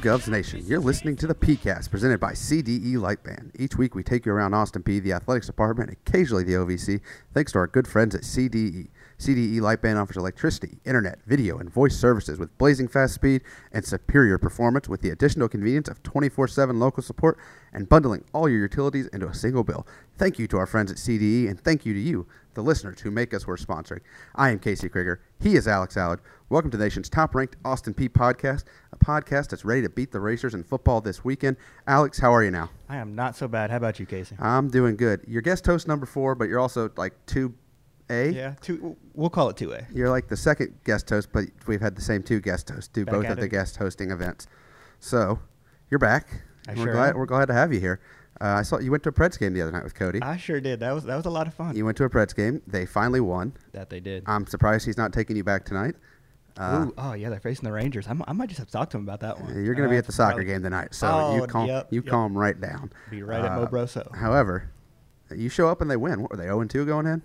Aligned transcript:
Govs 0.00 0.28
Nation. 0.28 0.64
You're 0.66 0.80
listening 0.80 1.14
to 1.16 1.26
the 1.26 1.34
PeayCast 1.34 1.90
presented 1.90 2.20
by 2.20 2.32
CDE 2.32 2.94
Lightband. 2.94 3.50
Each 3.58 3.76
week 3.76 3.94
we 3.94 4.02
take 4.02 4.24
you 4.24 4.32
around 4.32 4.54
Austin 4.54 4.82
Peay, 4.82 5.02
the 5.02 5.12
athletics 5.12 5.46
department, 5.46 5.90
occasionally 5.90 6.42
the 6.42 6.54
OVC, 6.54 7.02
thanks 7.34 7.52
to 7.52 7.58
our 7.58 7.66
good 7.66 7.86
friends 7.86 8.14
at 8.14 8.22
CDE. 8.22 8.88
CDE 9.18 9.60
Lightband 9.60 10.00
offers 10.00 10.16
electricity, 10.16 10.78
internet, 10.86 11.18
video, 11.26 11.58
and 11.58 11.70
voice 11.70 11.94
services 11.94 12.38
with 12.38 12.56
blazing 12.56 12.88
fast 12.88 13.14
speed 13.14 13.42
and 13.70 13.84
superior 13.84 14.38
performance 14.38 14.88
with 14.88 15.02
the 15.02 15.10
additional 15.10 15.46
convenience 15.46 15.88
of 15.88 16.02
24 16.02 16.48
7 16.48 16.80
local 16.80 17.02
support 17.02 17.36
and 17.74 17.86
bundling 17.86 18.24
all 18.32 18.48
your 18.48 18.60
utilities 18.60 19.08
into 19.08 19.28
a 19.28 19.34
single 19.34 19.62
bill. 19.62 19.86
Thank 20.16 20.38
you 20.38 20.46
to 20.48 20.56
our 20.56 20.66
friends 20.66 20.90
at 20.90 20.96
CDE, 20.96 21.50
and 21.50 21.60
thank 21.60 21.84
you 21.84 21.92
to 21.92 22.00
you, 22.00 22.26
the 22.54 22.62
listeners 22.62 23.00
who 23.00 23.10
make 23.10 23.34
us 23.34 23.46
worth 23.46 23.66
sponsoring. 23.66 24.00
I 24.34 24.50
am 24.50 24.58
Casey 24.58 24.88
Krieger. 24.88 25.20
He 25.38 25.56
is 25.56 25.68
Alex 25.68 25.98
Allard. 25.98 26.20
Welcome 26.48 26.70
to 26.70 26.76
the 26.76 26.84
nation's 26.84 27.08
top 27.08 27.34
ranked 27.34 27.56
Austin 27.64 27.94
Peay 27.94 28.08
podcast, 28.08 28.64
podcast 29.00 29.48
that's 29.48 29.64
ready 29.64 29.82
to 29.82 29.88
beat 29.88 30.12
the 30.12 30.20
Racers 30.20 30.54
in 30.54 30.62
football 30.62 31.00
this 31.00 31.24
weekend. 31.24 31.56
Alex, 31.86 32.18
how 32.18 32.32
are 32.34 32.44
you 32.44 32.50
now? 32.50 32.70
I 32.88 32.96
am 32.96 33.14
not 33.14 33.36
so 33.36 33.48
bad. 33.48 33.70
How 33.70 33.76
about 33.78 33.98
you, 33.98 34.06
Casey? 34.06 34.36
I'm 34.38 34.68
doing 34.68 34.96
good. 34.96 35.22
You're 35.26 35.42
guest 35.42 35.66
host 35.66 35.88
number 35.88 36.06
four, 36.06 36.34
but 36.34 36.48
you're 36.48 36.60
also 36.60 36.90
like 36.96 37.14
2A. 37.26 38.34
Yeah, 38.34 38.54
two. 38.60 38.96
We'll 39.14 39.30
call 39.30 39.48
it 39.50 39.56
two 39.56 39.72
A. 39.72 39.86
You're 39.92 40.10
like 40.10 40.28
the 40.28 40.36
second 40.36 40.74
guest 40.84 41.08
host, 41.10 41.30
but 41.32 41.44
we've 41.66 41.80
had 41.80 41.96
the 41.96 42.02
same 42.02 42.22
two 42.22 42.40
guest 42.40 42.68
hosts 42.70 42.88
do 42.88 43.04
Back 43.04 43.14
both 43.14 43.26
of 43.26 43.38
the 43.40 43.48
guest 43.48 43.76
hosting 43.76 44.10
events. 44.10 44.46
So 44.98 45.38
you're 45.90 45.98
back. 45.98 46.42
I 46.68 46.74
we're 46.74 46.84
sure 46.84 46.92
glad 46.92 47.10
am. 47.10 47.16
we're 47.18 47.26
glad 47.26 47.46
to 47.46 47.54
have 47.54 47.72
you 47.72 47.80
here. 47.80 48.00
Uh, 48.40 48.46
I 48.58 48.62
saw 48.62 48.78
you 48.78 48.90
went 48.90 49.02
to 49.02 49.10
a 49.10 49.12
Preds 49.12 49.38
game 49.38 49.52
the 49.52 49.60
other 49.60 49.72
night 49.72 49.84
with 49.84 49.94
Cody. 49.94 50.20
I 50.22 50.36
sure 50.38 50.60
did. 50.60 50.80
That 50.80 50.92
was 50.92 51.04
that 51.04 51.16
was 51.16 51.26
a 51.26 51.30
lot 51.30 51.46
of 51.46 51.54
fun. 51.54 51.76
you 51.76 51.84
went 51.84 51.96
to 51.98 52.04
a 52.04 52.10
Preds 52.10 52.34
game. 52.34 52.62
They 52.66 52.86
finally 52.86 53.20
won. 53.20 53.52
that 53.72 53.90
they 53.90 54.00
did. 54.00 54.22
I'm 54.26 54.46
surprised 54.46 54.86
he's 54.86 54.96
not 54.96 55.12
taking 55.12 55.36
you 55.36 55.44
back 55.44 55.64
tonight. 55.64 55.94
Uh, 56.60 56.84
Ooh, 56.88 56.94
oh 56.98 57.12
yeah, 57.14 57.30
they're 57.30 57.40
facing 57.40 57.64
the 57.64 57.72
Rangers. 57.72 58.06
I'm, 58.06 58.22
I 58.28 58.32
might 58.34 58.48
just 58.48 58.58
have 58.58 58.66
to 58.66 58.72
talk 58.72 58.90
to 58.90 58.98
him 58.98 59.04
about 59.04 59.20
that 59.20 59.40
one. 59.40 59.64
you're 59.64 59.74
going 59.74 59.88
to 59.88 59.90
be 59.90 59.96
Uh, 59.96 60.00
at 60.00 60.06
the 60.06 60.12
soccer 60.12 60.32
probably 60.34 60.44
game 60.52 60.62
tonight, 60.62 60.94
so 60.94 61.08
Oh, 61.08 61.36
you 61.36 61.46
calm 61.46 61.66
yep, 61.68 61.88
you 61.90 62.02
yep. 62.02 62.10
calm 62.10 62.36
right 62.36 62.60
down. 62.60 62.92
Be 63.10 63.22
right 63.22 63.40
at 63.44 63.52
Uh, 63.52 63.66
Mobroso. 63.66 64.14
However, 64.14 64.70
you 65.34 65.48
show 65.48 65.68
up 65.68 65.80
and 65.80 65.90
they 65.90 65.96
win. 65.96 66.20
What 66.20 66.30
were 66.32 66.36
they 66.36 66.44
0 66.44 66.64
2 66.64 66.84
going 66.84 67.06
in? 67.06 67.22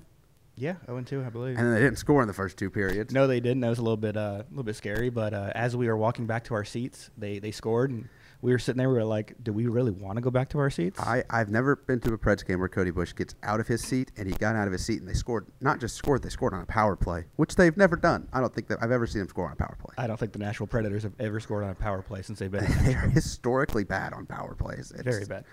Yeah, 0.56 0.76
0 0.86 1.02
2, 1.02 1.24
I 1.26 1.30
believe. 1.30 1.58
And 1.58 1.74
they 1.76 1.80
didn't 1.82 1.98
score 1.98 2.22
in 2.22 2.28
the 2.30 2.34
first 2.34 2.56
two 2.58 2.70
periods. 2.70 3.14
no, 3.14 3.28
they 3.28 3.42
didn't. 3.42 3.60
That 3.60 3.70
was 3.70 3.80
a 3.80 3.82
little 3.84 3.98
bit 3.98 4.16
uh, 4.16 4.44
a 4.44 4.46
little 4.52 4.64
bit 4.64 4.78
scary. 4.78 5.10
But 5.10 5.34
uh, 5.34 5.52
as 5.54 5.76
we 5.76 5.88
were 5.88 5.98
walking 5.98 6.28
back 6.28 6.46
to 6.46 6.54
our 6.54 6.64
seats, 6.64 7.10
they 7.18 7.40
they 7.40 7.52
scored, 7.52 7.92
and 7.92 8.08
we 8.42 8.52
were 8.52 8.60
sitting 8.60 8.78
there. 8.78 8.90
We 8.90 8.96
were 8.96 9.04
like, 9.04 9.36
"Do 9.44 9.52
we 9.54 9.68
really 9.68 9.92
want 9.92 10.18
to 10.18 10.22
go 10.22 10.30
back 10.30 10.50
to 10.50 10.60
our 10.60 10.70
seats?" 10.70 11.00
I, 11.00 11.24
I've 11.30 11.50
never 11.50 11.76
been 11.76 12.00
to 12.02 12.14
a 12.14 12.18
Preds 12.18 12.46
game 12.46 12.60
where 12.60 12.68
Cody 12.70 12.92
Bush 12.92 13.14
gets 13.16 13.36
out 13.44 13.60
of 13.60 13.68
his 13.68 13.82
seat 13.82 14.12
and 14.18 14.28
he 14.28 14.34
got 14.36 14.56
out 14.56 14.68
of 14.68 14.74
his 14.74 14.86
seat 14.86 15.00
and 15.00 15.08
they 15.10 15.14
scored 15.14 15.46
not 15.62 15.80
just 15.80 15.96
scored, 15.96 16.22
they 16.24 16.30
scored 16.30 16.54
on 16.54 16.62
a 16.62 16.66
power 16.66 16.96
play, 16.96 17.26
which 17.38 17.56
they've 17.56 17.76
never 17.78 17.96
done. 17.96 18.28
I 18.34 18.40
don't 18.40 18.54
think 18.54 18.68
that 18.68 18.80
I've 18.82 18.92
ever 18.92 19.08
seen 19.08 19.20
them 19.20 19.30
score 19.30 19.46
on 19.48 19.54
a 19.54 19.56
power 19.56 19.78
play. 19.80 19.94
I 19.98 20.08
don't 20.08 20.20
think 20.20 20.34
the 20.34 20.40
Nashville 20.40 20.68
Predators 20.68 21.04
have 21.04 21.14
ever 21.20 21.40
scored 21.40 21.64
on 21.64 21.70
a 21.72 21.76
power 21.76 22.02
play 22.02 22.22
since 22.22 22.40
they've 22.40 22.52
been. 22.52 22.66
They're 22.84 23.10
historically 23.10 23.84
bad 23.84 24.14
on 24.14 24.26
power 24.26 24.56
plays. 24.56 24.92
It's, 24.92 25.04
Very 25.04 25.26
bad. 25.26 25.46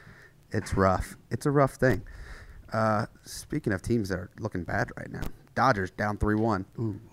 It's 0.50 0.75
rough. 0.75 1.16
It's 1.31 1.47
a 1.47 1.50
rough 1.50 1.75
thing. 1.75 2.03
Uh, 2.72 3.06
speaking 3.25 3.72
of 3.72 3.82
teams 3.82 4.09
that 4.09 4.19
are 4.19 4.31
looking 4.38 4.65
bad 4.65 4.88
right 4.97 5.10
now, 5.10 5.21
Dodgers 5.54 5.91
down 5.91 6.16
three 6.16 6.34
one. 6.34 6.65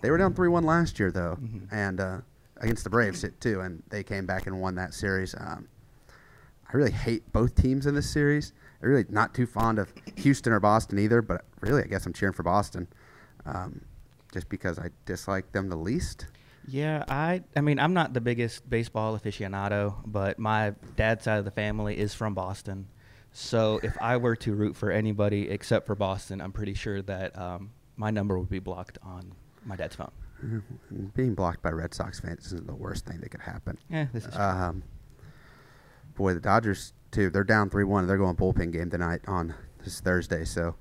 They 0.01 0.09
were 0.09 0.17
down 0.17 0.33
three 0.33 0.47
one 0.47 0.63
last 0.63 0.97
year 0.99 1.11
though, 1.11 1.37
Mm-hmm. 1.41 1.75
and 1.75 1.99
uh, 1.99 2.17
against 2.59 2.83
the 2.83 2.89
Braves 2.89 3.25
too, 3.39 3.61
and 3.61 3.83
they 3.89 4.03
came 4.03 4.25
back 4.25 4.47
and 4.47 4.59
won 4.59 4.75
that 4.75 4.93
series. 4.93 5.35
Um, 5.35 5.67
I 6.71 6.77
really 6.77 6.91
hate 6.91 7.31
both 7.31 7.55
teams 7.55 7.85
in 7.85 7.95
this 7.95 8.09
series. 8.09 8.53
I'm 8.81 8.89
really 8.89 9.05
not 9.09 9.33
too 9.33 9.47
fond 9.47 9.79
of 9.79 9.91
Houston 10.17 10.53
or 10.53 10.59
Boston 10.59 10.99
either, 10.99 11.21
but 11.21 11.45
really 11.61 11.83
I 11.83 11.87
guess 11.87 12.05
I'm 12.05 12.13
cheering 12.13 12.33
for 12.33 12.43
Boston, 12.43 12.87
um, 13.45 13.81
just 14.31 14.49
because 14.49 14.77
I 14.77 14.89
dislike 15.05 15.51
them 15.51 15.69
the 15.69 15.77
least. 15.77 16.27
Yeah, 16.67 17.03
I 17.07 17.41
I 17.55 17.61
mean 17.61 17.79
I'm 17.79 17.93
not 17.93 18.13
the 18.13 18.21
biggest 18.21 18.69
baseball 18.69 19.17
aficionado, 19.17 19.95
but 20.05 20.37
my 20.37 20.75
dad's 20.95 21.23
side 21.23 21.39
of 21.39 21.45
the 21.45 21.51
family 21.51 21.97
is 21.97 22.13
from 22.13 22.35
Boston. 22.35 22.87
So 23.31 23.79
if 23.83 23.97
I 24.01 24.17
were 24.17 24.35
to 24.37 24.53
root 24.53 24.75
for 24.75 24.91
anybody 24.91 25.49
except 25.49 25.87
for 25.87 25.95
Boston, 25.95 26.41
I'm 26.41 26.51
pretty 26.51 26.73
sure 26.73 27.01
that 27.03 27.37
um, 27.37 27.71
my 27.95 28.11
number 28.11 28.37
would 28.37 28.49
be 28.49 28.59
blocked 28.59 28.97
on 29.03 29.33
my 29.65 29.75
dad's 29.75 29.95
phone. 29.95 30.11
Being 31.15 31.35
blocked 31.35 31.61
by 31.61 31.69
Red 31.71 31.93
Sox 31.93 32.19
fans 32.19 32.45
isn't 32.47 32.67
the 32.67 32.75
worst 32.75 33.05
thing 33.05 33.19
that 33.21 33.29
could 33.29 33.41
happen. 33.41 33.77
Yeah, 33.89 34.07
this 34.13 34.25
is 34.25 34.33
true. 34.33 34.41
Um, 34.43 34.83
boy, 36.15 36.33
the 36.33 36.39
Dodgers 36.39 36.93
too. 37.11 37.29
They're 37.29 37.43
down 37.43 37.69
three 37.69 37.83
one. 37.83 38.07
They're 38.07 38.17
going 38.17 38.35
bullpen 38.35 38.71
game 38.71 38.89
tonight 38.89 39.21
on 39.27 39.53
this 39.83 39.99
Thursday. 39.99 40.45
So 40.45 40.75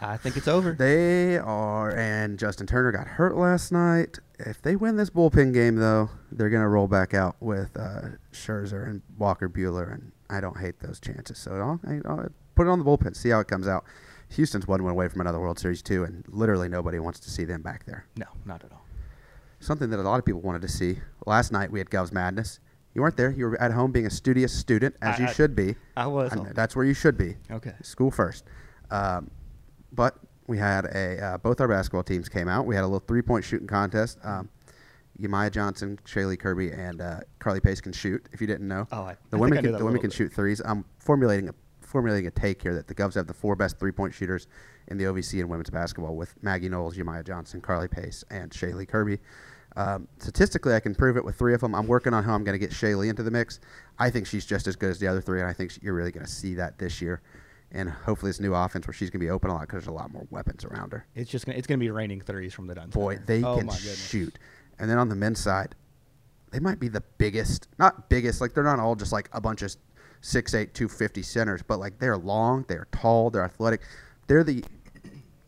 I 0.00 0.16
think 0.16 0.36
it's 0.36 0.48
over. 0.48 0.72
they 0.72 1.38
are. 1.38 1.90
And 1.96 2.38
Justin 2.38 2.66
Turner 2.66 2.92
got 2.92 3.06
hurt 3.06 3.36
last 3.36 3.72
night. 3.72 4.18
If 4.38 4.60
they 4.60 4.76
win 4.76 4.96
this 4.96 5.10
bullpen 5.10 5.54
game, 5.54 5.76
though, 5.76 6.10
they're 6.32 6.50
gonna 6.50 6.68
roll 6.68 6.88
back 6.88 7.14
out 7.14 7.36
with 7.40 7.76
uh, 7.76 8.16
Scherzer 8.32 8.86
and 8.88 9.00
Walker 9.16 9.48
Buehler, 9.48 9.92
and 9.92 10.12
I 10.28 10.40
don't 10.40 10.58
hate 10.58 10.80
those 10.80 10.98
chances. 11.00 11.38
So 11.38 11.52
I'll, 11.52 11.80
I'll 12.06 12.28
put 12.54 12.66
it 12.66 12.70
on 12.70 12.78
the 12.80 12.84
bullpen. 12.84 13.16
See 13.16 13.30
how 13.30 13.40
it 13.40 13.48
comes 13.48 13.68
out. 13.68 13.84
Houston's 14.34 14.66
one 14.66 14.82
win 14.82 14.92
away 14.92 15.08
from 15.08 15.20
another 15.20 15.40
World 15.40 15.58
Series 15.58 15.82
too, 15.82 16.04
and 16.04 16.24
literally 16.28 16.68
nobody 16.68 16.98
wants 16.98 17.20
to 17.20 17.30
see 17.30 17.44
them 17.44 17.62
back 17.62 17.84
there. 17.86 18.06
no, 18.16 18.26
not 18.44 18.64
at 18.64 18.72
all. 18.72 18.84
something 19.60 19.88
that 19.90 19.98
a 19.98 20.02
lot 20.02 20.18
of 20.18 20.24
people 20.26 20.40
wanted 20.42 20.60
to 20.62 20.68
see. 20.68 20.98
Last 21.26 21.50
night 21.52 21.70
we 21.70 21.78
had 21.78 21.88
Govs 21.88 22.12
Madness. 22.12 22.60
You 22.94 23.00
weren't 23.02 23.16
there. 23.16 23.30
You 23.30 23.46
were 23.46 23.60
at 23.60 23.72
home 23.72 23.92
being 23.92 24.06
a 24.06 24.10
studious 24.10 24.52
student, 24.52 24.94
as 25.02 25.16
I- 25.18 25.22
you 25.22 25.28
I- 25.28 25.32
should 25.32 25.56
be. 25.56 25.76
I 25.96 26.06
was 26.06 26.32
home. 26.32 26.50
that's 26.54 26.76
where 26.76 26.84
you 26.84 26.94
should 26.94 27.16
be. 27.16 27.36
Okay. 27.50 27.72
School 27.82 28.10
first. 28.10 28.44
Um, 28.90 29.30
but 29.92 30.18
we 30.46 30.58
had 30.58 30.84
a 30.84 31.24
uh, 31.24 31.38
both 31.38 31.60
our 31.60 31.68
basketball 31.68 32.02
teams 32.02 32.28
came 32.28 32.46
out. 32.48 32.66
We 32.66 32.74
had 32.74 32.82
a 32.84 32.86
little 32.86 33.00
three 33.06 33.22
point 33.22 33.44
shooting 33.44 33.66
contest. 33.66 34.18
Um, 34.22 34.48
Yamiah 35.20 35.50
Johnson, 35.50 35.98
Shaylee 36.04 36.38
Kirby, 36.38 36.72
and 36.72 37.00
uh, 37.00 37.20
Carly 37.38 37.60
Pace 37.60 37.80
can 37.80 37.92
shoot. 37.92 38.28
If 38.32 38.40
you 38.40 38.46
didn't 38.48 38.66
know, 38.68 38.86
Oh, 38.92 39.02
I- 39.04 39.10
I 39.12 39.16
the 39.30 39.38
women 39.38 39.58
I 39.58 39.60
knew 39.62 39.68
can 39.70 39.78
the 39.78 39.84
women 39.84 40.00
can 40.00 40.10
bit. 40.10 40.16
shoot 40.16 40.32
threes. 40.32 40.60
I'm 40.64 40.84
formulating 40.98 41.48
a 41.48 41.54
formulating 41.94 42.26
a 42.26 42.30
take 42.32 42.60
here 42.60 42.74
that 42.74 42.88
the 42.88 42.94
Govs 42.94 43.14
have 43.14 43.28
the 43.28 43.32
four 43.32 43.54
best 43.54 43.78
three 43.78 43.92
point 43.92 44.12
shooters 44.12 44.48
in 44.88 44.98
the 44.98 45.04
OVC 45.04 45.38
in 45.38 45.48
women's 45.48 45.70
basketball 45.70 46.16
with 46.16 46.34
Maggie 46.42 46.68
Knowles, 46.68 46.96
Yamiah 46.96 47.24
Johnson, 47.24 47.60
Carly 47.60 47.86
Pace, 47.86 48.24
and 48.30 48.50
Shaylee 48.50 48.88
Kirby. 48.88 49.20
Um, 49.76 50.08
statistically, 50.18 50.74
I 50.74 50.80
can 50.80 50.92
prove 50.92 51.16
it 51.16 51.24
with 51.24 51.36
three 51.36 51.54
of 51.54 51.60
them. 51.60 51.72
I'm 51.72 51.86
working 51.86 52.12
on 52.12 52.24
how 52.24 52.34
I'm 52.34 52.42
going 52.42 52.58
to 52.58 52.58
get 52.58 52.72
Shaylee 52.72 53.08
into 53.08 53.22
the 53.22 53.30
mix. 53.30 53.60
I 53.96 54.10
think 54.10 54.26
she's 54.26 54.44
just 54.44 54.66
as 54.66 54.74
good 54.74 54.90
as 54.90 54.98
the 54.98 55.06
other 55.06 55.20
three, 55.20 55.38
and 55.38 55.48
I 55.48 55.52
think 55.52 55.70
she- 55.70 55.80
you're 55.84 55.94
really 55.94 56.10
going 56.10 56.26
to 56.26 56.30
see 56.30 56.54
that 56.54 56.78
this 56.78 57.00
year. 57.00 57.22
And 57.70 57.88
hopefully, 57.88 58.30
this 58.30 58.40
new 58.40 58.54
offense 58.54 58.88
where 58.88 58.94
she's 58.94 59.08
going 59.08 59.20
to 59.20 59.26
be 59.26 59.30
open 59.30 59.50
a 59.50 59.54
lot 59.54 59.60
because 59.60 59.84
there's 59.84 59.86
a 59.86 59.92
lot 59.92 60.12
more 60.12 60.26
weapons 60.30 60.64
around 60.64 60.90
her. 60.90 61.06
It's 61.14 61.30
just 61.30 61.46
gonna, 61.46 61.56
it's 61.56 61.68
going 61.68 61.78
to 61.78 61.84
be 61.84 61.90
raining 61.92 62.20
threes 62.20 62.52
from 62.52 62.66
the 62.66 62.74
Duns. 62.74 62.92
Boy, 62.92 63.18
they 63.24 63.44
oh, 63.44 63.58
can 63.58 63.70
shoot. 63.70 64.36
And 64.80 64.90
then 64.90 64.98
on 64.98 65.08
the 65.08 65.14
men's 65.14 65.38
side, 65.38 65.76
they 66.50 66.58
might 66.58 66.80
be 66.80 66.88
the 66.88 67.02
biggest, 67.18 67.68
not 67.78 68.08
biggest, 68.08 68.40
like 68.40 68.52
they're 68.52 68.64
not 68.64 68.80
all 68.80 68.96
just 68.96 69.12
like 69.12 69.28
a 69.32 69.40
bunch 69.40 69.62
of 69.62 69.74
6'8, 70.24 70.72
250 70.72 71.22
centers, 71.22 71.62
but 71.62 71.78
like 71.78 71.98
they're 71.98 72.16
long, 72.16 72.64
they're 72.66 72.88
tall, 72.90 73.30
they're 73.30 73.44
athletic. 73.44 73.82
They're 74.26 74.42
the 74.42 74.64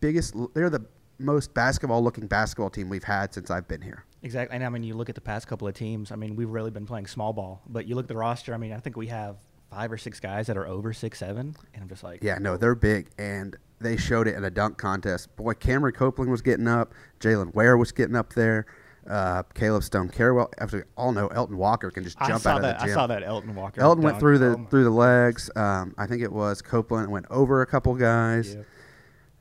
biggest, 0.00 0.34
they're 0.54 0.70
the 0.70 0.84
most 1.18 1.54
basketball 1.54 2.04
looking 2.04 2.26
basketball 2.26 2.68
team 2.68 2.90
we've 2.90 3.02
had 3.02 3.32
since 3.32 3.50
I've 3.50 3.66
been 3.66 3.80
here. 3.80 4.04
Exactly. 4.22 4.54
And 4.54 4.64
I 4.64 4.68
mean, 4.68 4.82
you 4.82 4.94
look 4.94 5.08
at 5.08 5.14
the 5.14 5.20
past 5.22 5.48
couple 5.48 5.66
of 5.66 5.74
teams. 5.74 6.12
I 6.12 6.16
mean, 6.16 6.36
we've 6.36 6.50
really 6.50 6.70
been 6.70 6.84
playing 6.84 7.06
small 7.06 7.32
ball. 7.32 7.62
But 7.66 7.86
you 7.86 7.94
look 7.94 8.04
at 8.04 8.08
the 8.08 8.16
roster. 8.16 8.52
I 8.52 8.58
mean, 8.58 8.72
I 8.72 8.78
think 8.78 8.96
we 8.96 9.06
have 9.06 9.36
five 9.70 9.90
or 9.90 9.96
six 9.96 10.20
guys 10.20 10.46
that 10.48 10.58
are 10.58 10.66
over 10.66 10.92
six 10.92 11.18
seven, 11.18 11.56
and 11.74 11.82
I'm 11.82 11.88
just 11.88 12.04
like, 12.04 12.22
Yeah, 12.22 12.38
no, 12.38 12.56
they're 12.56 12.74
big, 12.74 13.08
and 13.18 13.56
they 13.80 13.96
showed 13.96 14.28
it 14.28 14.34
in 14.34 14.44
a 14.44 14.50
dunk 14.50 14.78
contest. 14.78 15.34
Boy, 15.36 15.54
Cameron 15.54 15.94
Copeland 15.94 16.30
was 16.30 16.42
getting 16.42 16.68
up, 16.68 16.92
Jalen 17.20 17.54
Ware 17.54 17.76
was 17.76 17.92
getting 17.92 18.16
up 18.16 18.34
there, 18.34 18.66
uh, 19.08 19.42
Caleb 19.54 19.82
Stone 19.84 20.08
Carrawell. 20.10 20.52
After 20.58 20.78
we 20.78 20.82
all 20.96 21.12
know, 21.12 21.28
Elton 21.28 21.56
Walker 21.56 21.90
can 21.90 22.02
just 22.04 22.18
jump 22.18 22.44
out 22.46 22.56
of 22.56 22.62
that. 22.62 22.78
the 22.80 22.86
gym. 22.86 22.92
I 22.92 22.94
saw 22.94 23.06
that 23.06 23.22
Elton 23.22 23.54
Walker. 23.54 23.80
Elton 23.80 24.02
went 24.02 24.18
through 24.18 24.38
the 24.38 24.54
Oh 24.54 24.56
my- 24.58 24.64
through 24.66 24.84
the 24.84 24.90
legs. 24.90 25.50
Um, 25.56 25.94
I 25.98 26.06
think 26.06 26.22
it 26.22 26.32
was 26.32 26.60
Copeland 26.62 27.10
went 27.10 27.26
over 27.30 27.62
a 27.62 27.66
couple 27.66 27.94
guys. 27.94 28.54
Yeah. 28.56 28.62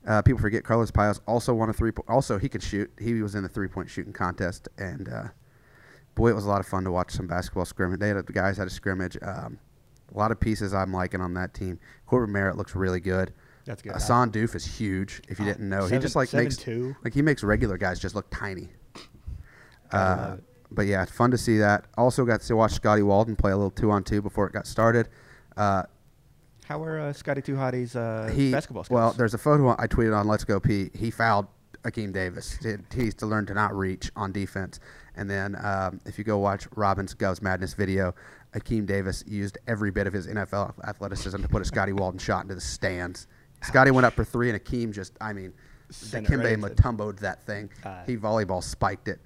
Uh, 0.06 0.22
people 0.22 0.40
forget 0.40 0.62
Carlos 0.62 0.90
Paez 0.92 1.20
also 1.26 1.52
won 1.52 1.68
a 1.68 1.72
three. 1.72 1.90
Po- 1.90 2.04
also, 2.06 2.38
he 2.38 2.48
could 2.48 2.62
shoot. 2.62 2.90
He 3.00 3.20
was 3.22 3.34
in 3.34 3.42
the 3.42 3.48
three 3.48 3.66
point 3.68 3.90
shooting 3.90 4.12
contest, 4.12 4.68
and 4.78 5.08
uh, 5.08 5.24
boy, 6.14 6.28
it 6.30 6.34
was 6.34 6.44
a 6.44 6.48
lot 6.48 6.60
of 6.60 6.66
fun 6.66 6.84
to 6.84 6.92
watch 6.92 7.10
some 7.10 7.26
basketball 7.26 7.64
scrimmage. 7.64 7.98
They 7.98 8.08
had 8.10 8.24
the 8.24 8.32
guys 8.32 8.56
had 8.56 8.68
a 8.68 8.70
scrimmage. 8.70 9.18
Um, 9.20 9.58
a 10.14 10.16
lot 10.16 10.30
of 10.30 10.38
pieces 10.38 10.72
I'm 10.72 10.92
liking 10.92 11.20
on 11.20 11.34
that 11.34 11.54
team. 11.54 11.80
Corbin 12.06 12.32
Merritt 12.32 12.56
looks 12.56 12.76
really 12.76 13.00
good. 13.00 13.32
That's 13.64 13.82
good. 13.82 13.94
Hassan 13.94 14.30
Doof 14.30 14.54
is 14.54 14.64
huge. 14.64 15.20
If 15.28 15.40
you 15.40 15.46
Oh, 15.46 15.48
didn't 15.48 15.68
know, 15.68 15.86
he 15.88 15.98
just 15.98 16.14
like 16.14 16.32
makes 16.32 16.56
two. 16.56 16.94
like 17.02 17.12
he 17.12 17.20
makes 17.20 17.42
regular 17.42 17.76
guys 17.76 17.98
just 17.98 18.14
look 18.14 18.26
tiny. 18.30 18.68
Uh, 19.92 20.36
but 20.70 20.86
yeah, 20.86 21.04
fun 21.04 21.30
to 21.30 21.38
see 21.38 21.58
that. 21.58 21.84
Also 21.96 22.24
got 22.24 22.40
to 22.40 22.56
watch 22.56 22.72
Scotty 22.72 23.02
Walden 23.02 23.36
play 23.36 23.52
a 23.52 23.56
little 23.56 23.70
two 23.70 23.90
on 23.90 24.04
two 24.04 24.20
before 24.20 24.46
it 24.46 24.52
got 24.52 24.66
started. 24.66 25.08
Uh, 25.56 25.84
How 26.66 26.82
are 26.82 26.98
uh, 27.00 27.12
Scotty 27.12 27.42
Two 27.42 27.54
Hotties 27.54 27.94
uh, 27.94 28.26
basketball 28.52 28.84
skills? 28.84 28.94
well, 28.94 29.12
there's 29.12 29.34
a 29.34 29.38
photo 29.38 29.74
I 29.78 29.86
tweeted 29.86 30.16
on 30.18 30.26
Let's 30.26 30.44
Go 30.44 30.60
Peay. 30.60 30.94
He 30.94 31.10
fouled 31.10 31.46
Akeem 31.84 32.12
Davis. 32.12 32.58
He 32.62 32.74
needs 32.96 33.14
to 33.16 33.26
learn 33.26 33.46
to 33.46 33.54
not 33.54 33.74
reach 33.74 34.10
on 34.16 34.32
defense. 34.32 34.80
And 35.16 35.30
then 35.30 35.56
um, 35.64 36.00
if 36.04 36.18
you 36.18 36.24
go 36.24 36.38
watch 36.38 36.66
Robin's 36.74 37.14
Govs 37.14 37.40
Madness 37.40 37.74
video, 37.74 38.14
Akeem 38.54 38.86
Davis 38.86 39.24
used 39.26 39.58
every 39.66 39.90
bit 39.90 40.06
of 40.06 40.12
his 40.12 40.26
NFL 40.26 40.74
athleticism 40.86 41.40
to 41.40 41.48
put 41.48 41.62
a 41.62 41.64
Scotty 41.64 41.92
Walden 41.94 42.18
shot 42.18 42.42
into 42.42 42.54
the 42.54 42.60
stands. 42.60 43.28
Scotty 43.62 43.90
went 43.90 44.04
up 44.04 44.12
for 44.12 44.24
three, 44.24 44.50
and 44.50 44.62
Akeem 44.62 44.92
just, 44.92 45.14
I 45.20 45.32
mean, 45.32 45.52
Kimbe 45.90 46.44
right 46.44 46.58
Mutomboed 46.58 47.18
that 47.20 47.42
thing. 47.44 47.70
Uh, 47.84 48.04
he 48.04 48.16
volleyball 48.16 48.62
spiked 48.62 49.08
it. 49.08 49.20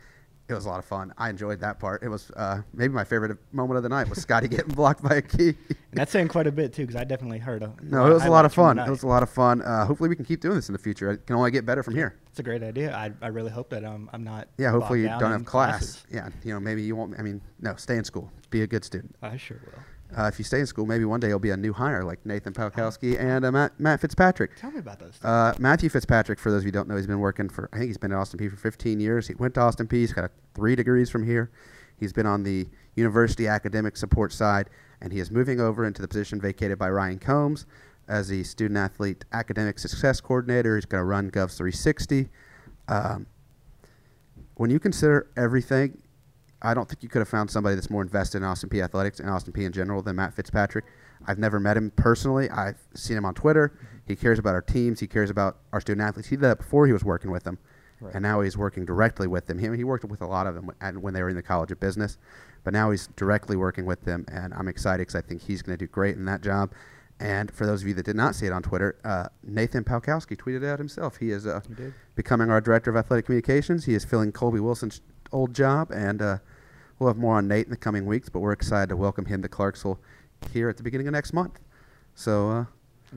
It 0.50 0.54
was 0.54 0.66
a 0.66 0.68
lot 0.68 0.78
of 0.78 0.84
fun. 0.84 1.12
I 1.16 1.30
enjoyed 1.30 1.60
that 1.60 1.78
part. 1.78 2.02
It 2.02 2.08
was 2.08 2.30
uh, 2.36 2.62
maybe 2.74 2.92
my 2.92 3.04
favorite 3.04 3.38
moment 3.52 3.76
of 3.76 3.82
the 3.82 3.88
night 3.88 4.08
was 4.08 4.20
Scotty 4.20 4.48
getting 4.56 4.74
blocked 4.74 5.02
by 5.02 5.16
a 5.16 5.22
key. 5.22 5.48
And 5.68 5.76
that's 5.92 6.12
saying 6.12 6.28
quite 6.28 6.46
a 6.46 6.52
bit 6.52 6.72
too, 6.72 6.82
because 6.82 6.96
I 6.96 7.04
definitely 7.04 7.38
heard. 7.38 7.62
A 7.62 7.72
no, 7.82 8.06
it 8.06 8.12
was 8.12 8.24
a 8.24 8.30
lot 8.30 8.44
of 8.44 8.52
fun. 8.52 8.78
It 8.78 8.90
was 8.90 9.02
a 9.02 9.06
lot 9.06 9.22
of 9.22 9.30
fun. 9.30 9.62
Uh, 9.62 9.86
hopefully, 9.86 10.08
we 10.08 10.16
can 10.16 10.24
keep 10.24 10.40
doing 10.40 10.56
this 10.56 10.68
in 10.68 10.72
the 10.72 10.78
future. 10.78 11.10
It 11.12 11.26
can 11.26 11.36
only 11.36 11.50
get 11.50 11.64
better 11.64 11.82
from 11.82 11.94
here. 11.94 12.16
It's 12.28 12.38
a 12.38 12.42
great 12.42 12.62
idea. 12.62 12.94
I, 12.94 13.12
I 13.22 13.28
really 13.28 13.50
hope 13.50 13.70
that 13.70 13.84
um, 13.84 14.10
I'm 14.12 14.24
not. 14.24 14.48
Yeah, 14.58 14.70
hopefully 14.70 15.02
you 15.02 15.08
don't 15.08 15.32
have 15.32 15.44
class. 15.44 15.78
classes. 15.78 16.06
Yeah, 16.10 16.28
you 16.44 16.52
know, 16.52 16.60
maybe 16.60 16.82
you 16.82 16.96
won't. 16.96 17.18
I 17.18 17.22
mean, 17.22 17.40
no, 17.60 17.74
stay 17.76 17.96
in 17.96 18.04
school. 18.04 18.30
Be 18.50 18.62
a 18.62 18.66
good 18.66 18.84
student. 18.84 19.14
I 19.22 19.36
sure 19.36 19.60
will. 19.64 19.82
Uh, 20.16 20.24
if 20.24 20.38
you 20.38 20.44
stay 20.44 20.60
in 20.60 20.66
school, 20.66 20.86
maybe 20.86 21.04
one 21.04 21.20
day 21.20 21.28
you'll 21.28 21.38
be 21.38 21.50
a 21.50 21.56
new 21.56 21.72
hire 21.72 22.04
like 22.04 22.24
Nathan 22.26 22.52
Palkowski 22.52 23.18
and 23.18 23.44
uh, 23.44 23.52
Matt, 23.52 23.78
Matt 23.78 24.00
Fitzpatrick. 24.00 24.56
Tell 24.56 24.70
me 24.70 24.78
about 24.78 24.98
those. 24.98 25.18
Uh, 25.22 25.54
Matthew 25.58 25.88
Fitzpatrick, 25.88 26.38
for 26.38 26.50
those 26.50 26.62
of 26.62 26.64
you 26.64 26.68
who 26.68 26.72
don't 26.72 26.88
know, 26.88 26.96
he's 26.96 27.06
been 27.06 27.20
working 27.20 27.48
for, 27.48 27.68
I 27.72 27.78
think 27.78 27.88
he's 27.88 27.98
been 27.98 28.12
at 28.12 28.18
Austin 28.18 28.40
Peay 28.40 28.50
for 28.50 28.56
15 28.56 29.00
years. 29.00 29.28
He 29.28 29.34
went 29.34 29.54
to 29.54 29.60
Austin 29.60 29.86
Peay. 29.86 29.98
He's 29.98 30.12
got 30.12 30.24
a, 30.24 30.30
three 30.54 30.74
degrees 30.74 31.10
from 31.10 31.24
here. 31.24 31.50
He's 31.96 32.12
been 32.12 32.26
on 32.26 32.42
the 32.42 32.68
university 32.96 33.46
academic 33.46 33.96
support 33.96 34.32
side, 34.32 34.68
and 35.00 35.12
he 35.12 35.20
is 35.20 35.30
moving 35.30 35.60
over 35.60 35.84
into 35.84 36.02
the 36.02 36.08
position 36.08 36.40
vacated 36.40 36.78
by 36.78 36.90
Ryan 36.90 37.18
Combs 37.18 37.66
as 38.08 38.28
the 38.28 38.42
student 38.42 38.78
athlete 38.78 39.24
academic 39.32 39.78
success 39.78 40.20
coordinator. 40.20 40.76
He's 40.76 40.86
going 40.86 41.00
to 41.00 41.04
run 41.04 41.30
Govs 41.30 41.56
360. 41.56 42.28
Um, 42.88 43.26
when 44.56 44.70
you 44.70 44.80
consider 44.80 45.28
everything, 45.36 46.02
I 46.62 46.74
don't 46.74 46.88
think 46.88 47.02
you 47.02 47.08
could 47.08 47.20
have 47.20 47.28
found 47.28 47.50
somebody 47.50 47.74
that's 47.74 47.90
more 47.90 48.02
invested 48.02 48.38
in 48.38 48.44
Austin 48.44 48.68
Peay 48.68 48.84
athletics 48.84 49.18
and 49.20 49.30
Austin 49.30 49.52
Peay 49.52 49.64
in 49.64 49.72
general 49.72 50.02
than 50.02 50.16
Matt 50.16 50.34
Fitzpatrick. 50.34 50.84
I've 51.26 51.38
never 51.38 51.58
met 51.60 51.76
him 51.76 51.90
personally. 51.96 52.48
I've 52.50 52.78
seen 52.94 53.16
him 53.16 53.24
on 53.24 53.34
Twitter. 53.34 53.72
He 54.06 54.16
cares 54.16 54.38
about 54.38 54.54
our 54.54 54.62
teams. 54.62 55.00
He 55.00 55.06
cares 55.06 55.30
about 55.30 55.58
our 55.72 55.80
student 55.80 56.06
athletes. 56.06 56.28
He 56.28 56.36
did 56.36 56.42
that 56.42 56.58
before 56.58 56.86
he 56.86 56.92
was 56.92 57.04
working 57.04 57.30
with 57.30 57.44
them, 57.44 57.58
Right. 58.00 58.14
and 58.14 58.22
now 58.22 58.40
he's 58.40 58.56
working 58.56 58.84
directly 58.84 59.26
with 59.26 59.46
them. 59.46 59.58
He, 59.58 59.68
he 59.76 59.84
worked 59.84 60.04
with 60.04 60.20
a 60.22 60.26
lot 60.26 60.46
of 60.46 60.54
them 60.54 60.66
when- 60.80 61.00
when 61.02 61.14
they 61.14 61.22
were 61.22 61.28
in 61.28 61.36
the 61.36 61.42
College 61.42 61.70
of 61.70 61.80
Business, 61.80 62.16
but 62.64 62.72
now 62.72 62.90
he's 62.90 63.06
directly 63.16 63.56
working 63.56 63.84
with 63.86 64.02
them, 64.04 64.24
and 64.28 64.52
I'm 64.54 64.68
excited 64.68 65.02
because 65.02 65.14
I 65.14 65.20
think 65.22 65.42
he's 65.42 65.62
going 65.62 65.78
to 65.78 65.84
do 65.86 65.90
great 65.90 66.16
in 66.16 66.24
that 66.26 66.40
job. 66.42 66.72
And 67.20 67.50
for 67.50 67.66
those 67.66 67.82
of 67.82 67.88
you 67.88 67.92
that 67.94 68.06
did 68.06 68.16
not 68.16 68.34
see 68.34 68.46
it 68.46 68.52
on 68.52 68.62
Twitter, 68.62 68.96
uh, 69.04 69.26
Nathan 69.44 69.84
Palkowski 69.84 70.36
tweeted 70.38 70.62
it 70.62 70.68
out 70.68 70.78
himself. 70.78 71.18
He 71.18 71.30
is 71.32 71.46
uh, 71.46 71.60
becoming 72.14 72.48
our 72.50 72.62
director 72.62 72.90
of 72.90 72.96
athletic 72.96 73.26
communications. 73.26 73.84
He 73.84 73.92
is 73.94 74.04
filling 74.06 74.32
Colby 74.32 74.60
Wilson's 74.60 75.02
old 75.30 75.54
job, 75.54 75.90
and 75.92 76.22
uh, 76.22 76.38
we'll 77.00 77.08
have 77.08 77.16
more 77.16 77.36
on 77.36 77.48
Nate 77.48 77.64
in 77.64 77.70
the 77.70 77.76
coming 77.76 78.06
weeks. 78.06 78.28
But 78.28 78.38
we're 78.40 78.52
excited 78.52 78.90
to 78.90 78.96
welcome 78.96 79.24
him 79.24 79.42
to 79.42 79.48
Clarksville 79.48 79.98
here 80.52 80.68
at 80.68 80.76
the 80.76 80.84
beginning 80.84 81.08
of 81.08 81.12
next 81.12 81.32
month. 81.32 81.58
So 82.14 82.50
uh, 82.50 82.64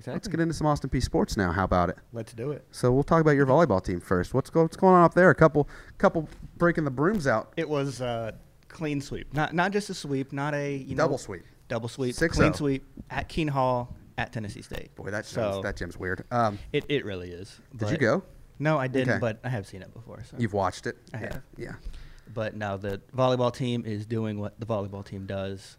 let's 0.07 0.27
get 0.27 0.39
into 0.39 0.53
some 0.53 0.65
Austin 0.65 0.89
Peay 0.89 1.03
sports 1.03 1.37
now. 1.37 1.51
How 1.51 1.65
about 1.65 1.89
it? 1.89 1.97
Let's 2.11 2.33
do 2.33 2.51
it. 2.51 2.65
So 2.71 2.91
we'll 2.91 3.03
talk 3.03 3.21
about 3.21 3.31
your 3.35 3.45
volleyball 3.45 3.83
team 3.83 3.99
first. 3.99 4.33
What's 4.33 4.49
go, 4.49 4.63
what's 4.63 4.77
going 4.77 4.95
on 4.95 5.03
up 5.03 5.13
there? 5.13 5.29
A 5.29 5.35
couple 5.35 5.69
couple 5.99 6.27
breaking 6.57 6.85
the 6.85 6.91
brooms 6.91 7.27
out. 7.27 7.53
It 7.57 7.69
was 7.69 8.01
a 8.01 8.33
clean 8.69 9.01
sweep. 9.01 9.31
Not 9.33 9.53
not 9.53 9.71
just 9.71 9.89
a 9.89 9.93
sweep. 9.93 10.33
Not 10.33 10.55
a 10.55 10.75
you 10.75 10.95
know 10.95 11.03
Double 11.03 11.17
sweep. 11.17 11.43
Double 11.67 11.89
sweep. 11.89 12.15
6-0. 12.15 12.31
Clean 12.31 12.53
sweep 12.53 12.85
at 13.09 13.29
Kean 13.29 13.47
Hall 13.47 13.95
at 14.17 14.31
Tennessee 14.33 14.61
State. 14.61 14.95
Boy, 14.95 15.09
that 15.11 15.25
so 15.25 15.61
that 15.63 15.75
gym's 15.75 15.97
weird. 15.97 16.23
Um, 16.31 16.59
it 16.71 16.85
it 16.89 17.05
really 17.05 17.31
is. 17.31 17.59
did 17.75 17.89
you 17.89 17.97
go? 17.97 18.23
No, 18.59 18.77
I 18.77 18.87
didn't, 18.87 19.09
Okay. 19.09 19.19
but 19.19 19.39
I 19.43 19.49
have 19.49 19.65
seen 19.65 19.81
it 19.81 19.93
before. 19.93 20.23
So. 20.23 20.37
You've 20.39 20.53
watched 20.53 20.85
it. 20.85 20.95
I 21.13 21.17
yeah. 21.17 21.33
have. 21.33 21.41
Yeah. 21.57 21.71
But 22.33 22.55
now 22.55 22.77
the 22.77 23.01
volleyball 23.15 23.53
team 23.53 23.85
is 23.85 24.05
doing 24.05 24.39
what 24.39 24.59
the 24.59 24.65
volleyball 24.65 25.05
team 25.05 25.25
does. 25.25 25.77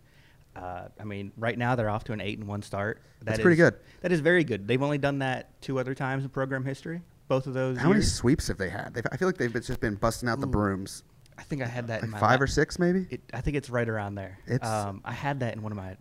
Uh, 0.56 0.88
I 1.00 1.04
mean, 1.04 1.32
right 1.36 1.58
now 1.58 1.74
they're 1.74 1.90
off 1.90 2.04
to 2.04 2.12
an 2.12 2.20
eight 2.20 2.38
and 2.38 2.46
one 2.46 2.62
start. 2.62 3.02
That's 3.22 3.38
That 3.38 3.42
pretty 3.42 3.56
good. 3.56 3.74
That 4.02 4.12
is 4.12 4.20
very 4.20 4.44
good. 4.44 4.68
They've 4.68 4.82
only 4.82 4.98
done 4.98 5.18
that 5.18 5.60
two 5.60 5.78
other 5.78 5.94
times 5.94 6.22
in 6.22 6.30
program 6.30 6.64
history. 6.64 7.02
Both 7.26 7.46
of 7.46 7.54
those. 7.54 7.78
How 7.78 7.88
many 7.88 8.02
sweeps 8.02 8.46
have 8.48 8.58
they 8.58 8.68
had? 8.68 8.92
They've, 8.94 9.04
I 9.10 9.16
feel 9.16 9.26
like 9.26 9.38
they've 9.38 9.52
just 9.52 9.80
been 9.80 9.94
busting 9.96 10.28
out 10.28 10.40
the 10.40 10.46
Ooh. 10.46 10.50
brooms. 10.50 11.02
I 11.38 11.42
think 11.42 11.62
I 11.62 11.66
had 11.66 11.88
that 11.88 12.02
in 12.02 12.10
Like 12.12 12.20
my 12.20 12.28
five 12.28 12.40
or 12.40 12.46
six, 12.46 12.78
maybe. 12.78 13.06
It, 13.10 13.20
I 13.32 13.40
think 13.40 13.56
it's 13.56 13.68
right 13.70 13.88
around 13.88 14.14
there. 14.14 14.38
It's- 14.46 14.68
um, 14.68 15.00
I 15.04 15.12
had 15.12 15.40
that 15.40 15.54
in 15.54 15.62
one 15.62 15.72
of 15.72 15.76
my. 15.78 15.96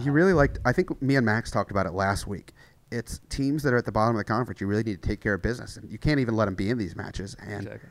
You 0.00 0.12
really 0.12 0.32
liked. 0.32 0.58
I 0.64 0.72
think 0.72 1.02
me 1.02 1.16
and 1.16 1.26
Max 1.26 1.50
talked 1.50 1.70
about 1.70 1.84
it 1.84 1.92
last 1.92 2.26
week. 2.26 2.52
It's 2.90 3.20
teams 3.28 3.62
that 3.64 3.74
are 3.74 3.78
at 3.78 3.84
the 3.84 3.92
bottom 3.92 4.14
of 4.16 4.20
the 4.20 4.24
conference. 4.24 4.60
You 4.60 4.66
really 4.66 4.82
need 4.82 5.02
to 5.02 5.06
take 5.08 5.20
care 5.20 5.34
of 5.34 5.42
business, 5.42 5.76
and 5.76 5.90
you 5.90 5.98
can't 5.98 6.20
even 6.20 6.34
let 6.34 6.46
them 6.46 6.54
be 6.54 6.70
in 6.70 6.78
these 6.78 6.96
matches. 6.96 7.36
And 7.40 7.64
Exactly. 7.66 7.88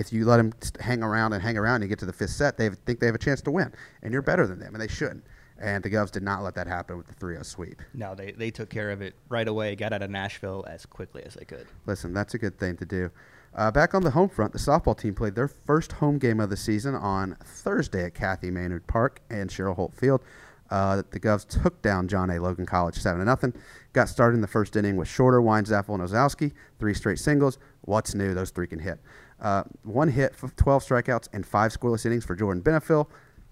If 0.00 0.14
you 0.14 0.24
let 0.24 0.38
them 0.38 0.52
hang 0.80 1.02
around 1.02 1.34
and 1.34 1.42
hang 1.42 1.58
around, 1.58 1.76
and 1.76 1.84
you 1.84 1.88
get 1.88 1.98
to 1.98 2.06
the 2.06 2.12
fifth 2.12 2.30
set, 2.30 2.56
they 2.56 2.70
think 2.70 3.00
they 3.00 3.06
have 3.06 3.14
a 3.14 3.18
chance 3.18 3.42
to 3.42 3.50
win, 3.50 3.72
and 4.02 4.12
you're 4.12 4.22
better 4.22 4.46
than 4.46 4.58
them, 4.58 4.74
and 4.74 4.82
they 4.82 4.88
shouldn't. 4.88 5.24
And 5.60 5.84
the 5.84 5.90
Govs 5.90 6.10
did 6.10 6.22
not 6.22 6.42
let 6.42 6.54
that 6.54 6.66
happen 6.66 6.96
with 6.96 7.06
the 7.06 7.14
3-0 7.14 7.44
sweep. 7.44 7.82
No, 7.92 8.14
they 8.14 8.32
they 8.32 8.50
took 8.50 8.70
care 8.70 8.90
of 8.90 9.02
it 9.02 9.14
right 9.28 9.46
away. 9.46 9.76
Got 9.76 9.92
out 9.92 10.02
of 10.02 10.08
Nashville 10.10 10.64
as 10.66 10.86
quickly 10.86 11.22
as 11.22 11.34
they 11.34 11.44
could. 11.44 11.66
Listen, 11.84 12.14
that's 12.14 12.32
a 12.32 12.38
good 12.38 12.58
thing 12.58 12.78
to 12.78 12.86
do. 12.86 13.10
Uh, 13.54 13.70
back 13.70 13.94
on 13.94 14.02
the 14.02 14.12
home 14.12 14.30
front, 14.30 14.52
the 14.52 14.58
softball 14.58 14.96
team 14.96 15.14
played 15.14 15.34
their 15.34 15.48
first 15.48 15.92
home 15.92 16.18
game 16.18 16.40
of 16.40 16.48
the 16.48 16.56
season 16.56 16.94
on 16.94 17.36
Thursday 17.44 18.04
at 18.04 18.14
Kathy 18.14 18.50
Maynard 18.50 18.86
Park 18.86 19.20
and 19.28 19.50
Cheryl 19.50 19.76
Holt 19.76 19.92
Field. 19.92 20.22
Uh, 20.70 21.02
the 21.10 21.18
Govs 21.18 21.46
took 21.46 21.82
down 21.82 22.06
John 22.06 22.30
A. 22.30 22.38
Logan 22.38 22.64
College 22.64 22.94
seven 22.96 23.18
to 23.18 23.24
nothing. 23.24 23.52
Got 23.92 24.08
started 24.08 24.36
in 24.36 24.40
the 24.40 24.46
first 24.46 24.76
inning 24.76 24.96
with 24.96 25.08
Shorter, 25.08 25.40
Weinzaffel, 25.40 25.94
and 25.94 26.02
Osowski. 26.02 26.52
Three 26.78 26.94
straight 26.94 27.18
singles. 27.18 27.58
What's 27.82 28.14
new? 28.14 28.34
Those 28.34 28.50
three 28.50 28.68
can 28.68 28.78
hit. 28.78 29.00
Uh, 29.40 29.64
one 29.84 30.08
hit, 30.08 30.34
12 30.56 30.84
strikeouts, 30.84 31.28
and 31.32 31.46
five 31.46 31.72
scoreless 31.72 32.04
innings 32.04 32.24
for 32.24 32.34
Jordan 32.34 32.62
Benefill, 32.62 33.06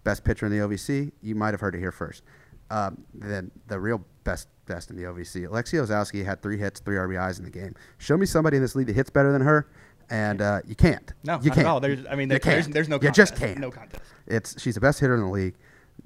best 0.04 0.22
pitcher 0.24 0.46
in 0.46 0.52
the 0.52 0.58
OVC. 0.58 1.12
You 1.22 1.34
might 1.34 1.54
have 1.54 1.60
heard 1.60 1.74
it 1.74 1.78
here 1.78 1.92
first. 1.92 2.22
Um, 2.70 3.04
then 3.14 3.50
the 3.68 3.80
real 3.80 4.04
best 4.24 4.48
best 4.66 4.90
in 4.90 4.96
the 4.96 5.04
OVC, 5.04 5.48
Alexi 5.48 5.82
Osowski 5.82 6.22
had 6.22 6.42
three 6.42 6.58
hits, 6.58 6.80
three 6.80 6.96
RBIs 6.96 7.38
in 7.38 7.44
the 7.44 7.50
game. 7.50 7.74
Show 7.96 8.18
me 8.18 8.26
somebody 8.26 8.58
in 8.58 8.62
this 8.62 8.74
league 8.76 8.86
that 8.88 8.96
hits 8.96 9.08
better 9.08 9.32
than 9.32 9.40
her, 9.40 9.66
and 10.10 10.42
uh, 10.42 10.60
you 10.66 10.74
can't. 10.74 11.14
No, 11.24 11.40
you 11.40 11.48
not 11.48 11.54
can't. 11.54 11.58
at 11.58 11.66
all. 11.66 11.80
There's, 11.80 12.04
I 12.10 12.14
mean, 12.14 12.28
there, 12.28 12.38
there's, 12.38 12.68
there's 12.68 12.88
no. 12.88 12.96
You 12.96 13.08
Contest. 13.08 13.32
just 13.32 13.40
can't. 13.40 13.58
No 13.58 13.70
contest. 13.70 14.02
It's 14.26 14.60
she's 14.60 14.74
the 14.74 14.82
best 14.82 15.00
hitter 15.00 15.14
in 15.14 15.22
the 15.22 15.30
league. 15.30 15.54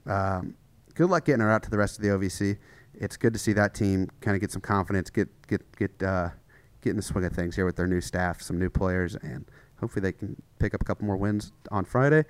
Um, 0.07 0.55
good 0.95 1.11
luck 1.11 1.25
getting 1.25 1.41
her 1.41 1.51
out 1.51 1.65
to 1.65 1.71
the 1.71 1.79
rest 1.79 1.99
of 1.99 2.05
the 2.05 2.11
OVC. 2.11 2.59
It's 2.95 3.17
good 3.17 3.33
to 3.33 3.39
see 3.41 3.53
that 3.55 3.75
team 3.75 4.09
kind 4.21 4.37
of 4.37 4.41
get 4.41 4.53
some 4.53 4.63
confidence, 4.63 5.11
get 5.11 5.29
get 5.49 5.63
get 5.77 6.01
uh, 6.03 6.29
get 6.83 6.91
in 6.91 6.97
the 6.97 7.03
swing 7.03 7.25
of 7.25 7.33
things 7.33 7.57
here 7.57 7.65
with 7.65 7.75
their 7.75 7.89
new 7.89 8.01
staff, 8.01 8.41
some 8.41 8.59
new 8.59 8.71
players, 8.71 9.17
and 9.17 9.47
hopefully 9.83 10.01
they 10.01 10.13
can 10.13 10.41
pick 10.59 10.73
up 10.73 10.81
a 10.81 10.85
couple 10.85 11.05
more 11.05 11.17
wins 11.19 11.53
on 11.71 11.85
Friday. 11.85 12.25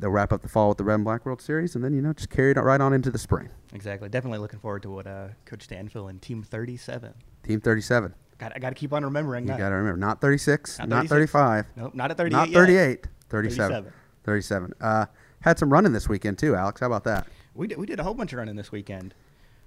They'll 0.00 0.10
wrap 0.10 0.32
up 0.32 0.42
the 0.42 0.48
fall 0.48 0.70
with 0.70 0.78
the 0.78 0.84
Red 0.84 0.96
and 0.96 1.04
Black 1.04 1.24
World 1.24 1.40
Series, 1.40 1.76
and 1.76 1.84
then 1.84 1.92
you 1.94 2.02
know 2.02 2.12
just 2.12 2.28
carry 2.30 2.50
it 2.50 2.56
right 2.56 2.80
on 2.80 2.92
into 2.92 3.10
the 3.12 3.18
spring. 3.18 3.50
Exactly. 3.72 4.08
Definitely 4.08 4.40
looking 4.40 4.58
forward 4.58 4.82
to 4.82 4.90
what 4.90 5.06
uh, 5.06 5.28
Coach 5.44 5.62
Stanfield 5.62 6.10
and 6.10 6.20
Team 6.20 6.42
37. 6.42 7.14
Team 7.44 7.60
37. 7.60 8.12
Got 8.38 8.52
I 8.56 8.58
got 8.58 8.70
to 8.70 8.74
keep 8.74 8.92
on 8.92 9.04
remembering 9.04 9.46
that. 9.46 9.52
You 9.52 9.58
got 9.60 9.68
to 9.68 9.76
remember, 9.76 9.98
not 10.00 10.20
36, 10.20 10.80
Not 10.80 10.88
not 10.88 11.06
35, 11.06 11.66
Nope, 11.76 11.94
not 11.94 12.10
at 12.10 12.16
38. 12.16 12.32
not 12.32 12.48
yet. 12.48 12.54
38, 12.56 13.06
37. 13.28 13.68
37. 13.84 13.92
37. 14.24 14.72
Uh, 14.80 15.06
had 15.42 15.58
some 15.58 15.72
running 15.72 15.92
this 15.92 16.08
weekend 16.08 16.38
too, 16.38 16.56
Alex. 16.56 16.80
How 16.80 16.86
about 16.86 17.04
that? 17.04 17.28
We 17.54 17.68
did, 17.68 17.78
we 17.78 17.86
did 17.86 18.00
a 18.00 18.02
whole 18.02 18.14
bunch 18.14 18.32
of 18.32 18.38
running 18.38 18.56
this 18.56 18.72
weekend. 18.72 19.14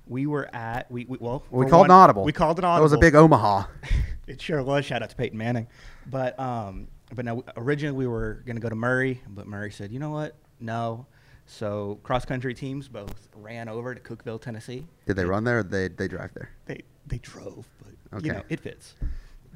We 0.08 0.26
were 0.28 0.54
at 0.54 0.92
we, 0.92 1.06
we 1.06 1.18
well 1.20 1.44
We 1.50 1.66
called 1.66 1.82
one- 1.88 1.92
an 1.92 1.96
audible. 1.96 2.24
We 2.26 2.32
called 2.34 2.58
an 2.60 2.64
That 2.64 2.68
audible. 2.68 2.84
was 2.84 2.94
a 2.94 2.98
big 2.98 3.16
Omaha. 3.16 3.64
it 4.28 4.42
sure 4.42 4.62
was. 4.62 4.84
Shout 4.86 5.02
out 5.02 5.10
to 5.12 5.16
Peyton 5.16 5.38
Manning. 5.38 5.68
But 6.08 6.38
um, 6.40 6.88
but 7.14 7.26
now 7.26 7.44
originally 7.58 7.96
we 7.98 8.08
were 8.08 8.44
gonna 8.46 8.60
go 8.60 8.70
to 8.70 8.76
Murray, 8.76 9.22
but 9.28 9.48
Murray 9.48 9.72
said, 9.72 9.92
you 9.92 10.00
know 10.00 10.10
what, 10.10 10.36
no. 10.60 11.06
So 11.48 12.00
cross 12.02 12.26
country 12.26 12.54
teams 12.56 12.88
both 12.88 13.28
ran 13.36 13.70
over 13.70 13.94
to 13.94 14.02
Cookeville, 14.02 14.42
Tennessee. 14.42 14.86
Did 15.06 15.16
they 15.16 15.26
run 15.26 15.44
there 15.44 15.60
or 15.60 15.64
they 15.64 15.88
they 15.90 16.08
drive 16.08 16.34
there? 16.34 16.50
They 16.66 16.82
they 17.06 17.20
drove, 17.20 17.68
but 18.12 18.24
you 18.26 18.32
know 18.34 18.42
it 18.50 18.60
fits. 18.60 18.96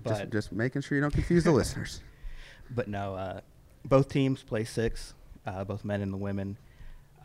Just, 0.07 0.29
just 0.29 0.51
making 0.51 0.83
sure 0.83 0.95
you 0.95 1.01
don't 1.01 1.13
confuse 1.13 1.43
the 1.43 1.51
listeners. 1.61 2.01
but 2.69 2.87
no, 2.87 3.15
uh, 3.15 3.41
both 3.85 4.07
teams 4.07 4.43
play 4.43 4.63
six, 4.63 5.13
uh, 5.45 5.63
both 5.63 5.83
men 5.83 6.01
and 6.01 6.13
the 6.13 6.17
women. 6.17 6.57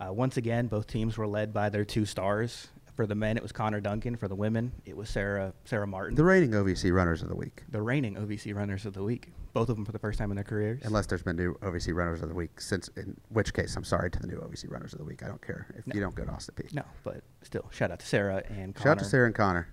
Uh, 0.00 0.12
once 0.12 0.36
again, 0.36 0.66
both 0.66 0.86
teams 0.86 1.16
were 1.16 1.26
led 1.26 1.52
by 1.52 1.68
their 1.68 1.84
two 1.84 2.04
stars. 2.04 2.68
For 2.94 3.06
the 3.08 3.14
men, 3.16 3.36
it 3.36 3.42
was 3.42 3.50
Connor 3.50 3.80
Duncan. 3.80 4.14
For 4.16 4.28
the 4.28 4.36
women, 4.36 4.70
it 4.84 4.96
was 4.96 5.08
Sarah 5.10 5.52
Sarah 5.64 5.86
Martin. 5.86 6.14
The 6.14 6.22
reigning 6.24 6.50
OVC 6.52 6.92
runners 6.92 7.22
of 7.22 7.28
the 7.28 7.34
week, 7.34 7.64
the 7.68 7.82
reigning 7.82 8.14
OVC 8.14 8.54
runners 8.54 8.86
of 8.86 8.94
the 8.94 9.02
week. 9.02 9.32
Both 9.52 9.68
of 9.68 9.76
them 9.76 9.84
for 9.84 9.92
the 9.92 9.98
first 9.98 10.18
time 10.18 10.30
in 10.30 10.36
their 10.36 10.44
careers. 10.44 10.80
unless 10.84 11.06
there's 11.06 11.22
been 11.22 11.36
new 11.36 11.54
OVC 11.54 11.92
runners 11.94 12.22
of 12.22 12.28
the 12.28 12.34
week. 12.34 12.60
Since 12.60 12.88
in 12.96 13.16
which 13.30 13.52
case, 13.52 13.74
I'm 13.76 13.84
sorry 13.84 14.10
to 14.12 14.18
the 14.20 14.26
new 14.28 14.36
OVC 14.36 14.70
runners 14.70 14.92
of 14.92 14.98
the 15.00 15.04
week. 15.04 15.22
I 15.24 15.26
don't 15.28 15.44
care 15.44 15.66
if 15.76 15.86
No. 15.86 15.94
you 15.94 16.00
don't 16.00 16.14
go 16.14 16.24
to 16.24 16.30
Austin 16.30 16.54
Peay. 16.56 16.72
no, 16.74 16.84
but 17.02 17.22
still, 17.42 17.68
shout 17.72 17.90
out 17.90 17.98
to 18.00 18.06
Sarah 18.06 18.42
and 18.48 18.74
Connor. 18.74 18.84
Shout 18.90 18.98
out 18.98 18.98
to 19.00 19.04
Sarah 19.04 19.26
and 19.26 19.34
Connor. 19.34 19.68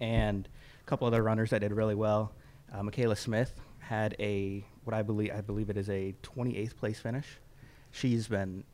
and 0.00 0.48
a 0.80 0.84
couple 0.86 1.06
other 1.06 1.22
runners 1.22 1.50
that 1.50 1.60
did 1.60 1.72
really 1.72 1.94
well. 1.94 2.32
Uh, 2.72 2.82
Michaela 2.82 3.16
Smith 3.16 3.60
had 3.78 4.14
a 4.18 4.64
what 4.84 4.94
I 4.94 5.02
believe 5.02 5.32
I 5.34 5.40
believe 5.40 5.70
it 5.70 5.76
is 5.76 5.88
a 5.90 6.14
28th 6.22 6.76
place 6.76 6.98
finish. 7.00 7.26
She's 7.92 8.26
been 8.28 8.64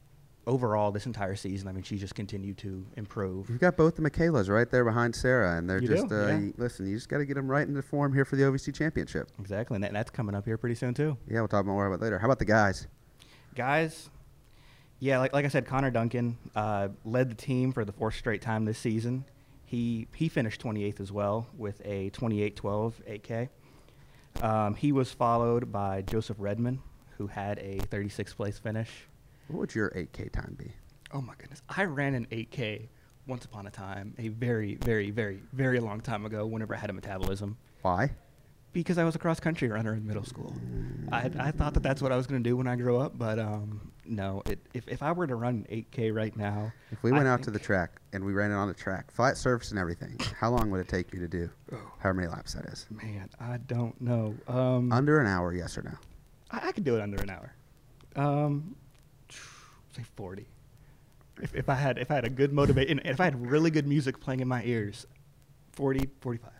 overall 0.46 0.92
this 0.92 1.06
entire 1.06 1.34
season. 1.34 1.68
I 1.68 1.72
mean, 1.72 1.82
she 1.82 1.96
just 1.98 2.14
continued 2.14 2.56
to 2.58 2.84
improve. 2.96 3.48
You've 3.50 3.58
got 3.60 3.76
both 3.76 3.96
the 3.96 4.02
Michaelas 4.02 4.48
right 4.48 4.70
there 4.70 4.84
behind 4.84 5.14
Sarah, 5.14 5.56
and 5.58 5.68
they're 5.68 5.80
You 5.82 5.88
just 5.88 6.08
do, 6.08 6.14
uh, 6.14 6.26
yeah. 6.28 6.38
you- 6.38 6.54
listen. 6.56 6.86
You 6.86 6.94
just 6.96 7.08
got 7.08 7.18
to 7.18 7.26
get 7.26 7.34
them 7.34 7.48
right 7.48 7.66
into 7.66 7.82
form 7.82 8.12
here 8.12 8.24
for 8.24 8.36
the 8.36 8.44
OVC 8.44 8.72
championship. 8.74 9.28
Exactly, 9.40 9.74
and 9.74 9.84
that, 9.84 9.92
that's 9.92 10.10
coming 10.10 10.34
up 10.34 10.44
here 10.44 10.56
pretty 10.56 10.74
soon 10.76 10.94
too. 10.94 11.16
Yeah, 11.28 11.40
we'll 11.40 11.48
talk 11.48 11.66
more 11.66 11.86
about 11.86 12.00
it 12.00 12.02
later. 12.04 12.18
How 12.18 12.26
about 12.26 12.38
the 12.38 12.44
guys? 12.44 12.86
Guys, 13.54 14.10
yeah, 14.98 15.18
like, 15.18 15.32
like 15.32 15.44
I 15.44 15.48
said, 15.48 15.66
Connor 15.66 15.90
Duncan 15.90 16.38
uh, 16.54 16.88
led 17.04 17.30
the 17.30 17.34
team 17.34 17.72
for 17.72 17.84
the 17.84 17.92
fourth 17.92 18.14
straight 18.14 18.42
time 18.42 18.64
this 18.64 18.78
season. 18.78 19.24
He 19.64 20.06
he 20.14 20.28
finished 20.28 20.60
28th 20.62 21.00
as 21.00 21.10
well 21.10 21.48
with 21.56 21.80
a 21.84 22.10
28-12 22.10 22.92
8K. 23.20 23.48
Um, 24.42 24.74
he 24.74 24.92
was 24.92 25.10
followed 25.12 25.72
by 25.72 26.02
Joseph 26.02 26.36
Redman, 26.38 26.80
who 27.18 27.26
had 27.26 27.58
a 27.58 27.78
36th 27.78 28.36
place 28.36 28.58
finish. 28.58 28.90
What 29.48 29.60
would 29.60 29.74
your 29.74 29.90
8K 29.90 30.32
time 30.32 30.56
be? 30.58 30.72
Oh 31.12 31.20
my 31.20 31.34
goodness. 31.38 31.62
I 31.68 31.84
ran 31.84 32.14
an 32.14 32.26
8K 32.30 32.88
once 33.26 33.44
upon 33.44 33.66
a 33.66 33.70
time, 33.70 34.14
a 34.18 34.28
very, 34.28 34.76
very, 34.76 35.10
very, 35.10 35.40
very 35.52 35.80
long 35.80 36.00
time 36.00 36.24
ago, 36.26 36.46
whenever 36.46 36.74
I 36.74 36.78
had 36.78 36.90
a 36.90 36.92
metabolism. 36.92 37.56
Why? 37.82 38.10
Because 38.72 38.98
I 38.98 39.04
was 39.04 39.14
a 39.14 39.18
cross 39.18 39.40
country 39.40 39.68
runner 39.68 39.94
in 39.94 40.06
middle 40.06 40.24
school. 40.24 40.54
I, 41.10 41.30
I 41.38 41.50
thought 41.50 41.74
that 41.74 41.82
that's 41.82 42.02
what 42.02 42.12
I 42.12 42.16
was 42.16 42.26
going 42.26 42.42
to 42.42 42.48
do 42.48 42.56
when 42.56 42.66
I 42.66 42.76
grew 42.76 42.98
up, 42.98 43.16
but 43.16 43.38
um, 43.38 43.92
no. 44.04 44.42
It, 44.46 44.58
if, 44.74 44.86
if 44.86 45.02
I 45.02 45.12
were 45.12 45.26
to 45.26 45.34
run 45.34 45.64
an 45.70 45.84
8K 45.92 46.14
right 46.14 46.36
now, 46.36 46.72
If 46.90 47.02
we 47.02 47.10
I 47.10 47.14
went 47.14 47.26
out 47.28 47.42
to 47.44 47.50
the 47.50 47.58
track 47.58 48.00
and 48.12 48.22
we 48.24 48.32
ran 48.32 48.50
it 48.50 48.54
on 48.54 48.68
the 48.68 48.74
track, 48.74 49.10
flat 49.10 49.36
surface 49.38 49.70
and 49.70 49.78
everything, 49.78 50.18
how 50.38 50.50
long 50.50 50.70
would 50.70 50.80
it 50.80 50.88
take 50.88 51.12
you 51.14 51.20
to 51.20 51.28
do? 51.28 51.48
Oh. 51.72 51.78
However 51.98 52.14
many 52.20 52.28
laps 52.28 52.52
that 52.54 52.66
is. 52.66 52.86
Man, 52.90 53.30
I 53.40 53.56
don't 53.66 53.98
know. 54.00 54.34
Um, 54.46 54.92
Under 54.92 55.20
an 55.20 55.26
hour, 55.26 55.54
yes 55.54 55.78
or 55.78 55.82
no? 55.82 55.94
I, 56.50 56.68
I 56.68 56.72
could 56.72 56.84
do 56.84 56.96
it 56.96 57.00
under 57.00 57.16
an 57.22 57.30
hour. 57.30 57.54
Um, 58.14 58.76
say 59.96 60.04
40. 60.16 60.46
If, 61.42 61.54
if 61.54 61.68
I 61.68 61.74
had 61.74 61.98
if 61.98 62.10
I 62.10 62.14
had 62.14 62.24
a 62.24 62.30
good 62.30 62.52
motivation, 62.52 63.00
if 63.04 63.20
I 63.20 63.24
had 63.24 63.50
really 63.50 63.70
good 63.70 63.86
music 63.86 64.20
playing 64.20 64.40
in 64.40 64.48
my 64.48 64.62
ears, 64.64 65.06
40, 65.72 66.08
45. 66.20 66.50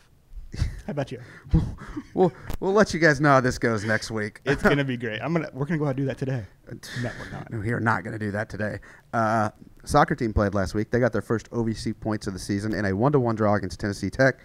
How 0.59 0.65
about 0.89 1.11
you? 1.11 1.21
we'll 2.15 2.33
we'll 2.61 2.73
let 2.73 2.95
you 2.95 3.01
guys 3.01 3.21
know 3.21 3.31
how 3.31 3.41
this 3.41 3.59
goes 3.59 3.85
next 3.85 4.11
week. 4.11 4.41
It's 4.45 4.63
gonna 4.63 4.85
be 4.85 4.97
great. 4.97 5.21
I'm 5.21 5.33
gonna 5.33 5.51
we're 5.53 5.67
gonna 5.67 5.79
go 5.79 5.87
out 5.87 5.91
and 5.91 5.99
do 5.99 6.05
that 6.07 6.19
today. 6.19 6.45
No, 7.03 7.11
we're 7.21 7.31
not. 7.31 7.65
We 7.65 7.71
are 7.73 7.81
not 7.81 8.03
going 8.03 8.13
to 8.13 8.19
do 8.19 8.33
that 8.33 8.49
today. 8.49 8.81
Uh, 9.13 9.51
soccer 9.85 10.17
team 10.17 10.33
played 10.33 10.53
last 10.53 10.75
week. 10.75 10.91
They 10.91 10.99
got 10.99 11.13
their 11.13 11.23
first 11.23 11.49
OVC 11.53 11.99
points 12.01 12.27
of 12.27 12.33
the 12.33 12.41
season 12.41 12.75
in 12.75 12.85
a 12.87 12.93
one-to-one 12.93 13.37
draw 13.37 13.55
against 13.55 13.79
Tennessee 13.79 14.11
Tech. 14.11 14.41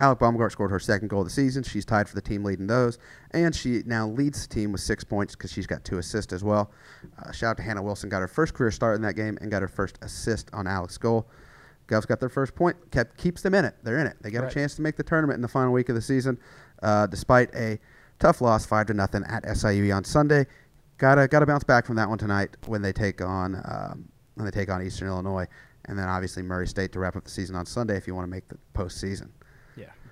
Alec 0.00 0.18
Baumgart 0.18 0.52
scored 0.52 0.70
her 0.70 0.78
second 0.78 1.08
goal 1.08 1.20
of 1.22 1.26
the 1.26 1.32
season. 1.32 1.62
She's 1.62 1.84
tied 1.86 2.06
for 2.08 2.14
the 2.14 2.20
team 2.20 2.44
leading 2.44 2.66
those, 2.66 2.98
and 3.30 3.54
she 3.54 3.82
now 3.86 4.06
leads 4.06 4.46
the 4.46 4.54
team 4.54 4.70
with 4.72 4.82
six 4.82 5.02
points 5.04 5.34
because 5.34 5.50
she's 5.50 5.66
got 5.66 5.84
two 5.84 5.96
assists 5.98 6.32
as 6.34 6.44
well. 6.44 6.70
Uh, 7.18 7.32
shout 7.32 7.52
out 7.52 7.56
to 7.56 7.62
Hannah 7.62 7.82
Wilson, 7.82 8.10
got 8.10 8.20
her 8.20 8.28
first 8.28 8.52
career 8.52 8.70
start 8.70 8.96
in 8.96 9.02
that 9.02 9.14
game 9.14 9.38
and 9.40 9.50
got 9.50 9.62
her 9.62 9.68
first 9.68 9.98
assist 10.02 10.50
on 10.52 10.66
Alec's 10.66 10.98
goal. 10.98 11.26
Govs 11.88 12.06
got 12.06 12.20
their 12.20 12.28
first 12.28 12.54
point, 12.54 12.76
kept 12.90 13.16
keeps 13.16 13.40
them 13.42 13.54
in 13.54 13.64
it. 13.64 13.74
They're 13.84 13.98
in 13.98 14.06
it. 14.06 14.16
They 14.20 14.30
got 14.30 14.42
Right. 14.42 14.50
a 14.50 14.54
chance 14.54 14.74
to 14.74 14.82
make 14.82 14.96
the 14.96 15.02
tournament 15.04 15.36
in 15.36 15.42
the 15.42 15.48
final 15.48 15.72
week 15.72 15.88
of 15.88 15.94
the 15.94 16.02
season, 16.02 16.38
uh, 16.82 17.06
despite 17.06 17.54
a 17.54 17.78
tough 18.18 18.40
loss, 18.40 18.66
five 18.66 18.86
to 18.88 18.94
nothing 18.94 19.22
at 19.24 19.44
SIUE 19.44 19.94
on 19.96 20.04
Sunday. 20.04 20.46
Gotta 20.98 21.28
gotta 21.28 21.46
bounce 21.46 21.64
back 21.64 21.86
from 21.86 21.96
that 21.96 22.08
one 22.08 22.18
tonight 22.18 22.56
when 22.66 22.82
they 22.82 22.92
take 22.92 23.22
on 23.22 23.54
um, 23.64 24.08
when 24.34 24.44
they 24.44 24.50
take 24.50 24.68
on 24.68 24.82
Eastern 24.82 25.08
Illinois, 25.08 25.46
and 25.86 25.98
then 25.98 26.08
obviously 26.08 26.42
Murray 26.42 26.66
State 26.66 26.92
to 26.92 26.98
wrap 26.98 27.16
up 27.16 27.24
the 27.24 27.30
season 27.30 27.54
on 27.56 27.64
Sunday 27.66 27.96
if 27.96 28.06
you 28.06 28.14
want 28.14 28.24
to 28.26 28.30
make 28.30 28.48
the 28.48 28.58
postseason. 28.74 29.28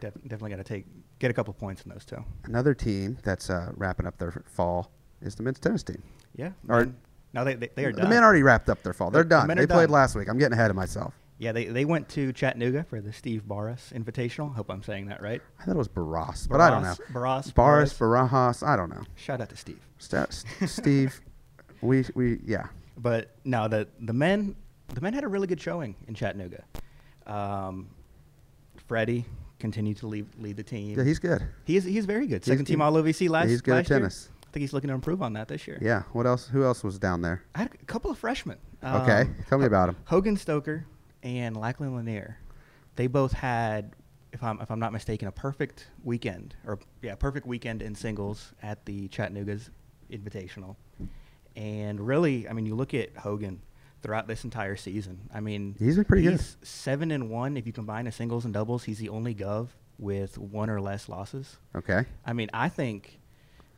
Def- 0.00 0.14
definitely 0.22 0.50
got 0.50 0.56
to 0.56 0.64
take 0.64 0.86
get 1.18 1.30
a 1.30 1.34
couple 1.34 1.52
points 1.54 1.82
in 1.82 1.90
those 1.90 2.04
two. 2.04 2.22
Another 2.44 2.74
team 2.74 3.16
that's 3.22 3.50
uh, 3.50 3.70
wrapping 3.76 4.06
up 4.06 4.18
their 4.18 4.42
fall 4.46 4.90
is 5.22 5.34
the 5.34 5.42
men's 5.42 5.58
tennis 5.60 5.82
team. 5.82 6.02
Yeah. 6.36 6.50
Or- 6.68 6.92
now 7.32 7.44
they 7.44 7.54
they, 7.54 7.70
they 7.74 7.84
are 7.84 7.92
the 7.92 8.02
done. 8.02 8.10
men 8.10 8.22
already 8.22 8.42
wrapped 8.42 8.68
up 8.68 8.82
their 8.82 8.92
fall. 8.92 9.10
They're 9.10 9.22
The- 9.22 9.28
the 9.28 9.34
done. 9.36 9.46
men 9.48 9.56
They 9.58 9.66
played 9.66 9.86
done. 9.86 9.92
last 9.92 10.14
week. 10.14 10.28
I'm 10.28 10.38
getting 10.38 10.52
ahead 10.52 10.70
of 10.70 10.76
myself. 10.76 11.14
yeah, 11.38 11.50
they, 11.52 11.64
they 11.66 11.84
went 11.84 12.08
to 12.10 12.32
Chattanooga 12.32 12.84
for 12.84 13.00
the 13.00 13.12
Steve 13.12 13.46
Barras 13.48 13.92
Invitational. 13.94 14.54
Hope 14.54 14.70
I'm 14.70 14.82
saying 14.84 15.06
that 15.08 15.20
right. 15.20 15.42
I 15.60 15.64
thought 15.64 15.74
it 15.74 15.78
was 15.78 15.88
Barras, 15.88 16.46
but 16.46 16.60
I 16.60 16.70
don't 16.70 16.82
know. 16.84 16.94
Barras. 17.12 17.50
Barras, 17.52 17.92
Barajas, 17.98 18.66
I 18.66 18.76
don't 18.76 18.88
know. 18.90 19.02
Shout 19.16 19.40
out 19.40 19.48
to 19.50 19.56
Steve. 19.56 19.80
Sta- 19.98 20.26
S- 20.28 20.44
Steve, 20.66 21.20
we 21.80 22.04
we 22.14 22.38
yeah. 22.44 22.66
But 22.96 23.34
no, 23.44 23.66
the 23.66 23.88
the 24.00 24.12
men 24.12 24.54
the 24.94 25.00
men 25.00 25.12
had 25.12 25.24
a 25.24 25.28
really 25.28 25.48
good 25.48 25.60
showing 25.60 25.96
in 26.06 26.14
Chattanooga. 26.14 26.62
Um, 27.26 27.88
Freddie 28.86 29.24
continued 29.58 29.96
to 29.98 30.06
lead 30.06 30.26
lead 30.38 30.56
the 30.56 30.62
team. 30.62 30.96
Yeah, 30.98 31.04
he's 31.04 31.18
good. 31.18 31.42
he 31.64 31.76
is 31.76 31.84
he's 31.84 32.06
very 32.06 32.26
good. 32.26 32.44
Second 32.44 32.64
team 32.66 32.82
All 32.82 32.92
OVC 32.92 33.28
last. 33.28 33.44
Year. 33.44 33.50
He's 33.50 33.60
good 33.62 33.72
at 33.72 33.76
last 33.78 33.90
year. 33.90 33.98
tennis. 34.00 34.30
I 34.42 34.50
think 34.54 34.60
he's 34.62 34.72
looking 34.72 34.88
to 34.88 34.94
improve 34.94 35.20
on 35.22 35.32
that 35.32 35.48
this 35.48 35.66
year. 35.66 35.78
Yeah. 35.82 36.02
What 36.12 36.26
else? 36.26 36.46
Who 36.48 36.62
else 36.64 36.84
was 36.84 36.98
down 36.98 37.22
there? 37.22 37.42
I 37.54 37.60
had 37.60 37.74
a 37.74 37.84
couple 37.86 38.10
of 38.10 38.18
freshmen. 38.18 38.58
Okay, 38.84 39.22
Um, 39.22 39.36
tell 39.48 39.58
me 39.58 39.66
about 39.66 39.86
them. 39.86 39.96
Hogan 40.04 40.36
Stoker 40.36 40.84
and 41.22 41.56
Lachlan 41.56 41.96
Lanier. 41.96 42.38
They 42.96 43.06
both 43.08 43.32
had, 43.32 43.96
if 44.32 44.42
I'm 44.44 44.60
if 44.60 44.70
I'm 44.70 44.78
not 44.78 44.92
mistaken, 44.92 45.26
a 45.26 45.32
perfect 45.32 45.88
weekend 46.04 46.54
or 46.66 46.78
yeah, 47.02 47.14
perfect 47.16 47.46
weekend 47.46 47.82
in 47.82 47.94
singles 47.94 48.52
at 48.62 48.84
the 48.86 49.08
Chattanooga's 49.08 49.70
Invitational. 50.12 50.76
And 51.56 52.00
really, 52.06 52.48
I 52.48 52.52
mean, 52.52 52.66
you 52.66 52.74
look 52.74 52.94
at 52.94 53.16
Hogan 53.16 53.60
throughout 54.04 54.28
this 54.28 54.44
entire 54.44 54.76
season. 54.76 55.18
I 55.34 55.40
mean, 55.40 55.74
He's 55.78 55.96
been 55.96 56.04
pretty 56.04 56.22
good. 56.22 56.40
seven 56.62 57.10
and 57.10 57.28
one. 57.30 57.56
If 57.56 57.66
you 57.66 57.72
combine 57.72 58.04
the 58.04 58.12
singles 58.12 58.44
and 58.44 58.54
doubles, 58.54 58.84
he's 58.84 58.98
the 58.98 59.08
only 59.08 59.34
Gov 59.34 59.68
with 59.98 60.38
one 60.38 60.70
or 60.70 60.80
less 60.80 61.08
losses. 61.08 61.56
Okay. 61.74 62.04
I 62.24 62.32
mean, 62.34 62.50
I 62.52 62.68
think. 62.68 63.18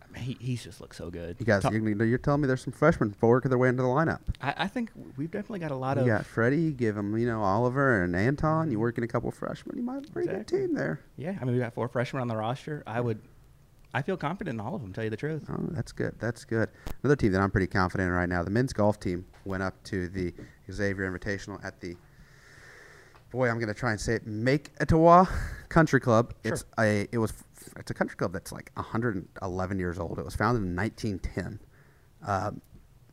I 0.02 0.12
mean, 0.18 0.22
he, 0.22 0.36
he's 0.40 0.64
just 0.64 0.80
looks 0.80 0.96
so 0.96 1.10
good. 1.10 1.36
You 1.38 1.46
guys, 1.46 1.62
Ta- 1.62 1.70
you, 1.70 1.82
you're 2.04 2.16
telling 2.18 2.40
me 2.40 2.46
there's 2.46 2.62
some 2.62 2.72
freshmen 2.72 3.12
for 3.12 3.28
working 3.28 3.50
their 3.50 3.58
way 3.58 3.68
into 3.68 3.82
the 3.82 3.88
lineup. 3.88 4.20
I, 4.40 4.54
I 4.58 4.66
think 4.68 4.90
we've 5.16 5.30
definitely 5.30 5.58
got 5.60 5.70
a 5.72 5.76
lot 5.76 5.96
You 5.96 6.02
of 6.02 6.08
got 6.08 6.26
Freddie, 6.26 6.58
you 6.58 6.70
give 6.72 6.96
him, 6.96 7.16
you 7.18 7.26
know, 7.26 7.42
Oliver 7.42 8.02
and 8.02 8.14
Anton. 8.16 8.70
You 8.70 8.78
work 8.80 8.98
in 8.98 9.04
a 9.04 9.08
couple 9.08 9.30
freshmen. 9.30 9.76
You 9.76 9.82
might 9.82 9.94
have 9.94 10.04
a 10.08 10.12
pretty 10.12 10.30
Exactly. 10.30 10.58
good 10.60 10.66
team 10.68 10.74
there. 10.76 11.00
Yeah, 11.16 11.36
I 11.40 11.44
mean 11.44 11.54
we 11.54 11.60
got 11.60 11.74
four 11.74 11.88
freshmen 11.88 12.20
on 12.22 12.28
the 12.28 12.36
roster. 12.36 12.82
I 12.86 13.00
would, 13.00 13.20
I 13.96 14.02
feel 14.02 14.18
confident 14.18 14.60
in 14.60 14.66
all 14.66 14.74
of 14.74 14.82
them. 14.82 14.92
Tell 14.92 15.04
you 15.04 15.08
the 15.08 15.16
truth. 15.16 15.46
Oh, 15.50 15.56
that's 15.70 15.90
good. 15.90 16.14
That's 16.18 16.44
good. 16.44 16.68
Another 17.02 17.16
team 17.16 17.32
that 17.32 17.40
I'm 17.40 17.50
pretty 17.50 17.66
confident 17.66 18.08
in 18.08 18.12
right 18.12 18.28
now. 18.28 18.42
The 18.42 18.50
men's 18.50 18.74
golf 18.74 19.00
team 19.00 19.24
went 19.46 19.62
up 19.62 19.82
to 19.84 20.08
the 20.08 20.34
Xavier 20.70 21.10
Invitational 21.10 21.64
at 21.64 21.80
the. 21.80 21.96
Boy, 23.30 23.48
I'm 23.48 23.58
gonna 23.58 23.72
try 23.72 23.92
and 23.92 24.00
say 24.00 24.16
it. 24.16 24.26
Make 24.26 24.72
Etowah 24.80 25.26
Country 25.70 25.98
Club. 25.98 26.34
It's 26.44 26.66
a. 26.78 27.08
It 27.10 27.16
was. 27.16 27.32
It's 27.78 27.90
a 27.90 27.94
country 27.94 28.18
club 28.18 28.34
that's 28.34 28.52
like 28.52 28.70
111 28.74 29.78
years 29.78 29.98
old. 29.98 30.18
It 30.18 30.26
was 30.26 30.36
founded 30.36 30.62
in 30.62 30.76
1910. 30.76 31.58
Um, 32.26 32.60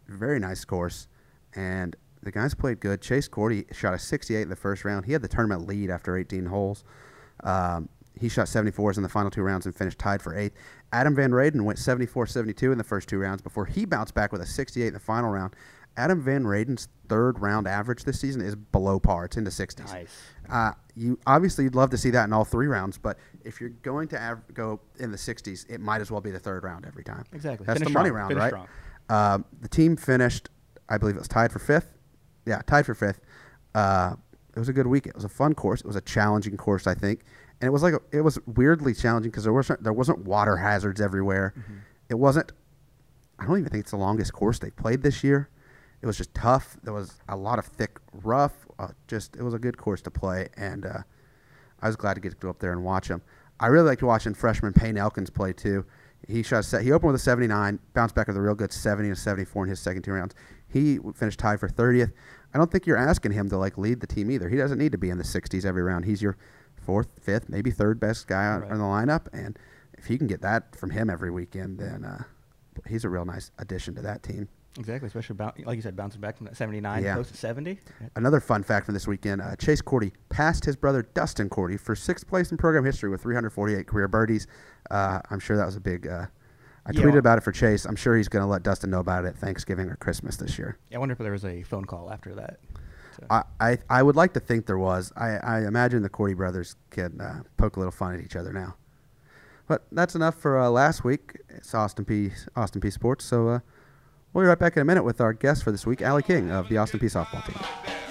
very 0.10 0.38
nice 0.38 0.66
course, 0.66 1.08
and 1.56 1.96
the 2.24 2.32
guys 2.32 2.54
played 2.54 2.82
good. 2.82 3.02
Chase 3.02 3.30
Cordy 3.30 3.64
shot 3.72 3.94
a 3.94 4.00
68 4.00 4.42
in 4.42 4.50
the 4.50 4.58
first 4.58 4.84
round. 4.84 5.06
He 5.06 5.14
had 5.14 5.22
the 5.22 5.30
tournament 5.30 5.66
lead 5.66 5.90
after 5.90 6.18
18 6.18 6.48
holes. 6.48 6.84
Um, 7.42 7.88
he 8.20 8.30
shot 8.30 8.48
74s 8.48 8.98
in 8.98 9.04
the 9.04 9.10
final 9.10 9.32
two 9.32 9.42
rounds 9.42 9.66
and 9.66 9.76
finished 9.76 10.00
tied 10.00 10.22
for 10.22 10.38
eighth. 10.38 10.56
Adam 10.92 11.16
Van 11.16 11.32
Raden 11.32 11.62
went 11.62 11.80
74-72 11.80 12.72
in 12.72 12.78
the 12.78 12.84
first 12.84 13.10
two 13.10 13.18
rounds 13.18 13.42
before 13.42 13.66
he 13.66 13.86
bounced 13.86 14.14
back 14.14 14.32
with 14.32 14.42
a 14.42 14.46
68 14.46 14.88
in 14.88 14.94
the 14.94 15.00
final 15.00 15.30
round. 15.32 15.56
Adam 15.96 16.22
Van 16.22 16.44
Raden's 16.44 16.88
third 17.08 17.40
round 17.40 17.68
average 17.68 18.04
this 18.04 18.20
season 18.20 18.42
is 18.42 18.56
below 18.56 19.00
par. 19.00 19.26
It's 19.26 19.38
in 19.38 19.44
the 19.44 19.52
60s. 19.52 19.92
Nice. 19.92 20.22
Uh, 20.50 20.72
you 20.96 21.20
obviously 21.28 21.64
you'd 21.64 21.76
love 21.76 21.90
to 21.92 21.98
see 21.98 22.10
that 22.12 22.26
in 22.26 22.34
all 22.34 22.46
three 22.46 22.68
rounds, 22.68 22.98
but 22.98 23.18
if 23.44 23.62
you're 23.62 23.70
going 23.70 24.08
to 24.10 24.22
av- 24.22 24.54
go 24.54 24.80
in 25.00 25.12
the 25.12 25.18
60s, 25.18 25.70
it 25.70 25.80
might 25.80 26.02
as 26.02 26.10
well 26.10 26.22
be 26.22 26.32
the 26.32 26.40
third 26.40 26.64
round 26.64 26.86
every 26.86 27.04
time. 27.04 27.24
Exactly. 27.32 27.66
That's 27.66 27.80
Finish 27.80 27.94
the 27.94 28.00
money 28.00 28.10
round, 28.12 28.34
Finish 28.34 28.54
right? 28.54 29.34
Um, 29.34 29.46
the 29.62 29.68
team 29.68 29.96
finished, 29.96 30.50
I 30.90 30.98
believe 30.98 31.16
it 31.16 31.20
was 31.20 31.28
tied 31.28 31.52
for 31.52 31.60
fifth. 31.60 31.94
Yeah, 32.46 32.62
tied 32.66 32.86
for 32.86 32.96
fifth. 32.96 33.22
Uh, 33.76 34.16
it 34.56 34.60
was 34.60 34.70
a 34.70 34.74
good 34.74 34.88
week. 34.88 35.08
It 35.08 35.16
was 35.16 35.24
a 35.24 35.30
fun 35.30 35.54
course. 35.54 35.82
It 35.82 35.88
was 35.88 35.96
a 35.96 36.02
challenging 36.02 36.58
course, 36.58 36.88
I 36.88 36.94
think, 36.94 37.22
and 37.64 37.70
it 37.70 37.72
was 37.72 37.82
like 37.82 37.94
a, 37.94 38.02
it 38.12 38.20
was 38.20 38.38
weirdly 38.46 38.94
challenging 38.94 39.32
because 39.32 39.46
there 39.46 39.54
wasn't 39.54 39.82
there 39.82 39.94
wasn't 39.94 40.26
water 40.26 40.58
hazards 40.58 41.00
everywhere. 41.00 41.54
Mm-hmm. 41.58 41.78
It 42.10 42.16
wasn't. 42.16 42.52
I 43.40 43.46
don't 43.46 43.58
even 43.58 43.70
think 43.70 43.84
it's 43.84 43.92
the 43.92 43.98
longest 43.98 44.34
course 44.34 44.60
they 44.60 44.70
played 44.70 45.02
this 45.02 45.24
year. 45.24 45.48
It 46.02 46.06
was 46.06 46.18
just 46.18 46.34
tough. 46.34 46.76
There 46.84 46.92
was 46.92 47.22
a 47.30 47.38
lot 47.38 47.60
of 47.60 47.66
thick 47.66 48.00
rough. 48.22 48.52
Uh, 48.78 48.90
just 49.08 49.38
it 49.38 49.44
was 49.44 49.54
a 49.54 49.60
good 49.60 49.78
course 49.78 50.02
to 50.02 50.12
play, 50.12 50.50
and 50.58 50.86
uh, 50.86 51.04
I 51.82 51.88
was 51.88 51.96
glad 51.96 52.16
to 52.16 52.20
get 52.20 52.32
to 52.32 52.36
go 52.36 52.50
up 52.50 52.60
there 52.60 52.74
and 52.74 52.84
watch 52.84 53.08
him. 53.08 53.22
I 53.62 53.68
really 53.68 53.88
liked 53.88 54.04
watching 54.04 54.34
freshman 54.34 54.74
Payne 54.74 54.98
Elkins 54.98 55.30
play 55.30 55.54
too. 55.54 55.86
He 56.28 56.44
shot 56.44 56.60
a 56.60 56.64
set. 56.64 56.82
He 56.82 56.92
opened 56.92 57.14
with 57.14 57.22
a 57.22 57.24
79, 57.24 57.80
bounced 57.94 58.14
back 58.14 58.28
with 58.28 58.36
a 58.36 58.42
real 58.42 58.56
good 58.56 58.74
70 58.74 59.08
and 59.08 59.18
74 59.18 59.64
in 59.64 59.70
his 59.70 59.80
second 59.80 60.02
two 60.02 60.12
rounds. 60.12 60.36
He 60.68 61.00
finished 61.16 61.40
tied 61.40 61.62
for 61.62 61.70
30th. 61.70 62.12
I 62.54 62.58
don't 62.58 62.70
think 62.70 62.86
you're 62.86 62.98
asking 62.98 63.32
him 63.32 63.48
to 63.50 63.58
like 63.58 63.78
lead 63.78 64.02
the 64.02 64.08
team 64.08 64.30
either. 64.32 64.50
He 64.50 64.58
doesn't 64.58 64.78
need 64.78 64.92
to 64.92 64.98
be 64.98 65.10
in 65.10 65.18
the 65.18 65.24
60s 65.24 65.64
every 65.64 65.82
round. 65.82 66.04
He's 66.04 66.22
your 66.22 66.38
fourth, 66.84 67.08
fifth, 67.22 67.50
maybe 67.50 67.72
third 67.72 68.00
best 68.00 68.28
guy 68.28 68.46
on 68.48 68.62
Right. 68.62 68.72
in 68.72 68.78
the 68.78 68.84
lineup, 68.84 69.28
and 69.34 69.58
if 69.98 70.06
he 70.06 70.18
can 70.18 70.28
get 70.28 70.42
that 70.42 70.76
from 70.76 70.92
him 70.92 71.10
every 71.10 71.32
weekend, 71.32 71.80
then 71.80 72.04
uh, 72.06 72.24
he's 72.88 73.04
a 73.06 73.10
real 73.10 73.26
nice 73.26 73.52
addition 73.60 73.96
to 73.96 74.02
that 74.02 74.24
team. 74.24 74.48
Exactly, 74.78 75.06
especially 75.06 75.36
like 75.66 75.76
you 75.76 75.82
said, 75.84 75.96
bouncing 75.96 76.20
back 76.20 76.36
from 76.36 76.48
that 76.48 76.58
79 76.58 77.04
Yeah. 77.04 77.14
close 77.14 77.30
to 77.30 77.38
70. 77.38 77.80
Another 78.16 78.40
fun 78.40 78.64
fact 78.64 78.86
from 78.88 78.94
this 78.96 79.08
weekend: 79.08 79.40
uh, 79.40 79.56
Chase 79.56 79.82
Cordy 79.82 80.14
passed 80.30 80.66
his 80.66 80.76
brother 80.76 81.04
Dustin 81.14 81.48
Cordy 81.48 81.78
for 81.78 81.96
sixth 81.96 82.28
place 82.28 82.52
in 82.52 82.58
program 82.58 82.84
history 82.84 83.10
with 83.12 83.22
348 83.22 83.86
career 83.86 84.08
birdies. 84.08 84.48
Uh, 84.90 85.20
I'm 85.30 85.40
sure 85.40 85.58
that 85.58 85.66
was 85.68 85.76
a 85.76 85.80
big. 85.80 86.08
Uh, 86.08 86.26
I 86.88 86.92
Yeah. 86.92 87.02
tweeted 87.04 87.18
about 87.20 87.38
it 87.38 87.42
for 87.46 87.52
Chase. 87.52 87.86
I'm 87.86 87.96
sure 87.96 88.18
he's 88.18 88.28
going 88.28 88.42
to 88.44 88.48
let 88.48 88.64
Dustin 88.64 88.90
know 88.90 89.00
about 89.00 89.24
it 89.26 89.28
at 89.30 89.38
Thanksgiving 89.38 89.90
or 89.90 89.96
Christmas 89.98 90.36
this 90.38 90.58
year. 90.58 90.76
I 90.94 90.98
wonder 90.98 91.14
if 91.14 91.20
there 91.20 91.32
was 91.32 91.46
a 91.46 91.62
phone 91.64 91.86
call 91.86 92.12
after 92.12 92.34
that. 92.36 92.60
I, 93.30 93.44
I, 93.60 93.78
I 93.90 94.04
would 94.04 94.16
like 94.16 94.34
to 94.34 94.40
think 94.40 94.66
there 94.66 94.78
was. 94.78 95.12
I, 95.16 95.38
I 95.38 95.68
imagine 95.68 96.02
the 96.04 96.10
Cordy 96.10 96.34
brothers 96.34 96.76
can 96.90 97.20
uh, 97.20 97.44
poke 97.58 97.76
a 97.76 97.80
little 97.80 97.92
fun 97.92 98.14
at 98.16 98.22
each 98.22 98.36
other 98.36 98.54
now. 98.54 98.76
But 99.68 99.84
that's 99.92 100.16
enough 100.16 100.36
for 100.36 100.60
uh, 100.60 100.70
last 100.70 101.04
week. 101.04 101.38
It's 101.50 101.74
Austin 101.74 102.06
Peay 102.06 102.34
Austin 102.56 102.82
Peay 102.82 102.92
Sports. 102.92 103.26
So 103.26 103.48
uh, 103.48 103.60
we'll 104.34 104.44
be 104.44 104.48
right 104.48 104.60
back 104.60 104.76
in 104.76 104.82
a 104.82 104.86
minute 104.86 105.04
with 105.04 105.22
our 105.22 105.34
guest 105.34 105.64
for 105.64 105.72
this 105.72 105.86
week, 105.86 106.02
Ali 106.06 106.24
King 106.24 106.52
of 106.52 106.70
the 106.70 106.78
Austin 106.78 107.00
Peay 107.00 107.12
softball 107.12 107.46
team. 107.46 108.03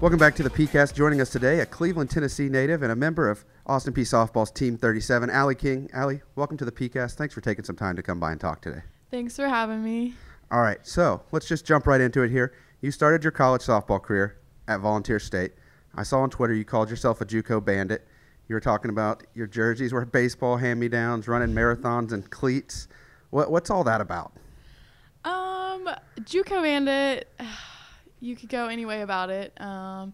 Welcome 0.00 0.18
back 0.18 0.34
to 0.36 0.42
the 0.42 0.50
PeayCast. 0.50 0.94
Joining 0.94 1.20
us 1.20 1.30
today, 1.30 1.60
a 1.60 1.66
Cleveland, 1.66 2.10
Tennessee 2.10 2.48
native 2.48 2.82
and 2.82 2.92
a 2.92 2.96
member 2.96 3.28
of 3.28 3.44
Austin 3.66 3.92
Peay 3.92 4.02
Softball's 4.02 4.50
Team 4.50 4.76
37, 4.76 5.28
Ali 5.30 5.54
King. 5.54 5.90
Ali, 5.94 6.22
welcome 6.36 6.56
to 6.56 6.64
the 6.64 6.72
PeayCast. 6.72 7.14
Thanks 7.14 7.34
for 7.34 7.40
taking 7.40 7.64
some 7.64 7.76
time 7.76 7.96
to 7.96 8.02
come 8.02 8.20
by 8.20 8.32
and 8.32 8.40
talk 8.40 8.62
today. 8.62 8.82
Thanks 9.10 9.36
for 9.36 9.48
having 9.48 9.82
me. 9.82 10.14
All 10.50 10.60
right, 10.60 10.78
so 10.86 11.22
let's 11.32 11.46
just 11.46 11.66
jump 11.66 11.86
right 11.86 12.00
into 12.00 12.22
it 12.22 12.30
here. 12.30 12.52
You 12.80 12.90
started 12.90 13.24
your 13.24 13.32
college 13.32 13.62
softball 13.62 14.00
career 14.00 14.38
at 14.66 14.80
Volunteer 14.80 15.18
State. 15.18 15.52
I 15.94 16.04
saw 16.04 16.20
on 16.20 16.30
Twitter 16.30 16.54
you 16.54 16.64
called 16.64 16.90
yourself 16.90 17.20
a 17.20 17.24
JUCO 17.24 17.64
bandit. 17.64 18.06
You 18.48 18.54
were 18.54 18.60
talking 18.60 18.90
about 18.90 19.24
your 19.34 19.46
jerseys 19.46 19.92
were 19.92 20.04
baseball 20.04 20.56
hand-me-downs, 20.56 21.28
running 21.28 21.54
marathons 21.54 22.12
and 22.12 22.30
cleats. 22.30 22.88
What, 23.30 23.50
what's 23.50 23.68
all 23.68 23.84
that 23.84 24.00
about? 24.00 24.32
Um, 25.24 25.57
JUCO 26.20 26.62
bandit. 26.62 27.28
you 28.20 28.36
could 28.36 28.48
go 28.48 28.66
any 28.66 28.84
way 28.84 29.02
about 29.02 29.30
it. 29.30 29.58
Um, 29.60 30.12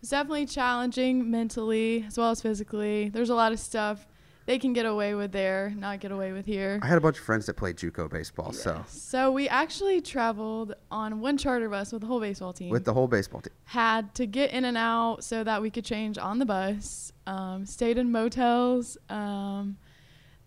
it's 0.00 0.10
definitely 0.10 0.46
challenging 0.46 1.30
mentally 1.30 2.04
as 2.06 2.18
well 2.18 2.30
as 2.30 2.40
physically. 2.40 3.08
There's 3.08 3.30
a 3.30 3.34
lot 3.34 3.52
of 3.52 3.58
stuff 3.58 4.06
they 4.46 4.58
can 4.60 4.72
get 4.72 4.86
away 4.86 5.14
with 5.14 5.32
there, 5.32 5.74
not 5.76 5.98
get 5.98 6.12
away 6.12 6.30
with 6.30 6.46
here. 6.46 6.78
I 6.82 6.86
had 6.86 6.98
a 6.98 7.00
bunch 7.00 7.18
of 7.18 7.24
friends 7.24 7.46
that 7.46 7.54
played 7.54 7.76
JUCO 7.76 8.08
baseball, 8.08 8.52
so 8.52 8.84
so 8.86 9.32
we 9.32 9.48
actually 9.48 10.00
traveled 10.00 10.74
on 10.90 11.20
one 11.20 11.36
charter 11.36 11.68
bus 11.68 11.92
with 11.92 12.02
the 12.02 12.06
whole 12.06 12.20
baseball 12.20 12.52
team. 12.52 12.70
With 12.70 12.84
the 12.84 12.94
whole 12.94 13.08
baseball 13.08 13.40
team, 13.40 13.52
had 13.64 14.14
to 14.14 14.26
get 14.26 14.52
in 14.52 14.64
and 14.64 14.76
out 14.76 15.24
so 15.24 15.42
that 15.42 15.60
we 15.60 15.70
could 15.70 15.84
change 15.84 16.16
on 16.16 16.38
the 16.38 16.46
bus. 16.46 17.12
Um, 17.26 17.66
stayed 17.66 17.98
in 17.98 18.12
motels. 18.12 18.96
Um, 19.08 19.76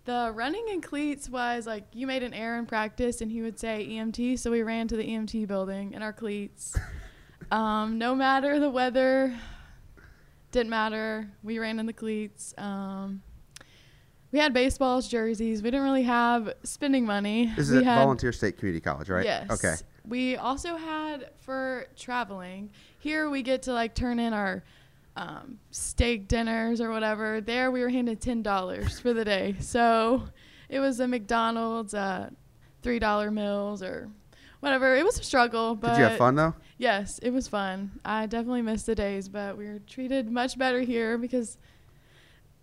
the 0.10 0.32
running 0.34 0.66
in 0.70 0.82
cleats 0.82 1.30
was 1.30 1.68
like 1.68 1.84
you 1.94 2.08
made 2.08 2.24
an 2.24 2.34
error 2.34 2.58
in 2.58 2.66
practice, 2.66 3.22
and 3.22 3.32
he 3.32 3.44
would 3.44 3.60
say 3.60 3.88
EMT, 3.88 4.40
so 4.40 4.50
we 4.50 4.64
ran 4.64 4.88
to 4.88 4.98
the 4.98 5.04
EMT 5.04 5.48
building 5.48 5.94
in 5.94 6.02
our 6.02 6.14
cleats. 6.14 6.76
Um, 7.52 7.98
no 7.98 8.14
matter 8.14 8.60
the 8.60 8.70
weather, 8.70 9.36
didn't 10.52 10.70
matter. 10.70 11.28
We 11.42 11.58
ran 11.58 11.80
in 11.80 11.88
the 11.88 11.94
cleats. 11.94 12.54
Um, 12.60 13.24
we 14.32 14.38
had 14.38 14.54
baseballs, 14.54 15.08
jerseys. 15.08 15.64
We 15.64 15.72
didn't 15.72 15.86
really 15.86 16.04
have 16.04 16.54
spending 16.62 17.08
money. 17.08 17.52
This 17.56 17.72
is 17.72 17.78
at 17.78 17.86
Volunteer 17.86 18.32
State 18.34 18.60
Community 18.60 18.82
College, 18.82 19.10
right? 19.10 19.26
Yes. 19.26 19.50
Okay. 19.50 19.74
We 20.08 20.36
also 20.36 20.76
had 20.76 21.32
for 21.40 21.88
traveling. 21.96 22.70
Here 23.00 23.32
we 23.32 23.42
get 23.42 23.64
to 23.64 23.74
like 23.74 23.96
turn 23.96 24.20
in 24.20 24.32
our 24.32 24.64
um, 25.16 25.60
steak 25.72 26.28
dinners 26.28 26.82
or 26.82 26.92
whatever. 26.92 27.42
There 27.42 27.72
we 27.72 27.82
were 27.82 27.90
handed 27.90 28.22
ten 28.22 28.42
dollars 28.42 29.00
for 29.00 29.14
the 29.14 29.26
day. 29.26 29.56
So 29.62 30.24
it 30.70 30.80
was 30.80 31.00
a 31.00 31.08
McDonald's, 31.08 31.94
uh, 31.94 32.30
three 32.82 33.00
dollar 33.00 33.32
meals 33.32 33.82
or 33.84 34.10
whatever. 34.60 34.96
It 34.96 35.04
was 35.06 35.20
a 35.20 35.24
struggle, 35.24 35.76
but 35.76 35.90
did 35.94 36.00
you 36.00 36.04
have 36.06 36.18
fun 36.18 36.36
though? 36.36 36.56
Yes, 36.78 37.20
it 37.20 37.32
was 37.32 37.48
fun. 37.48 38.00
I 38.06 38.26
definitely 38.26 38.62
missed 38.62 38.86
the 38.86 38.96
days, 38.96 39.28
but 39.28 39.58
we 39.58 39.66
were 39.66 39.80
treated 39.80 40.32
much 40.32 40.58
better 40.58 40.80
here 40.80 41.18
because, 41.18 41.58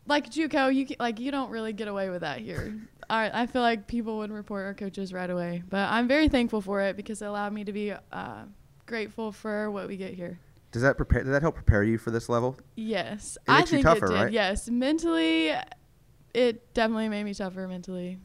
like 0.06 0.30
JUCO, 0.30 0.74
you 0.74 0.96
like 0.98 1.20
you 1.20 1.30
don't 1.30 1.50
really 1.50 1.72
get 1.72 1.88
away 1.88 2.08
with 2.10 2.22
that 2.22 2.40
here. 2.40 2.78
I 3.10 3.42
I 3.42 3.46
feel 3.46 3.62
like 3.62 3.86
people 3.86 4.18
would 4.18 4.32
report 4.32 4.64
our 4.64 4.74
coaches 4.74 5.12
right 5.12 5.28
away, 5.30 5.62
but 5.68 5.88
I'm 5.90 6.08
very 6.08 6.28
thankful 6.28 6.60
for 6.60 6.80
it 6.80 6.96
because 6.96 7.22
it 7.22 7.26
allowed 7.26 7.52
me 7.52 7.64
to 7.64 7.72
be 7.72 7.92
uh, 7.92 8.44
grateful 8.86 9.32
for 9.32 9.70
what 9.70 9.88
we 9.88 9.96
get 9.96 10.14
here. 10.14 10.38
Does 10.76 10.82
that 10.82 10.98
prepare? 10.98 11.22
Does 11.22 11.32
that 11.32 11.40
help 11.40 11.54
prepare 11.54 11.82
you 11.82 11.96
for 11.96 12.10
this 12.10 12.28
level? 12.28 12.54
Yes, 12.74 13.38
it 13.48 13.50
I 13.50 13.62
think 13.62 13.82
tougher, 13.82 14.04
it 14.04 14.10
did. 14.10 14.14
Right? 14.14 14.30
Yes, 14.30 14.68
mentally, 14.68 15.54
it 16.34 16.74
definitely 16.74 17.08
made 17.08 17.24
me 17.24 17.32
tougher 17.32 17.66
mentally. 17.66 18.18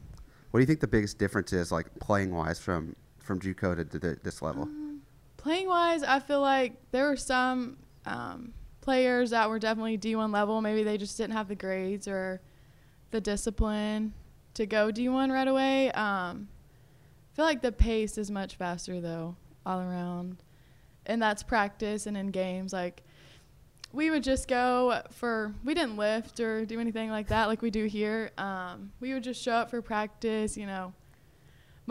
What 0.50 0.58
do 0.58 0.62
you 0.62 0.68
think 0.68 0.82
the 0.82 0.88
biggest 0.88 1.18
difference 1.18 1.54
is, 1.54 1.72
like 1.72 1.88
playing 2.02 2.36
wise, 2.36 2.60
from 2.60 2.94
from 3.20 3.40
JUCO 3.40 3.90
to, 3.90 4.00
to 4.00 4.18
this 4.22 4.42
level? 4.42 4.64
Um, 4.64 5.02
playing 5.38 5.70
wise, 5.70 6.04
I 6.04 6.20
feel 6.20 6.42
like 6.42 6.74
there 6.92 7.08
were 7.08 7.16
some 7.16 7.78
um, 8.06 8.52
players 8.82 9.30
that 9.30 9.50
were 9.50 9.58
definitely 9.58 9.98
D1 9.98 10.34
level. 10.34 10.60
Maybe 10.60 10.84
they 10.84 10.98
just 10.98 11.16
didn't 11.16 11.32
have 11.32 11.48
the 11.48 11.56
grades 11.56 12.06
or 12.06 12.42
the 13.12 13.22
discipline 13.22 14.14
to 14.56 14.66
go 14.66 14.92
D1 14.92 15.32
right 15.32 15.48
away. 15.48 15.90
Um, 15.94 16.50
I 17.32 17.36
feel 17.38 17.46
like 17.46 17.62
the 17.62 17.72
pace 17.72 18.18
is 18.18 18.30
much 18.30 18.58
faster 18.58 19.00
though, 19.00 19.38
all 19.66 19.80
around, 19.80 20.44
and 21.06 21.22
that's 21.22 21.44
practice 21.44 22.06
and 22.06 22.18
in 22.18 22.32
games 22.32 22.74
like. 22.74 23.04
We 23.94 24.10
would 24.10 24.24
just 24.24 24.48
go 24.48 25.02
for 25.12 25.54
we 25.66 25.74
didn't 25.74 25.98
lift 25.98 26.40
or 26.40 26.66
do 26.66 26.80
anything 26.80 27.10
like 27.10 27.28
that 27.28 27.50
like 27.50 27.62
we 27.62 27.70
do 27.70 27.84
here. 27.84 28.32
Um, 28.38 28.94
we 29.02 29.14
would 29.14 29.22
just 29.22 29.44
show 29.44 29.52
up 29.52 29.70
for 29.70 29.82
practice, 29.82 30.56
you 30.56 30.66
know, 30.66 30.94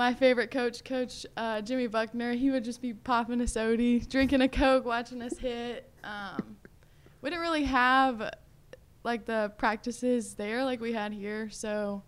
my 0.01 0.14
favorite 0.14 0.51
coach, 0.51 0.85
Coach 0.85 1.27
uh, 1.37 1.61
Jimmy 1.61 1.87
Buckner, 1.87 2.33
he 2.33 2.51
would 2.51 2.64
just 2.64 2.81
be 2.81 2.94
popping 2.94 3.40
a 3.40 3.46
sody, 3.46 4.01
drinking 4.01 4.40
a 4.40 4.49
Coke, 4.49 4.85
watching 4.85 5.20
us 5.20 5.37
hit. 5.38 5.90
Um, 6.05 6.57
we 7.20 7.31
didn't 7.31 7.42
really 7.42 7.64
have 7.64 8.33
like 9.03 9.27
the 9.27 9.53
practices 9.59 10.35
there 10.35 10.64
like 10.64 10.81
we 10.81 10.92
had 10.92 11.12
here, 11.12 11.51
so 11.51 12.03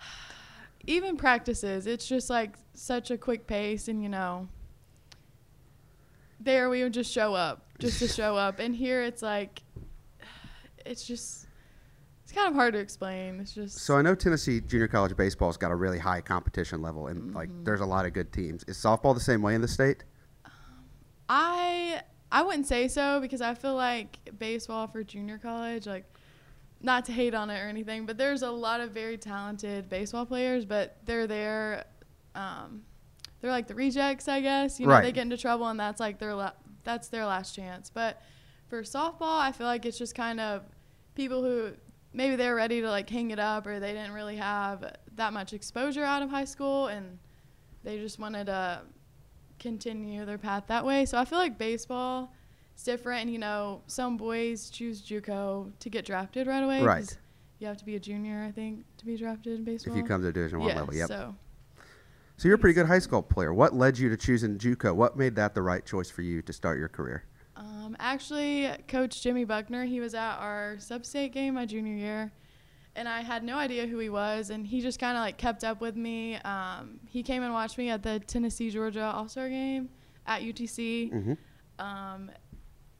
even 0.86 1.16
practices, 1.16 1.86
it's 1.86 2.06
just 2.06 2.30
like 2.30 2.54
such 2.74 3.10
a 3.10 3.18
quick 3.18 3.46
pace, 3.46 3.88
and 3.88 4.02
you 4.02 4.08
know, 4.08 4.48
there 6.40 6.70
we 6.70 6.82
would 6.82 6.92
just 6.92 7.12
show 7.12 7.34
up, 7.34 7.66
just 7.78 7.98
to 8.00 8.08
show 8.08 8.36
up, 8.36 8.58
and 8.58 8.74
here 8.74 9.02
it's 9.02 9.22
like, 9.22 9.62
it's 10.84 11.06
just 11.06 11.48
it's 12.28 12.32
kind 12.34 12.46
of 12.46 12.54
hard 12.54 12.74
to 12.74 12.78
explain. 12.78 13.40
It's 13.40 13.54
just 13.54 13.78
so 13.78 13.96
I 13.96 14.02
know 14.02 14.14
Tennessee 14.14 14.60
junior 14.60 14.86
college 14.86 15.16
baseball's 15.16 15.56
got 15.56 15.70
a 15.70 15.74
really 15.74 15.98
high 15.98 16.20
competition 16.20 16.82
level, 16.82 17.06
and 17.06 17.22
mm-hmm. 17.22 17.36
like 17.36 17.48
there's 17.64 17.80
a 17.80 17.86
lot 17.86 18.04
of 18.04 18.12
good 18.12 18.32
teams. 18.32 18.64
Is 18.64 18.76
softball 18.76 19.14
the 19.14 19.20
same 19.20 19.40
way 19.40 19.54
in 19.54 19.62
the 19.62 19.68
state? 19.68 20.04
I 21.28 22.02
I 22.30 22.42
wouldn't 22.42 22.66
say 22.66 22.88
so 22.88 23.18
because 23.20 23.40
I 23.40 23.54
feel 23.54 23.74
like 23.74 24.18
baseball 24.38 24.86
for 24.88 25.02
junior 25.02 25.38
college, 25.38 25.86
like 25.86 26.04
not 26.82 27.06
to 27.06 27.12
hate 27.12 27.34
on 27.34 27.48
it 27.48 27.58
or 27.58 27.68
anything, 27.68 28.04
but 28.04 28.18
there's 28.18 28.42
a 28.42 28.50
lot 28.50 28.80
of 28.80 28.90
very 28.90 29.16
talented 29.16 29.88
baseball 29.88 30.26
players, 30.26 30.66
but 30.66 30.98
they're 31.06 31.26
there. 31.26 31.84
Um, 32.34 32.82
they're 33.40 33.50
like 33.50 33.66
the 33.66 33.74
rejects, 33.74 34.28
I 34.28 34.40
guess. 34.40 34.80
You 34.80 34.86
know, 34.86 34.92
right. 34.92 35.02
they 35.02 35.12
get 35.12 35.22
into 35.22 35.36
trouble, 35.36 35.66
and 35.68 35.78
that's 35.78 36.00
like 36.00 36.18
their 36.18 36.34
la- 36.34 36.52
that's 36.84 37.08
their 37.08 37.26
last 37.26 37.54
chance. 37.54 37.90
But 37.90 38.20
for 38.68 38.82
softball, 38.82 39.40
I 39.40 39.52
feel 39.52 39.66
like 39.66 39.86
it's 39.86 39.98
just 39.98 40.14
kind 40.14 40.40
of 40.40 40.62
people 41.14 41.42
who 41.42 41.72
maybe 42.12 42.36
they're 42.36 42.54
ready 42.54 42.80
to 42.80 42.88
like 42.88 43.08
hang 43.08 43.30
it 43.30 43.38
up 43.38 43.66
or 43.66 43.80
they 43.80 43.92
didn't 43.92 44.12
really 44.12 44.36
have 44.36 44.96
that 45.16 45.32
much 45.32 45.52
exposure 45.52 46.04
out 46.04 46.22
of 46.22 46.30
high 46.30 46.44
school 46.44 46.86
and 46.86 47.18
they 47.84 47.98
just 47.98 48.18
wanted 48.18 48.46
to 48.46 48.80
continue 49.58 50.24
their 50.24 50.38
path 50.38 50.64
that 50.68 50.84
way. 50.84 51.04
So 51.04 51.18
I 51.18 51.24
feel 51.24 51.38
like 51.38 51.58
baseball 51.58 52.32
is 52.76 52.82
different 52.82 53.22
and 53.22 53.30
you 53.30 53.38
know, 53.38 53.82
some 53.86 54.16
boys 54.16 54.70
choose 54.70 55.02
JUCO 55.02 55.72
to 55.78 55.90
get 55.90 56.04
drafted 56.04 56.46
right 56.46 56.62
away. 56.62 56.82
Right. 56.82 57.16
You 57.58 57.66
have 57.66 57.76
to 57.78 57.84
be 57.84 57.96
a 57.96 58.00
junior, 58.00 58.44
I 58.46 58.52
think, 58.52 58.84
to 58.98 59.04
be 59.04 59.16
drafted 59.16 59.58
in 59.58 59.64
baseball. 59.64 59.94
If 59.94 59.98
you 59.98 60.04
come 60.04 60.22
to 60.22 60.32
Division 60.32 60.60
One 60.60 60.76
level, 60.76 60.94
yep. 60.94 61.08
So. 61.08 61.34
So 62.38 62.46
you're 62.46 62.54
a 62.54 62.58
pretty 62.58 62.74
good 62.74 62.86
high 62.86 63.00
school 63.00 63.20
player. 63.20 63.52
What 63.52 63.74
led 63.74 63.98
you 63.98 64.08
to 64.10 64.16
choosing 64.16 64.58
JUCO? 64.58 64.94
What 64.94 65.16
made 65.16 65.34
that 65.34 65.56
the 65.56 65.62
right 65.62 65.84
choice 65.84 66.08
for 66.08 66.22
you 66.22 66.40
to 66.42 66.52
start 66.52 66.78
your 66.78 66.88
career? 66.88 67.24
Um, 67.56 67.96
actually, 67.98 68.70
Coach 68.86 69.20
Jimmy 69.20 69.44
Buckner, 69.44 69.84
he 69.84 69.98
was 69.98 70.14
at 70.14 70.36
our 70.36 70.76
sub-state 70.78 71.32
game 71.32 71.54
my 71.54 71.66
junior 71.66 71.96
year, 71.96 72.30
and 72.94 73.08
I 73.08 73.22
had 73.22 73.42
no 73.42 73.56
idea 73.56 73.88
who 73.88 73.98
he 73.98 74.08
was, 74.08 74.50
and 74.50 74.64
he 74.64 74.80
just 74.80 75.00
kind 75.00 75.16
of 75.16 75.22
like 75.22 75.36
kept 75.36 75.64
up 75.64 75.80
with 75.80 75.96
me. 75.96 76.36
Um, 76.36 77.00
he 77.08 77.24
came 77.24 77.42
and 77.42 77.52
watched 77.52 77.76
me 77.76 77.90
at 77.90 78.04
the 78.04 78.20
Tennessee 78.20 78.70
Georgia 78.70 79.10
All 79.12 79.28
Star 79.28 79.48
game 79.48 79.88
at 80.24 80.42
UTC. 80.42 81.12
Mm-hmm. 81.12 81.84
Um, 81.84 82.30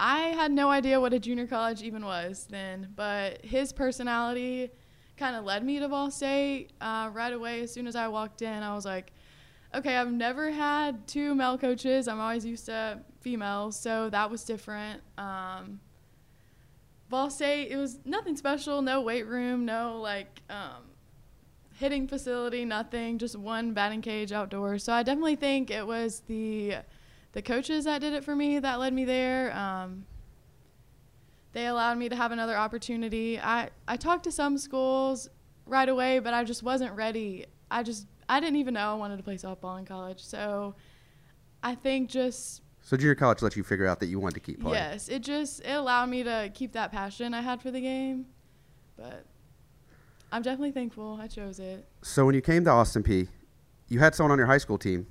I 0.00 0.18
had 0.18 0.50
no 0.50 0.68
idea 0.68 1.00
what 1.00 1.12
a 1.12 1.20
junior 1.20 1.46
college 1.46 1.80
even 1.82 2.04
was 2.04 2.48
then, 2.50 2.88
but 2.96 3.44
his 3.44 3.72
personality 3.72 4.72
kind 5.16 5.36
of 5.36 5.44
led 5.44 5.62
me 5.62 5.78
to 5.78 5.86
Vol 5.86 6.10
State 6.10 6.72
uh, 6.80 7.10
right 7.12 7.32
away. 7.32 7.62
As 7.62 7.72
soon 7.72 7.86
as 7.86 7.94
I 7.94 8.08
walked 8.08 8.42
in, 8.42 8.64
I 8.64 8.74
was 8.74 8.84
like, 8.84 9.12
okay, 9.74 9.96
I've 9.96 10.12
never 10.12 10.50
had 10.50 11.06
two 11.06 11.34
male 11.34 11.58
coaches. 11.58 12.08
I'm 12.08 12.20
always 12.20 12.44
used 12.44 12.66
to 12.66 13.00
females, 13.20 13.78
so 13.78 14.10
that 14.10 14.30
was 14.30 14.44
different. 14.44 15.02
Um, 15.16 15.80
Vol 17.10 17.30
State, 17.30 17.70
it 17.70 17.76
was 17.76 17.98
nothing 18.04 18.36
special, 18.36 18.82
no 18.82 19.00
weight 19.00 19.26
room, 19.26 19.64
no 19.64 19.98
like 20.00 20.42
um, 20.50 20.84
hitting 21.74 22.06
facility, 22.06 22.64
nothing, 22.64 23.18
just 23.18 23.36
one 23.36 23.72
batting 23.72 24.02
cage 24.02 24.32
outdoors. 24.32 24.84
So 24.84 24.92
I 24.92 25.02
definitely 25.02 25.36
think 25.36 25.70
it 25.70 25.86
was 25.86 26.22
the 26.26 26.76
the 27.32 27.42
coaches 27.42 27.84
that 27.84 28.00
did 28.00 28.14
it 28.14 28.24
for 28.24 28.34
me 28.34 28.58
that 28.58 28.78
led 28.78 28.92
me 28.92 29.04
there. 29.04 29.56
Um, 29.56 30.06
they 31.52 31.66
allowed 31.66 31.98
me 31.98 32.08
to 32.08 32.16
have 32.16 32.32
another 32.32 32.56
opportunity. 32.56 33.38
I, 33.38 33.70
I 33.86 33.96
talked 33.96 34.24
to 34.24 34.32
some 34.32 34.58
schools 34.58 35.28
right 35.66 35.88
away, 35.88 36.18
but 36.18 36.34
I 36.34 36.44
just 36.44 36.62
wasn't 36.62 36.94
ready. 36.94 37.46
I 37.70 37.82
just 37.82 38.06
I 38.28 38.40
didn't 38.40 38.56
even 38.56 38.74
know 38.74 38.92
I 38.92 38.94
wanted 38.94 39.16
to 39.16 39.22
play 39.22 39.36
softball 39.36 39.78
in 39.78 39.84
college. 39.84 40.20
So 40.22 40.74
I 41.62 41.74
think 41.74 42.10
just 42.10 42.62
so 42.82 42.96
junior 42.96 43.14
college 43.14 43.42
let 43.42 43.56
you 43.56 43.62
figure 43.62 43.86
out 43.86 44.00
that 44.00 44.06
you 44.06 44.18
wanted 44.18 44.34
to 44.34 44.40
keep 44.40 44.60
playing. 44.60 44.74
Yes, 44.76 45.08
it 45.08 45.22
just 45.22 45.60
it 45.60 45.72
allowed 45.72 46.08
me 46.08 46.22
to 46.22 46.50
keep 46.54 46.72
that 46.72 46.92
passion 46.92 47.34
I 47.34 47.40
had 47.40 47.60
for 47.60 47.70
the 47.70 47.80
game. 47.80 48.26
But 48.96 49.24
I'm 50.32 50.42
definitely 50.42 50.72
thankful 50.72 51.18
I 51.20 51.26
chose 51.26 51.58
it. 51.58 51.86
So 52.02 52.26
when 52.26 52.34
you 52.34 52.40
came 52.40 52.64
to 52.64 52.70
Austin 52.70 53.02
Peay, 53.02 53.28
you 53.88 53.98
had 53.98 54.14
someone 54.14 54.32
on 54.32 54.38
your 54.38 54.46
high 54.46 54.58
school 54.58 54.78
team 54.78 55.06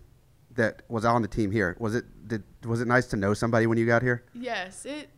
that 0.51 0.81
was 0.89 1.05
on 1.05 1.21
the 1.21 1.27
team 1.27 1.51
here. 1.51 1.75
Was 1.79 1.95
it 1.95 2.05
did 2.27 2.43
was 2.65 2.81
it 2.81 2.87
nice 2.87 3.07
to 3.07 3.15
know 3.15 3.33
somebody 3.33 3.67
when 3.67 3.77
you 3.77 3.85
got 3.85 4.01
here? 4.01 4.23
Yes, 4.33 4.85
it. 4.85 5.09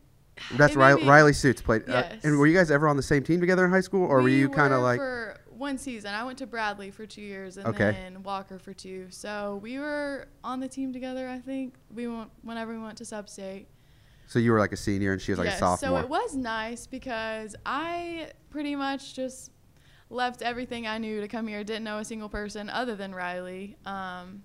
That's 0.58 0.76
Riley, 0.78 1.04
Riley 1.04 1.34
Suits 1.34 1.62
played. 1.62 1.82
uh, 1.90 2.04
Yes. 2.10 2.24
and 2.24 2.40
were 2.40 2.48
you 2.48 2.56
guys 2.56 2.72
ever 2.72 2.88
on 2.88 2.96
the 2.96 3.04
same 3.04 3.24
team 3.24 3.42
together 3.42 3.66
in 3.66 3.72
high 3.72 3.82
school, 3.82 4.06
or 4.06 4.22
were 4.22 4.30
you 4.30 4.48
kind 4.50 4.74
of 4.74 4.82
like? 4.82 4.98
for 5.00 5.36
one 5.60 5.78
season? 5.78 6.14
I 6.14 6.24
went 6.24 6.38
to 6.40 6.48
Bradley 6.48 6.90
for 6.90 7.06
two 7.06 7.22
years 7.22 7.58
and 7.58 7.68
Okay. 7.68 7.92
then 7.92 8.24
Walker 8.24 8.58
for 8.58 8.74
two. 8.74 9.08
So 9.10 9.60
we 9.62 9.78
were 9.78 10.28
on 10.44 10.60
the 10.60 10.68
team 10.68 10.92
together. 10.94 11.28
I 11.30 11.40
think 11.40 11.76
we 11.94 12.08
went 12.08 12.32
whenever 12.42 12.72
we 12.74 12.80
went 12.80 12.98
to 13.00 13.04
Substate. 13.04 13.66
So 14.26 14.40
you 14.40 14.52
were 14.52 14.60
like 14.60 14.72
a 14.72 14.78
senior, 14.78 15.12
and 15.12 15.22
she 15.22 15.32
was 15.32 15.40
like 15.40 15.48
yes, 15.48 15.58
a 15.58 15.60
sophomore. 15.60 16.00
So 16.00 16.04
it 16.04 16.10
was 16.10 16.36
nice 16.36 16.88
because 16.88 17.56
I 17.66 18.32
pretty 18.50 18.76
much 18.76 19.16
just 19.16 19.52
left 20.10 20.42
everything 20.42 20.88
I 20.88 20.98
knew 20.98 21.20
to 21.22 21.28
come 21.28 21.48
here. 21.48 21.64
Didn't 21.64 21.84
know 21.84 21.98
a 21.98 22.06
single 22.06 22.30
person 22.30 22.70
other 22.70 22.96
than 22.96 23.14
Riley. 23.14 23.76
Um, 23.86 24.44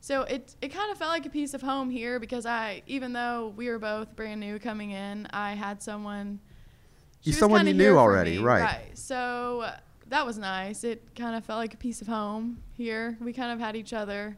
so 0.00 0.22
it 0.22 0.54
it 0.60 0.68
kind 0.68 0.90
of 0.90 0.98
felt 0.98 1.10
like 1.10 1.26
a 1.26 1.30
piece 1.30 1.54
of 1.54 1.62
home 1.62 1.90
here 1.90 2.18
because 2.18 2.46
I, 2.46 2.82
even 2.86 3.12
though 3.12 3.52
we 3.56 3.68
were 3.68 3.78
both 3.78 4.16
brand 4.16 4.40
new 4.40 4.58
coming 4.58 4.92
in, 4.92 5.26
I 5.32 5.52
had 5.54 5.82
someone. 5.82 6.40
Was 7.30 7.38
someone 7.38 7.66
you 7.66 7.74
knew 7.74 7.96
already, 7.96 8.38
right. 8.38 8.62
Right. 8.62 8.98
So 8.98 9.62
uh, 9.62 9.76
that 10.08 10.26
was 10.26 10.38
nice. 10.38 10.84
It 10.84 11.14
kind 11.14 11.36
of 11.36 11.44
felt 11.44 11.58
like 11.58 11.74
a 11.74 11.76
piece 11.76 12.00
of 12.00 12.08
home 12.08 12.58
here. 12.72 13.16
We 13.20 13.32
kind 13.32 13.52
of 13.52 13.60
had 13.60 13.76
each 13.76 13.92
other. 13.92 14.36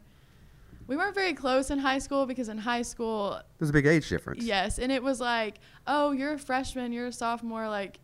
We 0.87 0.97
weren't 0.97 1.15
very 1.15 1.33
close 1.33 1.71
in 1.71 1.79
high 1.79 1.99
school 1.99 2.27
because 2.27 2.51
in 2.51 2.59
high 2.59 2.83
school 2.83 3.41
There's 3.59 3.71
a 3.71 3.73
big 3.73 3.87
age 3.87 4.09
difference. 4.09 4.45
Yes, 4.45 4.79
and 4.79 4.93
it 4.93 5.03
was 5.03 5.19
like, 5.21 5.57
oh, 5.87 6.13
you're 6.13 6.35
a 6.35 6.39
freshman, 6.39 6.93
you're 6.93 7.07
a 7.07 7.13
sophomore, 7.13 7.69
like 7.69 8.01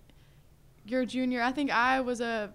you're 0.86 1.02
a 1.02 1.06
junior. 1.06 1.42
I 1.42 1.52
think 1.52 1.70
I 1.70 2.00
was 2.00 2.22
a 2.22 2.54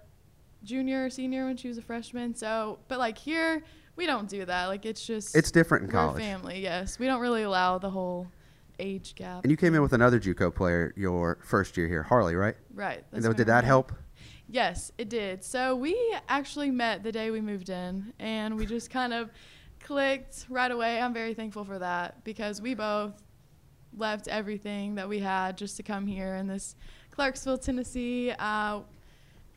junior 0.64 1.06
or 1.06 1.10
senior 1.10 1.46
when 1.46 1.56
she 1.56 1.68
was 1.68 1.78
a 1.78 1.82
freshman. 1.82 2.34
So, 2.34 2.80
but 2.88 2.98
like 2.98 3.16
here, 3.16 3.62
we 3.94 4.06
don't 4.06 4.28
do 4.28 4.44
that. 4.44 4.66
Like 4.66 4.84
it's 4.84 5.06
just 5.06 5.36
It's 5.36 5.50
different 5.52 5.84
in 5.84 5.88
we're 5.88 6.00
college. 6.00 6.22
family. 6.22 6.60
Yes, 6.60 6.98
we 6.98 7.06
don't 7.06 7.20
really 7.20 7.44
allow 7.44 7.78
the 7.78 7.90
whole 7.90 8.26
age 8.78 9.14
gap. 9.14 9.44
And 9.44 9.50
you 9.50 9.56
came 9.56 9.74
in 9.74 9.82
with 9.82 9.92
another 9.92 10.18
JUCO 10.20 10.54
player 10.54 10.92
your 10.96 11.38
first 11.42 11.76
year 11.76 11.88
here, 11.88 12.02
Harley, 12.02 12.34
right? 12.34 12.56
right. 12.74 13.04
And 13.12 13.36
did 13.36 13.46
that 13.46 13.64
help? 13.64 13.92
Yes, 14.48 14.92
it 14.96 15.08
did. 15.08 15.42
So 15.42 15.74
we 15.74 15.96
actually 16.28 16.70
met 16.70 17.02
the 17.02 17.10
day 17.10 17.30
we 17.30 17.40
moved 17.40 17.68
in, 17.68 18.12
and 18.18 18.56
we 18.56 18.64
just 18.66 18.90
kind 18.90 19.12
of 19.12 19.30
clicked 19.80 20.46
right 20.48 20.70
away. 20.70 21.00
I'm 21.00 21.12
very 21.12 21.34
thankful 21.34 21.64
for 21.64 21.78
that 21.78 22.22
because 22.24 22.60
we 22.62 22.74
both 22.74 23.22
left 23.96 24.28
everything 24.28 24.94
that 24.96 25.08
we 25.08 25.18
had 25.18 25.56
just 25.56 25.76
to 25.78 25.82
come 25.82 26.06
here 26.06 26.34
in 26.36 26.46
this 26.46 26.76
Clarksville, 27.10 27.58
Tennessee. 27.58 28.32
Uh, 28.38 28.80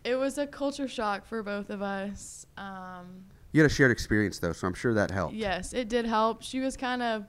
it 0.03 0.15
was 0.15 0.37
a 0.37 0.47
culture 0.47 0.87
shock 0.87 1.25
for 1.25 1.43
both 1.43 1.69
of 1.69 1.81
us. 1.81 2.45
Um, 2.57 3.25
You 3.51 3.61
had 3.61 3.69
a 3.69 3.73
shared 3.73 3.91
experience 3.91 4.39
though, 4.39 4.53
so 4.53 4.65
I'm 4.65 4.73
sure 4.73 4.93
that 4.93 5.11
helped. 5.11 5.35
yes, 5.35 5.73
it 5.73 5.89
did 5.89 6.05
help. 6.05 6.41
She 6.41 6.59
was 6.61 6.77
kind 6.77 7.01
of 7.01 7.25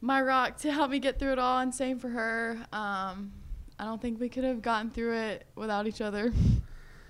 my 0.00 0.20
rock 0.22 0.58
to 0.58 0.72
help 0.72 0.90
me 0.90 0.98
get 0.98 1.18
through 1.18 1.32
it 1.32 1.38
all, 1.38 1.58
and 1.58 1.74
same 1.74 1.98
for 1.98 2.08
her. 2.08 2.58
Um, 2.72 3.32
I 3.78 3.84
don't 3.84 4.00
think 4.00 4.20
we 4.20 4.28
could 4.28 4.44
have 4.44 4.62
gotten 4.62 4.90
through 4.90 5.14
it 5.16 5.46
without 5.54 5.86
each 5.86 6.00
other. 6.00 6.32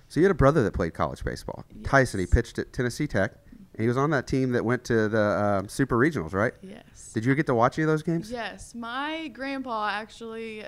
So 0.09 0.19
you 0.19 0.25
had 0.25 0.31
a 0.31 0.35
brother 0.35 0.63
that 0.63 0.73
played 0.73 0.93
college 0.93 1.23
baseball, 1.23 1.65
Tyson. 1.83 2.19
He 2.19 2.25
pitched 2.25 2.59
at 2.59 2.71
Tennessee 2.71 3.07
Tech, 3.07 3.33
and 3.73 3.81
he 3.81 3.87
was 3.87 3.97
on 3.97 4.09
that 4.11 4.25
team 4.25 4.51
that 4.53 4.63
went 4.63 4.83
to 4.85 5.09
the 5.09 5.21
um, 5.21 5.67
Super 5.67 5.97
Regionals, 5.97 6.33
right? 6.33 6.53
Yes. 6.61 7.11
Did 7.13 7.25
you 7.25 7.35
get 7.35 7.45
to 7.47 7.53
watch 7.55 7.77
any 7.77 7.83
of 7.83 7.89
those 7.89 8.03
games? 8.03 8.31
Yes, 8.31 8.73
my 8.73 9.27
grandpa 9.29 9.89
actually 9.89 10.63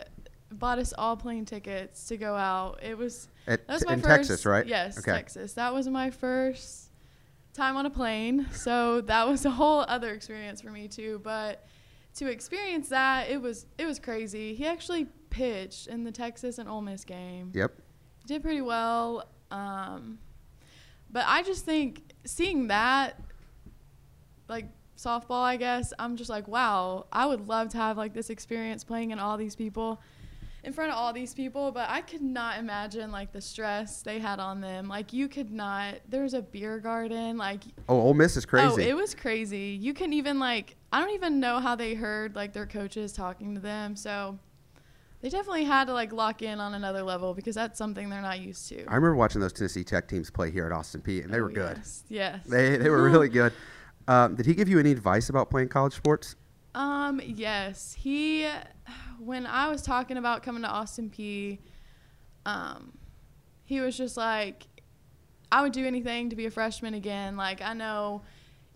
bought 0.52 0.80
us 0.80 0.94
all 0.98 1.16
plane 1.16 1.46
tickets 1.46 2.08
to 2.08 2.18
go 2.18 2.36
out. 2.36 2.80
It 2.84 2.98
was 2.98 3.30
At, 3.48 3.66
that 3.68 3.74
was 3.76 3.86
my 3.86 3.94
in 3.94 4.02
first, 4.02 4.10
Texas, 4.30 4.46
right? 4.46 4.66
Yes, 4.66 4.98
Okay. 4.98 5.12
Texas. 5.12 5.54
That 5.54 5.74
was 5.74 5.88
my 5.88 6.10
first 6.10 6.92
time 7.54 7.78
on 7.78 7.86
a 7.86 7.90
plane, 7.90 8.48
so 8.52 9.02
that 9.02 9.28
was 9.28 9.46
a 9.46 9.52
whole 9.52 9.82
other 9.88 10.14
experience 10.14 10.60
for 10.62 10.72
me 10.72 10.88
too. 10.88 11.22
But 11.24 11.66
to 12.16 12.28
experience 12.28 12.90
that, 12.90 13.30
it 13.30 13.42
was 13.42 13.66
it 13.78 13.86
was 13.86 14.00
crazy. 14.00 14.54
He 14.56 14.66
actually 14.66 15.06
pitched 15.30 15.88
in 15.88 16.04
the 16.04 16.12
Texas 16.12 16.58
and 16.58 16.68
Ole 16.68 16.82
Miss 16.82 17.04
game. 17.06 17.52
Yep. 17.54 17.72
Did 18.28 18.42
pretty 18.42 18.62
well. 18.62 19.28
Um, 19.52 20.20
but 21.10 21.24
I 21.28 21.42
just 21.44 21.66
think 21.66 22.14
seeing 22.26 22.68
that, 22.68 23.20
like 24.48 24.66
softball, 24.98 25.44
I 25.44 25.58
guess, 25.58 25.94
I'm 25.98 26.16
just 26.18 26.30
like, 26.30 26.48
wow, 26.48 27.06
I 27.12 27.26
would 27.26 27.48
love 27.48 27.70
to 27.70 27.78
have 27.78 27.98
like 27.98 28.14
this 28.14 28.30
experience 28.30 28.84
playing 28.84 29.12
in 29.12 29.20
all 29.20 29.38
these 29.38 29.56
people, 29.56 30.02
in 30.64 30.74
front 30.74 30.92
of 30.92 30.98
all 30.98 31.14
these 31.14 31.34
people. 31.34 31.72
But 31.72 31.90
I 31.90 32.02
could 32.02 32.22
not 32.22 32.60
imagine 32.60 33.12
like 33.12 33.32
the 33.32 33.42
stress 33.42 34.02
they 34.02 34.20
had 34.20 34.40
on 34.40 34.62
them. 34.62 34.88
Like 34.88 35.14
you 35.14 35.28
could 35.28 35.52
not. 35.52 35.96
There 36.10 36.24
was 36.24 36.34
a 36.34 36.42
beer 36.42 36.80
garden. 36.80 37.38
Like 37.38 37.64
Oh, 37.88 38.00
Ole 38.00 38.14
Miss 38.14 38.36
is 38.38 38.46
crazy. 38.46 38.68
oh, 38.68 38.78
it 38.78 38.96
was 38.96 39.16
crazy. 39.16 39.78
You 39.80 39.94
couldn't 39.94 40.14
even 40.14 40.40
like. 40.40 40.76
I 40.92 41.00
don't 41.00 41.12
even 41.12 41.40
know 41.40 41.60
how 41.60 41.76
they 41.76 41.94
heard 41.94 42.36
like 42.36 42.54
their 42.54 42.66
coaches 42.66 43.14
talking 43.14 43.56
to 43.56 43.62
them. 43.62 43.96
So. 43.96 44.38
They 45.22 45.28
definitely 45.28 45.66
had 45.66 45.88
to 45.88 45.94
like 45.94 46.14
lock 46.14 46.42
in 46.44 46.62
on 46.62 46.76
another 46.76 47.04
level 47.04 47.34
because 47.34 47.54
that's 47.54 47.78
something 47.78 48.08
they're 48.10 48.22
not 48.22 48.40
used 48.40 48.70
to. 48.70 48.80
I 48.86 48.96
remember 48.96 49.16
watching 49.18 49.42
those 49.42 49.52
Tennessee 49.52 49.84
Tech 49.84 50.08
teams 50.08 50.32
play 50.32 50.50
here 50.50 50.66
at 50.66 50.72
Austin 50.72 51.02
Peay, 51.02 51.26
and 51.26 51.34
they 51.34 51.40
Oh, 51.40 51.44
were 51.44 51.50
good. 51.50 51.76
Yes. 51.76 52.04
yes. 52.08 52.46
They 52.46 52.78
they 52.78 52.90
were 52.90 53.04
really 53.04 53.28
good. 53.28 53.52
Um, 54.08 54.36
did 54.36 54.46
he 54.46 54.56
give 54.56 54.70
you 54.70 54.80
any 54.80 54.92
advice 54.94 55.28
about 55.28 55.50
playing 55.50 55.68
college 55.68 55.94
sports? 55.94 56.38
Um, 56.74 57.20
yes. 57.22 57.94
He 58.00 58.48
when 59.20 59.46
I 59.46 59.68
was 59.68 59.82
talking 59.82 60.16
about 60.16 60.42
coming 60.42 60.62
to 60.62 60.70
Austin 60.70 61.10
Peay, 61.10 61.60
um, 62.46 62.94
he 63.66 63.82
was 63.82 63.98
just 63.98 64.16
like 64.16 64.68
I 65.52 65.62
would 65.64 65.74
do 65.74 65.86
anything 65.86 66.30
to 66.30 66.38
be 66.38 66.46
a 66.46 66.50
freshman 66.50 66.94
again. 66.94 67.36
Like 67.36 67.62
I 67.62 67.74
know 67.74 68.22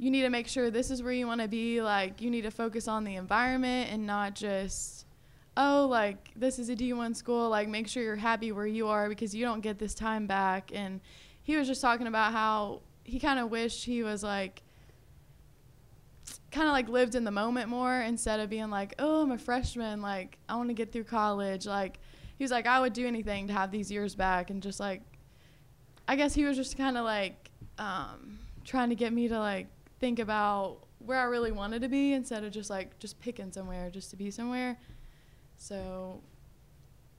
you 0.04 0.12
need 0.12 0.24
to 0.24 0.30
make 0.30 0.50
sure 0.50 0.70
this 0.70 0.92
is 0.92 1.02
where 1.02 1.14
you 1.14 1.26
want 1.26 1.40
to 1.40 1.48
be. 1.48 1.82
Like 1.82 2.20
you 2.20 2.30
need 2.30 2.42
to 2.42 2.52
focus 2.52 2.90
on 2.90 3.06
the 3.06 3.16
environment 3.16 3.90
and 3.90 4.06
not 4.06 4.36
just 4.36 5.06
oh 5.56 5.88
like 5.90 6.32
this 6.36 6.60
is 6.60 6.68
a 6.68 6.76
D1 6.76 7.16
school. 7.16 7.48
Like 7.48 7.70
make 7.70 7.88
sure 7.88 8.04
you're 8.04 8.18
happy 8.18 8.52
where 8.52 8.68
you 8.68 8.90
are 8.90 9.08
because 9.08 9.34
you 9.34 9.46
don't 9.46 9.62
get 9.62 9.80
this 9.80 9.96
time 9.96 10.28
back. 10.28 10.72
And 10.74 11.00
he 11.42 11.56
was 11.56 11.68
just 11.68 11.82
talking 11.82 12.08
about 12.08 12.34
how 12.34 12.82
he 13.06 13.18
kind 13.18 13.40
of 13.40 13.50
wished 13.50 13.86
he 13.86 14.04
was 14.04 14.24
like 14.24 14.62
kind 16.52 16.68
of 16.68 16.74
like 16.74 16.90
lived 16.90 17.16
in 17.16 17.24
the 17.24 17.32
moment 17.32 17.70
more 17.70 18.02
instead 18.02 18.42
of 18.42 18.50
being 18.50 18.70
like, 18.70 18.96
oh, 19.00 19.22
I'm 19.22 19.32
a 19.32 19.38
freshman. 19.38 20.02
Like, 20.02 20.38
I 20.50 20.58
want 20.58 20.70
to 20.70 20.74
get 20.74 20.92
through 20.92 21.06
college. 21.06 21.66
Like, 21.66 22.00
he 22.38 22.44
was 22.44 22.52
like, 22.52 22.68
I 22.68 22.80
would 22.80 22.94
do 22.94 23.08
anything 23.08 23.48
to 23.48 23.54
have 23.54 23.72
these 23.72 23.92
years 23.92 24.16
back. 24.16 24.50
And 24.50 24.62
just 24.62 24.80
like, 24.80 25.02
I 26.08 26.16
guess 26.16 26.34
he 26.34 26.46
was 26.46 26.56
just 26.56 26.78
kind 26.78 26.98
of 26.98 27.06
like 27.06 27.50
um, 27.80 28.40
trying 28.64 28.90
to 28.90 28.96
get 28.96 29.12
me 29.12 29.28
to 29.30 29.40
like 29.40 29.68
think 30.04 30.20
about 30.20 30.80
where 31.00 31.18
I 31.18 31.24
really 31.24 31.54
wanted 31.54 31.82
to 31.84 31.88
be 31.88 32.12
instead 32.12 32.44
of 32.44 32.52
just 32.52 32.70
like 32.70 33.00
just 33.00 33.22
picking 33.22 33.54
somewhere 33.54 33.90
just 33.90 34.10
to 34.10 34.18
be 34.18 34.32
somewhere. 34.32 34.78
So, 35.58 36.20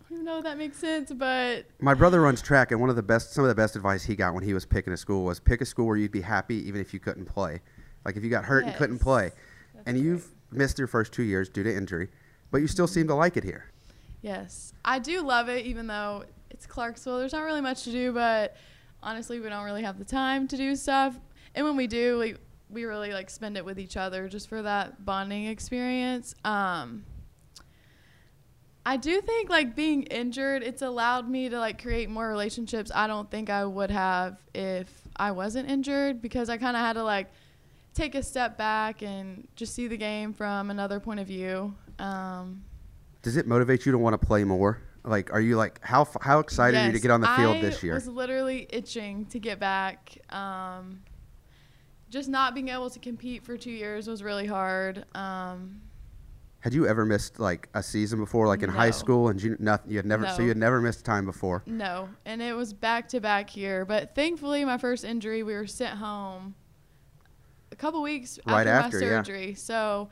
I 0.01 0.05
don't 0.11 0.19
even 0.19 0.27
know 0.27 0.37
if 0.37 0.45
that 0.45 0.59
makes 0.59 0.77
sense, 0.77 1.11
but 1.11 1.65
My 1.81 1.95
brother 1.95 2.21
runs 2.21 2.43
track, 2.43 2.73
and 2.73 2.81
one 2.81 2.91
of 2.91 2.97
the 2.97 3.03
best, 3.03 3.33
some 3.33 3.43
of 3.43 3.49
the 3.49 3.55
best 3.55 3.75
advice 3.75 4.05
he 4.05 4.15
got 4.15 4.35
when 4.35 4.45
he 4.45 4.53
was 4.53 4.67
picking 4.67 4.93
a 4.93 4.99
school 4.99 5.25
was 5.25 5.41
pick 5.41 5.63
a 5.63 5.65
school 5.65 5.87
where 5.87 5.97
you'd 5.97 6.13
be 6.13 6.21
happy 6.21 6.57
even 6.69 6.79
if 6.79 6.93
you 6.93 7.01
couldn't 7.01 7.25
play. 7.25 7.63
Like 8.05 8.19
if 8.19 8.23
you 8.23 8.29
got 8.29 8.45
hurt 8.45 8.65
and 8.65 8.77
couldn't 8.77 8.99
play, 8.99 9.31
That's 9.73 9.87
and 9.87 9.99
you've 9.99 10.29
missed 10.53 10.79
your 10.79 10.87
first 10.87 11.11
two 11.11 11.23
years 11.23 11.49
due 11.49 11.63
to 11.63 11.75
injury, 11.75 12.09
but 12.51 12.59
you 12.59 12.67
still 12.67 12.85
mm-hmm. 12.85 12.93
seem 12.93 13.07
to 13.07 13.15
like 13.15 13.39
it 13.39 13.45
here. 13.45 13.71
Yes, 14.21 14.75
I 14.85 14.99
do 14.99 15.23
love 15.23 15.49
it, 15.49 15.65
even 15.65 15.87
though 15.87 16.25
it's 16.51 16.67
Clarksville. 16.67 17.19
There's 17.19 17.33
not 17.33 17.45
really 17.45 17.63
much 17.63 17.85
to 17.85 17.93
do, 17.93 18.13
but 18.13 18.59
honestly, 19.03 19.41
we 19.41 19.49
don't 19.49 19.65
really 19.65 19.85
have 19.85 19.99
the 19.99 20.05
time 20.05 20.47
to 20.49 20.57
do 20.59 20.77
stuff. 20.77 21.19
And 21.55 21.65
when 21.65 21.77
we 21.77 21.87
do, 21.87 22.19
we 22.19 22.35
we 22.75 22.85
really 22.85 23.13
like 23.13 23.31
spend 23.31 23.57
it 23.57 23.65
with 23.65 23.79
each 23.79 23.97
other 23.97 24.29
just 24.29 24.49
for 24.49 24.63
that 24.63 25.05
bonding 25.05 25.47
experience. 25.47 26.35
Um, 26.45 27.05
I 28.85 28.99
do 28.99 29.21
think 29.23 29.49
like 29.49 29.75
being 29.75 30.03
injured, 30.05 30.63
it's 30.63 30.83
allowed 30.83 31.29
me 31.29 31.49
to 31.49 31.59
like 31.59 31.81
create 31.81 32.11
more 32.11 32.29
relationships. 32.29 32.91
I 32.95 33.07
don't 33.07 33.31
think 33.31 33.49
I 33.49 33.65
would 33.65 33.91
have 33.91 34.37
if 34.55 34.89
I 35.17 35.31
wasn't 35.31 35.71
injured 35.71 36.21
because 36.21 36.51
I 36.51 36.59
kind 36.59 36.77
of 36.77 36.83
had 36.83 36.95
to 36.95 37.05
like 37.05 37.31
take 37.95 38.15
a 38.15 38.23
step 38.23 38.59
back 38.59 39.03
and 39.03 39.49
just 39.57 39.75
see 39.75 39.87
the 39.87 39.97
game 39.97 40.35
from 40.35 40.71
another 40.71 41.01
point 41.01 41.21
of 41.21 41.27
view. 41.27 41.75
Um, 41.99 42.65
Does 43.23 43.37
it 43.37 43.47
motivate 43.47 43.87
you 43.87 43.93
to 43.93 43.99
want 43.99 44.21
to 44.21 44.27
play 44.27 44.45
more? 44.45 44.83
Like, 45.05 45.33
are 45.33 45.41
you 45.41 45.57
like 45.57 45.81
how 45.83 46.07
how 46.21 46.41
excited 46.41 46.79
are 46.79 46.87
you 46.87 46.93
to 46.93 46.99
get 46.99 47.11
on 47.11 47.21
the 47.21 47.29
field 47.29 47.57
I 47.57 47.61
this 47.61 47.83
year? 47.83 47.93
I 47.93 47.97
was 47.97 48.09
literally 48.09 48.67
itching 48.71 49.27
to 49.27 49.39
get 49.39 49.61
back. 49.61 50.19
Um, 50.31 51.01
just 52.15 52.29
not 52.29 52.55
being 52.55 52.69
able 52.69 52.89
to 52.89 52.99
compete 53.01 53.43
for 53.43 53.59
two 53.59 53.73
years 53.73 54.07
was 54.07 54.23
really 54.23 54.47
hard. 54.47 55.05
Um, 55.17 55.81
Had 56.61 56.73
you 56.73 56.87
ever 56.87 57.05
missed 57.05 57.41
like 57.41 57.69
a 57.75 57.83
season 57.83 58.21
before, 58.21 58.47
like 58.47 58.63
in 58.63 58.71
high 58.71 58.93
school, 58.93 59.29
and 59.29 59.43
you 59.43 59.57
nothing? 59.59 59.91
You 59.91 59.99
had 59.99 60.07
never, 60.07 60.29
so 60.29 60.41
you 60.41 60.49
had 60.49 60.57
never 60.57 60.81
missed 60.81 61.05
time 61.05 61.27
before. 61.27 61.65
no, 61.67 62.09
and 62.25 62.41
it 62.41 62.55
was 62.55 62.73
back 62.73 63.09
to 63.09 63.21
back 63.21 63.51
here. 63.51 63.85
But 63.85 64.15
thankfully, 64.15 64.65
my 64.65 64.79
first 64.79 65.05
injury, 65.05 65.43
we 65.43 65.55
were 65.55 65.67
sent 65.67 65.99
home 65.99 66.55
a 67.73 67.77
couple 67.77 68.01
weeks 68.01 68.39
Right 68.47 68.69
after, 68.69 68.87
after, 68.87 69.01
my 69.01 69.07
yeah. 69.07 69.19
surgery. 69.19 69.55
So 69.55 70.09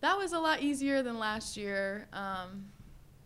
that 0.00 0.16
was 0.16 0.32
a 0.32 0.40
lot 0.40 0.62
easier 0.62 1.02
than 1.02 1.18
last 1.18 1.58
year. 1.58 2.08
Um, 2.14 2.68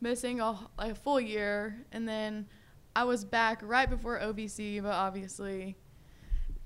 missing 0.00 0.40
a, 0.40 0.58
like 0.76 0.90
a 0.90 0.94
full 0.96 1.20
year, 1.20 1.86
and 1.92 2.08
then 2.08 2.48
I 2.96 3.04
was 3.04 3.24
back 3.24 3.60
right 3.62 3.88
before 3.88 4.18
OVC, 4.18 4.82
but 4.82 4.92
obviously 4.92 5.76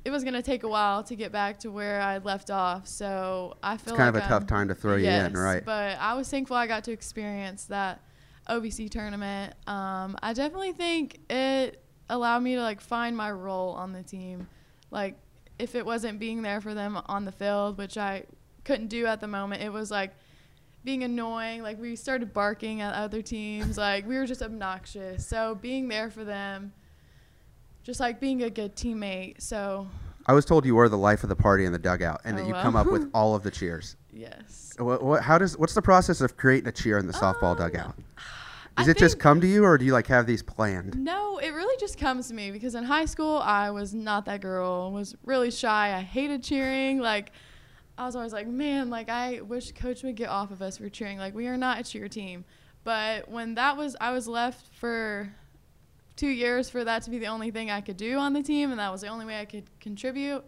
it 0.05 0.11
was 0.11 0.25
gonna 0.25 0.43
take 0.43 0.63
a 0.63 0.69
while 0.69 1.03
to 1.05 1.15
get 1.17 1.31
back 1.33 1.59
to 1.61 1.71
where 1.71 2.01
I 2.01 2.19
left 2.19 2.51
off. 2.51 2.87
So 2.87 3.57
I 3.63 3.77
feel 3.77 3.93
like 3.95 4.01
It's 4.01 4.05
kind 4.05 4.15
like 4.15 4.23
of 4.25 4.27
a 4.31 4.33
tough 4.33 4.47
time 4.47 4.69
to 4.69 4.75
throw 4.75 4.97
you 4.97 5.09
in, 5.09 5.35
right? 5.35 5.65
But 5.65 5.99
I 5.99 6.15
was 6.15 6.29
thankful 6.29 6.57
I 6.57 6.67
got 6.67 6.85
to 6.85 6.93
experience 6.93 7.65
that 7.67 8.01
OVC 8.49 8.89
tournament. 8.91 9.55
Um, 9.67 10.17
I 10.23 10.33
definitely 10.33 10.73
think 10.73 11.21
it 11.31 11.83
allowed 12.09 12.41
me 12.43 12.55
to 12.57 12.63
like 12.63 12.81
find 12.81 13.17
my 13.17 13.31
role 13.31 13.73
on 13.73 13.93
the 13.93 14.03
team. 14.03 14.49
Like 14.91 15.17
if 15.59 15.75
it 15.75 15.85
wasn't 15.85 16.19
being 16.19 16.43
there 16.43 16.61
for 16.61 16.75
them 16.75 16.99
on 17.07 17.25
the 17.25 17.33
field, 17.33 17.77
which 17.79 17.99
I 17.99 18.25
couldn't 18.65 18.89
do 18.89 19.07
at 19.07 19.21
the 19.21 19.29
moment, 19.29 19.63
it 19.63 19.73
was 19.73 19.91
like 19.91 20.13
being 20.83 21.05
annoying. 21.05 21.63
Like 21.63 21.79
we 21.79 21.95
started 21.95 22.33
barking 22.33 22.81
at 22.81 22.95
other 22.95 23.21
teams. 23.21 23.77
like 23.77 24.07
we 24.07 24.17
were 24.17 24.27
just 24.27 24.43
obnoxious. 24.43 25.27
So 25.27 25.55
being 25.55 25.89
there 25.89 26.11
for 26.11 26.25
them, 26.25 26.73
just 27.83 28.01
like 28.01 28.21
being 28.21 28.43
a 28.43 28.51
good 28.51 28.77
teammate. 28.77 29.41
So 29.41 29.87
I 30.27 30.33
was 30.33 30.45
told 30.45 30.65
you 30.67 30.75
were 30.75 30.89
the 30.89 30.99
life 30.99 31.23
of 31.23 31.29
the 31.29 31.37
party 31.37 31.65
in 31.65 31.73
the 31.73 31.79
dugout, 31.79 32.21
and 32.25 32.37
Oh, 32.37 32.41
that 32.43 32.47
you 32.49 32.55
wow. 32.55 32.63
come 32.63 32.77
up 32.77 32.87
with 32.87 33.11
all 33.15 33.35
of 33.35 33.43
the 33.43 33.51
cheers. 33.51 33.97
yes. 34.13 34.73
What, 34.79 35.03
what, 35.03 35.23
how 35.23 35.37
does 35.39 35.59
what's 35.59 35.75
the 35.75 35.83
process 35.83 36.21
of 36.21 36.37
creating 36.37 36.69
a 36.69 36.73
cheer 36.73 36.99
in 36.99 37.07
the 37.07 37.13
softball 37.13 37.53
Um, 37.53 37.59
dugout? 37.59 37.95
I 38.77 38.83
Does 38.83 38.89
it 38.89 38.99
just 38.99 39.19
come 39.19 39.41
to 39.43 39.47
you, 39.47 39.65
or 39.65 39.77
do 39.77 39.85
you 39.85 39.93
like 39.93 40.07
have 40.07 40.27
these 40.27 40.43
planned? 40.43 40.97
No, 40.97 41.39
it 41.39 41.51
really 41.51 41.77
just 41.79 41.99
comes 41.99 42.29
to 42.29 42.35
me 42.35 42.51
because 42.51 42.75
in 42.75 42.85
high 42.85 43.05
school 43.05 43.39
I 43.39 43.71
was 43.71 43.93
not 43.93 44.25
that 44.27 44.41
girl. 44.41 44.91
Was 44.93 45.15
really 45.25 45.51
shy. 45.51 45.95
I 45.95 46.01
hated 46.01 46.43
cheering. 46.43 47.01
Like 47.01 47.33
I 47.99 48.07
was 48.07 48.15
always 48.17 48.33
like, 48.33 48.47
man, 48.47 48.89
like 48.89 49.09
I 49.11 49.41
wish 49.43 49.73
coach 49.73 50.03
would 50.05 50.15
get 50.15 50.29
off 50.31 50.51
of 50.51 50.63
us 50.63 50.79
for 50.79 50.89
cheering. 50.89 51.19
Like 51.19 51.35
we 51.35 51.47
are 51.49 51.57
not 51.59 51.81
a 51.81 51.83
cheer 51.83 52.09
team. 52.09 52.45
But 52.85 53.29
when 53.29 53.57
that 53.57 53.77
was 53.77 53.97
I 54.01 54.13
was 54.13 54.27
left 54.29 54.73
for 54.77 55.29
2 56.21 56.29
years 56.29 56.69
for 56.69 56.85
that 56.85 57.03
to 57.03 57.11
be 57.11 57.19
the 57.19 57.27
only 57.27 57.51
thing 57.51 57.71
I 57.71 57.81
could 57.81 57.97
do 57.97 58.19
on 58.19 58.35
the 58.35 58.43
team 58.43 58.71
and 58.71 58.79
that 58.79 58.93
was 58.93 59.01
the 59.01 59.07
only 59.09 59.25
way 59.25 59.41
I 59.41 59.47
could 59.47 59.65
contribute. 59.81 60.45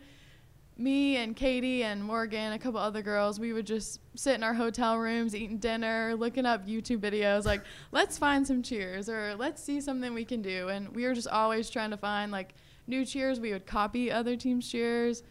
Me 0.76 1.16
and 1.16 1.35
Katie 1.35 1.82
and 1.82 2.04
Morgan, 2.04 2.52
a 2.52 2.58
couple 2.58 2.78
other 2.78 3.00
girls, 3.00 3.40
we 3.40 3.54
would 3.54 3.66
just 3.66 4.00
sit 4.14 4.35
in 4.35 4.42
our 4.42 4.52
hotel 4.52 4.98
rooms 4.98 5.35
eating 5.35 5.56
dinner, 5.56 6.14
looking 6.14 6.44
up 6.44 6.66
YouTube 6.66 6.98
videos 6.98 7.46
like 7.46 7.62
let's 7.92 8.18
find 8.18 8.46
some 8.46 8.62
cheers 8.62 9.08
or 9.08 9.35
let's 9.38 9.62
see 9.62 9.80
something 9.80 10.12
we 10.12 10.26
can 10.26 10.42
do. 10.42 10.68
And 10.68 10.94
we 10.94 11.06
were 11.06 11.14
just 11.14 11.28
always 11.28 11.70
trying 11.70 11.90
to 11.90 11.96
find 11.96 12.30
like 12.30 12.54
new 12.87 13.06
cheers. 13.06 13.40
We 13.40 13.52
would 13.52 13.66
copy 13.66 14.12
other 14.12 14.37
teams' 14.37 14.70
cheers. 14.70 15.22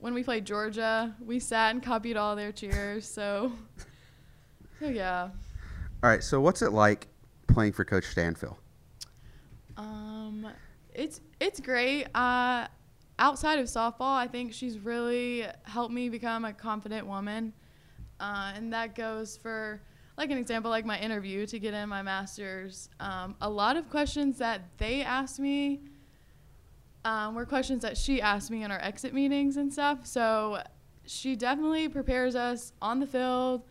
When 0.00 0.12
we 0.12 0.24
played 0.24 0.44
Georgia, 0.44 1.14
we 1.24 1.38
sat 1.38 1.70
and 1.70 1.80
copied 1.80 2.16
all 2.16 2.34
their 2.34 2.50
cheers. 2.50 3.08
So, 3.08 3.52
so 4.80 4.88
yeah. 4.88 5.28
All 6.02 6.10
right. 6.10 6.22
So 6.22 6.40
what's 6.40 6.62
it 6.62 6.72
like 6.72 7.06
playing 7.46 7.74
for 7.74 7.84
Coach 7.84 8.06
Stanfield? 8.06 8.56
Um, 9.76 10.48
it's 10.94 11.20
it's 11.40 11.60
great. 11.60 12.06
Uh, 12.14 12.66
outside 13.18 13.58
of 13.58 13.66
softball, 13.66 14.16
I 14.16 14.26
think 14.26 14.52
she's 14.52 14.78
really 14.78 15.46
helped 15.64 15.92
me 15.92 16.08
become 16.08 16.44
a 16.44 16.52
confident 16.52 17.06
woman, 17.06 17.52
uh, 18.20 18.52
and 18.54 18.72
that 18.72 18.94
goes 18.94 19.36
for 19.36 19.80
like 20.16 20.30
an 20.30 20.38
example, 20.38 20.70
like 20.70 20.84
my 20.84 20.98
interview 20.98 21.46
to 21.46 21.58
get 21.58 21.74
in 21.74 21.88
my 21.88 22.02
master's. 22.02 22.88
Um, 23.00 23.34
a 23.40 23.50
lot 23.50 23.76
of 23.76 23.90
questions 23.90 24.38
that 24.38 24.62
they 24.78 25.02
asked 25.02 25.40
me 25.40 25.80
um, 27.04 27.34
were 27.34 27.44
questions 27.44 27.82
that 27.82 27.96
she 27.96 28.20
asked 28.20 28.50
me 28.50 28.62
in 28.62 28.70
our 28.70 28.80
exit 28.80 29.12
meetings 29.12 29.56
and 29.56 29.72
stuff. 29.72 30.06
So 30.06 30.62
she 31.04 31.36
definitely 31.36 31.88
prepares 31.88 32.36
us 32.36 32.72
on 32.80 33.00
the 33.00 33.06
field, 33.06 33.62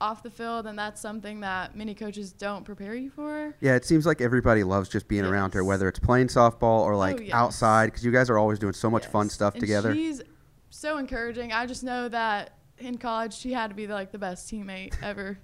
off 0.00 0.22
the 0.22 0.30
field, 0.30 0.66
and 0.66 0.78
that's 0.78 1.00
something 1.00 1.40
that 1.40 1.76
many 1.76 1.94
coaches 1.94 2.32
don't 2.32 2.64
prepare 2.64 2.94
you 2.94 3.10
for. 3.10 3.54
Yeah, 3.60 3.74
it 3.74 3.84
seems 3.84 4.06
like 4.06 4.20
everybody 4.20 4.62
loves 4.62 4.88
just 4.88 5.08
being 5.08 5.24
around 5.24 5.54
her, 5.54 5.64
whether 5.64 5.88
it's 5.88 5.98
playing 5.98 6.28
softball 6.28 6.80
or 6.82 6.94
like 6.96 7.18
Oh, 7.18 7.22
yes. 7.22 7.34
outside, 7.34 7.86
because 7.86 8.04
you 8.04 8.12
guys 8.12 8.30
are 8.30 8.38
always 8.38 8.58
doing 8.58 8.74
so 8.74 8.90
much 8.90 9.06
fun 9.06 9.28
stuff 9.28 9.54
And 9.54 9.60
together. 9.60 9.94
She's 9.94 10.22
so 10.70 10.98
encouraging. 10.98 11.52
I 11.52 11.66
just 11.66 11.82
know 11.82 12.08
that 12.08 12.52
in 12.78 12.96
college 12.98 13.34
she 13.36 13.52
had 13.52 13.70
to 13.70 13.74
be 13.74 13.88
like 13.88 14.12
the 14.12 14.18
best 14.18 14.48
teammate 14.48 14.94
ever. 15.02 15.38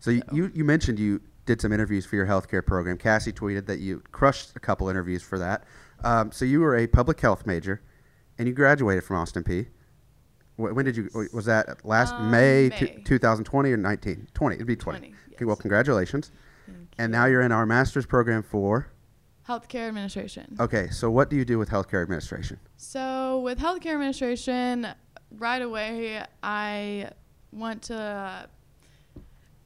So 0.00 0.10
you, 0.10 0.22
So- 0.28 0.36
you, 0.36 0.50
you 0.54 0.64
mentioned 0.64 0.98
you 0.98 1.20
did 1.44 1.60
some 1.60 1.72
interviews 1.72 2.06
for 2.06 2.16
your 2.16 2.26
healthcare 2.26 2.64
program. 2.64 2.96
Cassie 2.96 3.32
tweeted 3.32 3.66
that 3.66 3.80
you 3.80 4.00
crushed 4.12 4.52
a 4.56 4.60
couple 4.60 4.88
interviews 4.88 5.22
for 5.22 5.38
that. 5.38 5.64
Um, 6.04 6.32
so 6.32 6.44
you 6.44 6.60
were 6.60 6.76
a 6.76 6.86
public 6.86 7.20
health 7.20 7.46
major, 7.46 7.82
and 8.38 8.48
you 8.48 8.54
graduated 8.54 9.04
from 9.04 9.16
Austin 9.16 9.42
Peay. 9.44 9.66
Wh- 10.62 10.74
When 10.74 10.84
did 10.84 10.96
you? 10.96 11.08
Was 11.32 11.44
that 11.46 11.84
last 11.84 12.14
Um, 12.14 12.30
May, 12.30 12.68
May. 12.70 12.78
Two, 12.78 12.86
2020 13.04 13.72
or 13.72 13.76
19? 13.76 14.28
20. 14.34 14.54
It'd 14.56 14.66
be 14.66 14.76
20. 14.76 14.98
20, 14.98 15.14
Okay, 15.34 15.44
well, 15.44 15.56
congratulations. 15.56 16.30
And 16.98 17.10
you. 17.12 17.18
now 17.18 17.24
you're 17.26 17.40
in 17.42 17.52
our 17.52 17.66
master's 17.66 18.06
program 18.06 18.42
for. 18.42 18.88
healthcare 19.48 19.88
administration. 19.88 20.56
Okay, 20.60 20.88
so 20.90 21.10
what 21.10 21.28
do 21.28 21.36
you 21.36 21.44
do 21.44 21.58
with 21.58 21.68
healthcare 21.70 22.00
administration? 22.02 22.58
So 22.76 23.40
with 23.40 23.58
healthcare 23.58 23.92
administration, 23.94 24.86
right 25.36 25.60
away 25.62 26.22
I 26.42 27.10
want 27.50 27.82
to 27.84 28.48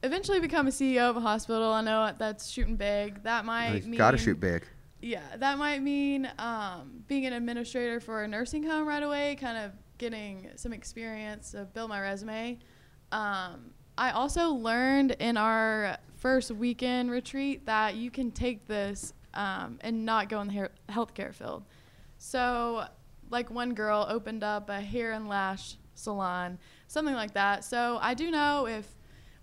eventually 0.03 0.39
become 0.39 0.67
a 0.67 0.71
CEO 0.71 1.09
of 1.09 1.17
a 1.17 1.19
hospital. 1.21 1.71
I 1.73 1.81
know 1.81 2.11
that's 2.17 2.47
shooting 2.49 2.75
big. 2.75 3.23
That 3.23 3.45
might 3.45 3.85
mean 3.85 3.97
Got 3.97 4.11
to 4.11 4.17
shoot 4.17 4.39
big. 4.39 4.63
Yeah, 5.01 5.21
that 5.37 5.57
might 5.59 5.83
mean 5.83 6.27
um, 6.39 7.03
being 7.07 7.25
an 7.27 7.33
administrator 7.33 7.99
for 7.99 8.23
a 8.23 8.27
nursing 8.27 8.63
home 8.63 8.87
right 8.87 9.03
away, 9.03 9.35
kind 9.39 9.57
of 9.57 9.71
getting 9.97 10.49
some 10.55 10.73
experience 10.73 11.51
to 11.51 11.65
build 11.65 11.89
my 11.89 12.01
resume. 12.01 12.57
Um, 13.11 13.71
I 13.97 14.11
also 14.11 14.49
learned 14.49 15.11
in 15.19 15.37
our 15.37 15.97
first 16.17 16.51
weekend 16.51 17.09
retreat 17.09 17.65
that 17.65 17.95
you 17.95 18.11
can 18.11 18.31
take 18.31 18.67
this 18.67 19.13
um, 19.33 19.79
and 19.81 20.05
not 20.05 20.29
go 20.29 20.41
in 20.41 20.47
the 20.47 20.69
healthcare 20.89 21.33
field. 21.33 21.63
So, 22.17 22.85
like 23.29 23.49
one 23.49 23.73
girl 23.73 24.05
opened 24.09 24.43
up 24.43 24.69
a 24.69 24.79
hair 24.79 25.11
and 25.11 25.27
lash 25.27 25.75
salon, 25.95 26.57
something 26.87 27.15
like 27.15 27.33
that. 27.33 27.63
So, 27.63 27.99
I 28.01 28.13
do 28.13 28.31
know 28.31 28.67
if 28.67 28.87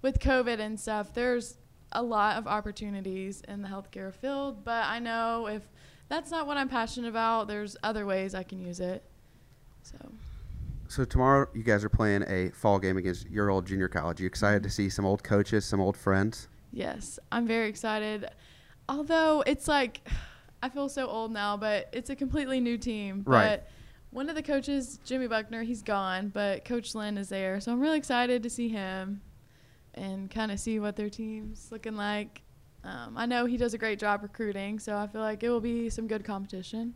with 0.02 0.18
COVID 0.18 0.58
and 0.60 0.78
stuff, 0.78 1.14
there's 1.14 1.56
a 1.92 2.02
lot 2.02 2.36
of 2.36 2.46
opportunities 2.46 3.42
in 3.48 3.62
the 3.62 3.68
healthcare 3.68 4.12
field, 4.12 4.64
but 4.64 4.84
I 4.84 4.98
know 4.98 5.46
if 5.46 5.62
that's 6.08 6.30
not 6.30 6.46
what 6.46 6.56
I'm 6.56 6.68
passionate 6.68 7.08
about, 7.08 7.48
there's 7.48 7.76
other 7.82 8.04
ways 8.04 8.34
I 8.34 8.42
can 8.42 8.60
use 8.60 8.80
it. 8.80 9.02
So, 9.82 9.96
So 10.88 11.04
tomorrow 11.04 11.48
you 11.54 11.62
guys 11.62 11.84
are 11.84 11.88
playing 11.88 12.24
a 12.28 12.50
fall 12.50 12.78
game 12.78 12.96
against 12.96 13.28
your 13.30 13.50
old 13.50 13.66
junior 13.66 13.88
college. 13.88 14.20
You 14.20 14.26
excited 14.26 14.62
to 14.62 14.70
see 14.70 14.88
some 14.88 15.04
old 15.04 15.24
coaches, 15.24 15.64
some 15.64 15.80
old 15.80 15.96
friends? 15.96 16.48
yes, 16.74 17.18
I'm 17.32 17.46
very 17.46 17.68
excited. 17.68 18.26
Although 18.88 19.42
it's 19.46 19.68
like, 19.68 20.06
I 20.62 20.68
feel 20.68 20.88
so 20.88 21.06
old 21.06 21.32
now, 21.32 21.56
but 21.56 21.88
it's 21.92 22.10
a 22.10 22.16
completely 22.16 22.60
new 22.60 22.76
team. 22.76 23.22
Right. 23.24 23.50
But 23.50 23.68
one 24.10 24.28
of 24.28 24.34
the 24.34 24.42
coaches, 24.42 24.98
Jimmy 25.04 25.26
Buckner, 25.26 25.62
he's 25.62 25.82
gone, 25.82 26.28
but 26.28 26.64
Coach 26.64 26.94
Lynn 26.94 27.16
is 27.18 27.28
there. 27.28 27.60
So 27.60 27.72
I'm 27.72 27.80
really 27.80 27.98
excited 27.98 28.42
to 28.42 28.50
see 28.50 28.68
him 28.68 29.22
and 29.94 30.30
kind 30.30 30.52
of 30.52 30.60
see 30.60 30.78
what 30.78 30.96
their 30.96 31.08
team's 31.08 31.68
looking 31.70 31.96
like. 31.96 32.42
Um, 32.82 33.16
I 33.16 33.24
know 33.26 33.46
he 33.46 33.56
does 33.56 33.72
a 33.72 33.78
great 33.78 33.98
job 33.98 34.22
recruiting, 34.22 34.78
so 34.78 34.96
I 34.96 35.06
feel 35.06 35.22
like 35.22 35.42
it 35.42 35.48
will 35.48 35.60
be 35.60 35.88
some 35.88 36.06
good 36.06 36.24
competition. 36.24 36.94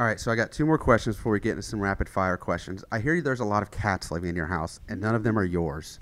All 0.00 0.06
right, 0.06 0.18
so 0.18 0.32
I 0.32 0.34
got 0.34 0.50
two 0.50 0.64
more 0.64 0.78
questions 0.78 1.16
before 1.16 1.32
we 1.32 1.40
get 1.40 1.50
into 1.50 1.62
some 1.62 1.78
rapid 1.78 2.08
fire 2.08 2.38
questions. 2.38 2.82
I 2.90 3.00
hear 3.00 3.20
there's 3.20 3.40
a 3.40 3.44
lot 3.44 3.62
of 3.62 3.70
cats 3.70 4.10
living 4.10 4.30
in 4.30 4.34
your 4.34 4.46
house, 4.46 4.80
and 4.88 4.98
none 4.98 5.14
of 5.14 5.22
them 5.22 5.38
are 5.38 5.44
yours. 5.44 6.00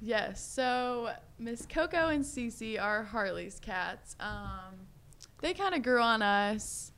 Yes. 0.00 0.44
So 0.44 1.10
Miss 1.38 1.66
Coco 1.66 2.08
and 2.08 2.24
Cece 2.24 2.82
are 2.82 3.04
Harley's 3.04 3.60
cats. 3.60 4.16
Um, 4.18 4.88
they 5.40 5.54
kind 5.54 5.76
of 5.76 5.84
grew 5.84 6.00
on 6.00 6.20
us, 6.20 6.90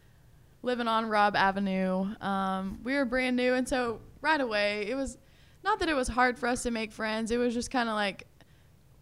living 0.63 0.89
on 0.89 1.05
Robb 1.11 1.37
Avenue. 1.37 2.07
Um, 2.23 2.81
we 2.83 2.95
were 2.95 3.05
brand 3.05 3.37
new, 3.37 3.53
and 3.53 3.69
so 3.69 4.01
right 4.23 4.41
away 4.41 4.87
it 4.89 4.95
was 4.95 5.19
not 5.63 5.79
that 5.81 5.91
it 5.91 5.95
was 5.95 6.09
hard 6.09 6.39
for 6.39 6.47
us 6.47 6.63
to 6.63 6.71
make 6.71 6.91
friends. 6.91 7.31
It 7.31 7.37
was 7.37 7.53
just 7.53 7.71
kind 7.71 7.91
of 7.91 7.95
like 7.95 8.27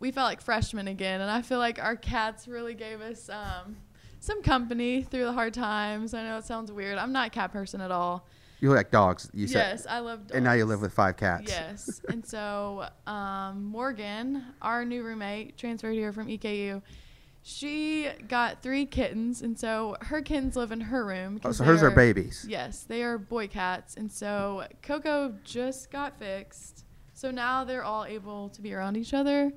we 0.01 0.11
felt 0.11 0.27
like 0.27 0.41
freshmen 0.41 0.89
again, 0.89 1.21
and 1.21 1.31
I 1.31 1.43
feel 1.43 1.59
like 1.59 1.81
our 1.81 1.95
cats 1.95 2.49
really 2.49 2.75
gave 2.75 3.01
us 3.01 3.31
um, 3.31 3.77
some 4.27 4.43
company 4.43 5.03
through 5.03 5.25
the 5.25 5.33
hard 5.33 5.55
times. 5.55 6.13
I 6.13 6.23
know 6.25 6.37
it 6.37 6.45
sounds 6.45 6.71
weird. 6.73 6.99
I'm 6.99 7.13
not 7.13 7.29
a 7.29 7.31
cat 7.31 7.53
person 7.53 7.81
at 7.81 7.91
all. 7.91 8.27
You 8.61 8.73
like 8.73 8.91
dogs. 8.91 9.31
You 9.33 9.47
said, 9.47 9.71
yes, 9.71 9.87
I 9.89 10.01
love 10.01 10.27
dogs. 10.27 10.33
and 10.33 10.45
now 10.45 10.53
you 10.53 10.65
live 10.65 10.81
with 10.81 10.93
five 10.93 11.17
cats. 11.17 11.51
Yes. 11.51 12.01
and 12.09 12.27
so 12.27 12.89
um, 13.07 13.65
Morgan, 13.65 14.45
our 14.61 14.85
new 14.85 15.03
roommate, 15.03 15.57
transferred 15.57 15.93
here 15.93 16.13
from 16.13 16.27
EKU. 16.29 16.83
She 17.43 18.09
got 18.27 18.61
three 18.61 18.87
kittens, 18.87 19.41
and 19.43 19.57
so 19.57 19.97
her 20.01 20.21
kittens 20.21 20.57
live 20.57 20.73
in 20.73 20.81
her 20.81 21.05
room. 21.07 21.41
Oh, 21.45 21.53
so 21.53 21.63
hers 21.63 21.81
are 21.81 21.93
babies. 21.93 22.45
Yes, 22.49 22.83
they 22.83 23.05
are 23.05 23.19
boy 23.19 23.47
cats, 23.47 23.95
and 23.95 24.11
so 24.11 24.67
Coco 24.83 25.33
just 25.45 25.93
got 25.93 26.19
fixed. 26.19 26.85
So 27.13 27.31
now 27.31 27.63
they're 27.63 27.85
all 27.85 28.05
able 28.05 28.49
to 28.49 28.61
be 28.61 28.75
around 28.75 28.97
each 28.97 29.15
other. 29.15 29.53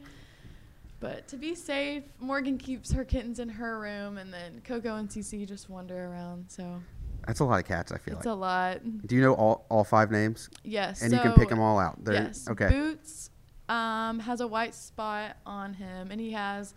But 1.00 1.28
to 1.30 1.38
be 1.38 1.56
safe, 1.56 2.04
Morgan 2.20 2.58
keeps 2.58 2.92
her 2.92 3.06
kittens 3.06 3.40
in 3.40 3.48
her 3.50 3.80
room, 3.80 4.18
and 4.18 4.34
then 4.34 4.62
Coco 4.66 4.96
and 4.96 5.08
Cece 5.10 5.48
just 5.48 5.70
wander 5.70 6.08
around. 6.08 6.46
So 6.50 6.82
That's 7.26 7.40
a 7.40 7.46
lot 7.46 7.60
of 7.60 7.66
cats. 7.66 7.92
I 7.92 7.98
feel 7.98 8.18
it's 8.18 8.26
like. 8.26 8.34
a 8.34 8.38
lot. 8.38 9.08
Do 9.08 9.16
you 9.16 9.22
know 9.22 9.34
all, 9.34 9.66
all 9.70 9.84
five 9.84 10.12
names? 10.12 10.50
Yes. 10.64 11.02
And 11.02 11.14
you 11.14 11.20
can 11.20 11.34
pick 11.34 11.50
them 11.50 11.60
all 11.60 11.80
out. 11.80 12.04
They're, 12.04 12.16
yes. 12.16 12.48
Okay. 12.50 12.68
Boots 12.70 13.30
um, 13.70 14.20
has 14.20 14.42
a 14.42 14.48
white 14.48 14.76
spot 14.76 15.38
on 15.46 15.74
him, 15.74 16.12
and 16.12 16.20
he 16.20 16.32
has 16.34 16.74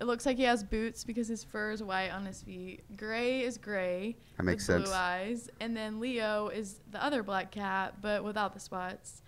It 0.00 0.04
looks 0.04 0.24
like 0.24 0.36
he 0.36 0.44
has 0.44 0.62
boots 0.64 1.04
because 1.04 1.28
his 1.28 1.44
fur 1.44 1.70
is 1.72 1.82
white 1.82 2.10
on 2.10 2.24
his 2.24 2.42
feet. 2.42 2.84
Gray 2.96 3.42
is 3.42 3.58
gray. 3.58 4.16
That 4.36 4.44
makes 4.44 4.66
with 4.68 4.76
sense. 4.76 4.88
Blue 4.88 4.94
eyes. 4.94 5.50
And 5.60 5.76
then 5.76 6.00
Leo 6.00 6.48
is 6.48 6.80
the 6.90 7.02
other 7.02 7.22
black 7.22 7.50
cat, 7.50 7.96
but 8.00 8.24
without 8.24 8.54
the 8.54 8.60
spots. 8.60 9.22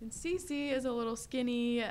Then 0.00 0.10
Cece 0.10 0.72
is 0.72 0.84
a 0.84 0.92
little 0.92 1.16
skinny 1.16 1.82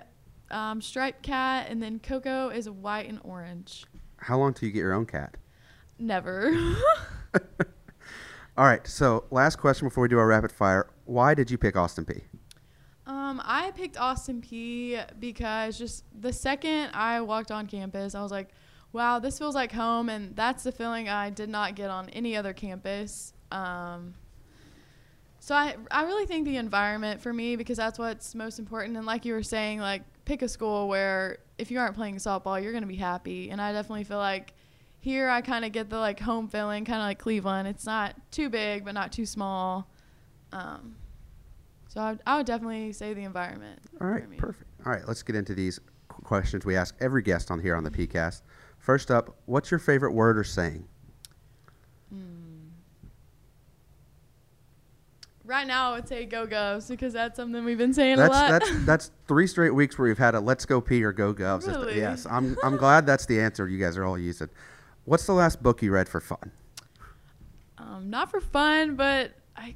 um, 0.52 0.82
striped 0.82 1.24
cat, 1.24 1.68
and 1.70 1.82
then 1.82 2.00
Coco 2.00 2.50
is 2.50 2.70
white 2.70 3.08
and 3.08 3.20
orange. 3.24 3.86
How 4.18 4.38
long 4.38 4.54
till 4.54 4.68
you 4.68 4.74
get 4.74 4.80
your 4.80 4.94
own 4.94 5.06
cat? 5.06 5.36
Never. 6.00 6.76
All 8.58 8.66
right. 8.66 8.86
So 8.88 9.26
last 9.32 9.58
question 9.58 9.88
before 9.88 10.04
we 10.04 10.08
do 10.08 10.18
our 10.18 10.28
rapid 10.28 10.52
fire. 10.52 10.88
Why 11.06 11.34
did 11.34 11.52
you 11.52 11.58
pick 11.58 11.76
Austin 11.76 12.06
Peay? 12.06 12.22
Um, 13.06 13.42
I 13.44 13.72
picked 13.72 13.98
Austin 13.98 14.42
Peay 14.42 15.06
because 15.20 15.78
just 15.78 16.06
the 16.20 16.34
second 16.34 16.90
I 16.94 17.22
walked 17.22 17.52
on 17.52 17.68
campus, 17.68 18.16
I 18.16 18.22
was 18.22 18.32
like, 18.32 18.50
wow, 18.94 19.20
this 19.20 19.38
feels 19.38 19.56
like 19.56 19.72
home. 19.72 20.10
And 20.10 20.36
that's 20.36 20.64
the 20.64 20.72
feeling 20.72 21.10
I 21.10 21.30
did 21.30 21.50
not 21.50 21.76
get 21.76 21.90
on 21.90 22.10
any 22.10 22.36
other 22.36 22.54
campus. 22.54 23.34
Um, 23.52 24.16
so 25.40 25.54
I, 25.54 25.76
I 25.92 26.04
really 26.04 26.26
think 26.26 26.46
the 26.46 26.58
environment 26.58 27.22
for 27.22 27.32
me, 27.32 27.56
because 27.56 27.78
that's 27.78 28.00
what's 28.00 28.34
most 28.34 28.58
important. 28.58 28.98
And 28.98 29.06
like 29.06 29.26
you 29.26 29.34
were 29.34 29.44
saying, 29.44 29.80
like 29.80 30.02
pick 30.26 30.42
a 30.42 30.48
school 30.48 30.88
where 30.88 31.40
if 31.58 31.72
you 31.72 31.80
aren't 31.80 31.96
playing 31.96 32.16
softball, 32.18 32.62
you're 32.62 32.72
going 32.72 32.84
to 32.84 32.88
be 32.88 32.96
happy. 32.96 33.50
And 33.50 33.62
I 33.62 33.72
definitely 33.72 34.04
feel 34.04 34.18
like 34.18 34.54
here 35.00 35.30
I 35.30 35.42
kind 35.42 35.64
of 35.64 35.72
get 35.72 35.90
the 35.90 36.00
like 36.00 36.20
home 36.20 36.48
feeling, 36.48 36.84
kind 36.84 37.00
of 37.00 37.06
like 37.06 37.20
Cleveland. 37.20 37.68
It's 37.68 37.86
not 37.86 38.16
too 38.32 38.50
big, 38.50 38.84
but 38.84 38.94
not 38.94 39.12
too 39.12 39.26
small. 39.26 39.90
Um, 40.52 40.96
so 41.88 42.02
I 42.02 42.10
would, 42.12 42.22
I 42.26 42.38
would 42.38 42.46
definitely 42.46 42.92
say 42.92 43.14
the 43.14 43.24
environment. 43.24 43.80
All 44.02 44.08
right. 44.08 44.38
Perfect. 44.38 44.70
All 44.86 44.92
right. 44.92 45.08
Let's 45.08 45.24
get 45.24 45.36
into 45.36 45.54
these 45.54 45.80
questions 46.08 46.66
we 46.66 46.76
ask 46.76 46.96
every 47.00 47.22
guest 47.22 47.52
on 47.52 47.60
here 47.60 47.76
on 47.76 47.84
the 47.84 47.92
PeayCast. 47.92 48.42
First 48.78 49.12
up, 49.12 49.38
what's 49.46 49.72
your 49.72 49.80
favorite 49.80 50.14
word 50.14 50.38
or 50.38 50.44
saying? 50.44 50.88
Right 55.46 55.68
now, 55.68 55.92
I 55.92 55.96
would 55.98 56.08
say 56.08 56.26
go 56.26 56.48
Govs 56.48 56.90
because 56.90 57.14
that's 57.14 57.36
something 57.36 57.64
we've 57.64 57.78
been 57.78 57.94
saying 57.94 58.18
That's 58.18 58.30
a 58.36 58.38
lot. 58.38 58.50
that's 58.50 58.86
that's 58.86 59.12
three 59.28 59.46
straight 59.46 59.76
weeks 59.76 59.98
where 59.98 60.08
we've 60.08 60.18
had 60.18 60.34
a 60.34 60.40
"Let's 60.40 60.66
go 60.66 60.82
Peay" 60.82 61.04
or 61.04 61.14
"Go 61.14 61.34
Govs." 61.34 61.68
Really? 61.68 61.98
Yes, 61.98 62.26
I'm 62.30 62.58
I'm 62.64 62.78
glad 62.78 63.06
that's 63.06 63.26
the 63.28 63.40
answer 63.40 63.68
you 63.68 63.78
guys 63.80 63.96
are 63.98 64.06
all 64.06 64.18
using. 64.18 64.50
What's 65.06 65.26
the 65.28 65.34
last 65.34 65.62
book 65.62 65.82
you 65.84 65.92
read 65.92 66.10
for 66.10 66.20
fun? 66.20 66.52
um, 67.78 68.10
not 68.10 68.32
for 68.32 68.40
fun, 68.42 68.96
but 68.96 69.34
I 69.56 69.76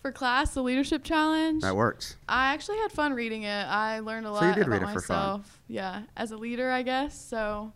for 0.00 0.12
class, 0.12 0.54
the 0.54 0.62
leadership 0.62 1.04
challenge. 1.04 1.62
That 1.62 1.76
works. 1.76 2.16
I 2.28 2.54
actually 2.54 2.78
had 2.78 2.90
fun 2.90 3.12
reading 3.12 3.42
it. 3.42 3.50
I 3.66 3.98
learned 4.00 4.24
a 4.26 4.30
So 4.30 4.34
lot 4.34 4.44
you 4.48 4.54
did 4.54 4.66
about 4.66 4.80
read 4.80 4.90
it 4.90 4.92
for 4.94 5.00
fun. 5.02 5.44
Yeah, 5.68 6.02
as 6.16 6.30
a 6.32 6.36
leader, 6.38 6.70
I 6.70 6.82
guess. 6.82 7.20
So 7.20 7.72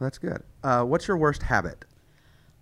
That's 0.00 0.16
good. 0.18 0.42
Uh, 0.64 0.84
what's 0.84 1.06
your 1.06 1.16
worst 1.18 1.42
habit? 1.42 1.84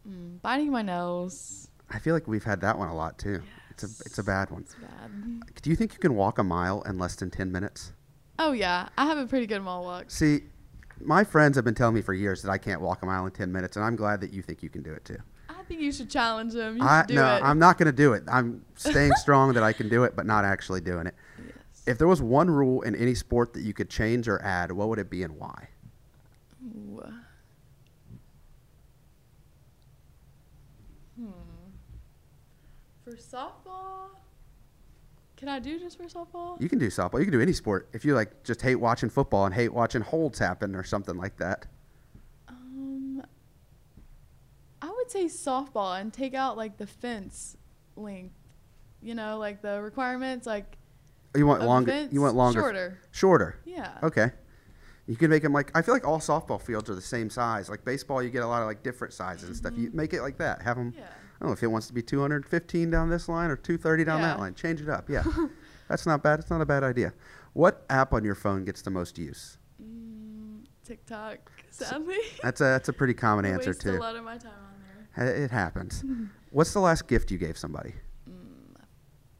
mm, 0.08 0.40
biting 0.42 0.70
my 0.72 0.82
nails. 0.82 1.68
I 1.90 1.98
feel 2.00 2.12
like 2.14 2.26
we've 2.26 2.44
had 2.44 2.60
that 2.62 2.76
one 2.76 2.88
a 2.88 2.94
lot 2.94 3.18
too. 3.18 3.40
It's 3.82 4.00
a 4.00 4.04
it's 4.04 4.18
a 4.18 4.24
bad 4.24 4.50
one. 4.50 4.62
It's 4.62 4.74
bad. 4.74 5.62
Do 5.62 5.70
you 5.70 5.76
think 5.76 5.92
you 5.92 5.98
can 5.98 6.14
walk 6.14 6.38
a 6.38 6.44
mile 6.44 6.82
in 6.82 6.98
less 6.98 7.16
than 7.16 7.30
ten 7.30 7.50
minutes? 7.50 7.92
Oh 8.38 8.52
yeah, 8.52 8.88
I 8.98 9.06
have 9.06 9.18
a 9.18 9.26
pretty 9.26 9.46
good 9.46 9.60
mall 9.60 9.84
walk. 9.84 10.10
See, 10.10 10.42
my 11.00 11.24
friends 11.24 11.56
have 11.56 11.64
been 11.64 11.74
telling 11.74 11.94
me 11.94 12.02
for 12.02 12.14
years 12.14 12.42
that 12.42 12.50
I 12.50 12.58
can't 12.58 12.80
walk 12.80 13.02
a 13.02 13.06
mile 13.06 13.24
in 13.26 13.32
ten 13.32 13.50
minutes, 13.50 13.76
and 13.76 13.84
I'm 13.84 13.96
glad 13.96 14.20
that 14.20 14.32
you 14.32 14.42
think 14.42 14.62
you 14.62 14.68
can 14.68 14.82
do 14.82 14.92
it 14.92 15.04
too. 15.04 15.18
I 15.48 15.62
think 15.64 15.80
you 15.80 15.92
should 15.92 16.10
challenge 16.10 16.52
them. 16.52 16.76
You 16.76 16.82
I 16.82 17.06
no, 17.08 17.36
it. 17.36 17.42
I'm 17.42 17.58
not 17.58 17.78
going 17.78 17.86
to 17.86 17.92
do 17.92 18.12
it. 18.12 18.24
I'm 18.30 18.64
staying 18.76 19.12
strong 19.14 19.54
that 19.54 19.62
I 19.62 19.72
can 19.72 19.88
do 19.88 20.04
it, 20.04 20.14
but 20.16 20.26
not 20.26 20.44
actually 20.44 20.80
doing 20.80 21.06
it. 21.06 21.14
Yes. 21.38 21.82
If 21.86 21.98
there 21.98 22.08
was 22.08 22.20
one 22.20 22.50
rule 22.50 22.82
in 22.82 22.94
any 22.94 23.14
sport 23.14 23.52
that 23.54 23.62
you 23.62 23.72
could 23.72 23.88
change 23.88 24.28
or 24.28 24.42
add, 24.42 24.72
what 24.72 24.88
would 24.88 24.98
it 24.98 25.10
be 25.10 25.22
and 25.22 25.36
why? 25.36 25.68
Ooh. 26.64 27.02
Hmm. 31.18 31.30
For 33.04 33.12
softball, 33.12 33.59
can 35.40 35.48
I 35.48 35.58
do 35.58 35.78
just 35.78 35.96
for 35.96 36.04
softball? 36.04 36.60
You 36.60 36.68
can 36.68 36.78
do 36.78 36.88
softball. 36.88 37.18
You 37.18 37.24
can 37.24 37.32
do 37.32 37.40
any 37.40 37.54
sport. 37.54 37.88
If 37.94 38.04
you 38.04 38.14
like, 38.14 38.44
just 38.44 38.60
hate 38.60 38.74
watching 38.74 39.08
football 39.08 39.46
and 39.46 39.54
hate 39.54 39.72
watching 39.72 40.02
holds 40.02 40.38
happen 40.38 40.76
or 40.76 40.84
something 40.84 41.16
like 41.16 41.38
that. 41.38 41.66
Um, 42.46 43.22
I 44.82 44.88
would 44.90 45.10
say 45.10 45.24
softball 45.24 45.98
and 45.98 46.12
take 46.12 46.34
out 46.34 46.58
like 46.58 46.76
the 46.76 46.86
fence 46.86 47.56
length. 47.96 48.34
You 49.00 49.14
know, 49.14 49.38
like 49.38 49.62
the 49.62 49.80
requirements, 49.80 50.46
like 50.46 50.76
You 51.34 51.46
want 51.46 51.62
longer? 51.62 51.90
fence, 51.90 52.12
You 52.12 52.20
want 52.20 52.36
longer? 52.36 52.60
shorter. 52.60 52.98
Shorter. 53.10 53.60
Yeah. 53.64 53.96
Okay. 54.02 54.30
You 55.06 55.16
can 55.16 55.30
make 55.30 55.42
them 55.42 55.54
like 55.54 55.70
I 55.74 55.80
feel 55.80 55.94
like 55.94 56.06
all 56.06 56.18
softball 56.20 56.60
fields 56.60 56.90
are 56.90 56.94
the 56.94 57.00
same 57.00 57.30
size. 57.30 57.70
Like 57.70 57.82
baseball, 57.82 58.22
you 58.22 58.28
get 58.28 58.42
a 58.42 58.46
lot 58.46 58.60
of 58.60 58.68
like 58.68 58.82
different 58.82 59.14
sizes 59.14 59.48
and 59.48 59.56
stuff. 59.56 59.72
You 59.74 59.90
make 59.94 60.12
it 60.12 60.20
like 60.20 60.36
that. 60.36 60.60
Have 60.60 60.76
them. 60.76 60.92
Yeah. 60.94 61.04
I 61.40 61.44
don't 61.44 61.50
know 61.50 61.52
if 61.54 61.62
it 61.62 61.68
wants 61.68 61.86
to 61.86 61.94
be 61.94 62.02
215 62.02 62.90
down 62.90 63.08
this 63.08 63.26
line 63.26 63.50
or 63.50 63.56
230 63.56 64.04
down 64.04 64.20
that 64.20 64.38
line. 64.38 64.54
Change 64.54 64.82
it 64.82 64.90
up. 64.90 65.08
Yeah. 65.08 65.24
That's 65.88 66.04
not 66.04 66.22
bad. 66.22 66.38
It's 66.38 66.50
not 66.50 66.60
a 66.60 66.66
bad 66.66 66.84
idea. 66.84 67.14
What 67.54 67.84
app 67.88 68.12
on 68.12 68.24
your 68.24 68.34
phone 68.34 68.64
gets 68.66 68.82
the 68.82 68.90
most 68.90 69.18
use? 69.18 69.56
Mm, 69.82 70.64
TikTok, 70.84 71.38
sadly. 71.70 72.18
That's 72.42 72.60
a 72.60 72.64
that's 72.64 72.88
a 72.90 72.92
pretty 72.92 73.14
common 73.14 73.46
I 73.46 73.50
answer 73.50 73.72
too. 73.72 73.92
a 73.92 73.98
lot 73.98 74.16
of 74.16 74.22
my 74.22 74.36
time 74.36 74.52
on 74.52 75.24
there. 75.24 75.44
It 75.44 75.50
happens. 75.50 76.04
What's 76.50 76.72
the 76.74 76.80
last 76.80 77.08
gift 77.08 77.30
you 77.30 77.38
gave 77.38 77.56
somebody? 77.56 77.94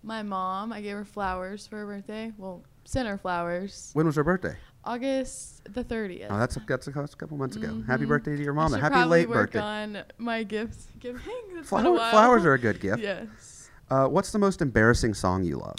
My 0.03 0.23
mom, 0.23 0.73
I 0.73 0.81
gave 0.81 0.97
her 0.97 1.05
flowers 1.05 1.67
for 1.67 1.77
her 1.77 1.87
birthday. 1.87 2.33
Well, 2.39 2.65
sent 2.85 3.07
her 3.07 3.19
flowers. 3.19 3.91
When 3.93 4.07
was 4.07 4.17
her 4.17 4.25
birthday? 4.25 4.57
August 4.85 5.63
the 5.73 5.85
30th. 5.85 6.27
Oh, 6.31 6.39
that's 6.39 6.57
a, 6.57 6.63
that's 6.67 6.87
a, 6.87 6.93
couple 6.93 7.37
months 7.37 7.57
ago. 7.57 7.83
Happy 7.87 8.05
Mhm. 8.05 8.09
birthday 8.09 8.37
to 8.37 8.43
your 8.43 8.55
mom. 8.55 8.73
Happy 8.73 9.05
late 9.05 9.29
work 9.29 9.53
birthday. 9.53 9.61
on 9.61 10.03
my 10.19 10.43
gifts 10.43 10.89
giving. 10.99 11.21
Flower- 11.63 11.83
been 11.83 11.93
a 11.93 11.95
while. 11.95 12.11
flowers 12.11 12.45
are 12.47 12.55
a 12.55 12.59
good 12.59 12.81
gift. 12.81 13.03
Yes. 13.03 13.71
Uh, 13.91 14.07
what's 14.07 14.33
the 14.33 14.39
most 14.39 14.63
embarrassing 14.63 15.13
song 15.15 15.45
you 15.45 15.59
love? 15.59 15.77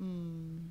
Mm. 0.00 0.68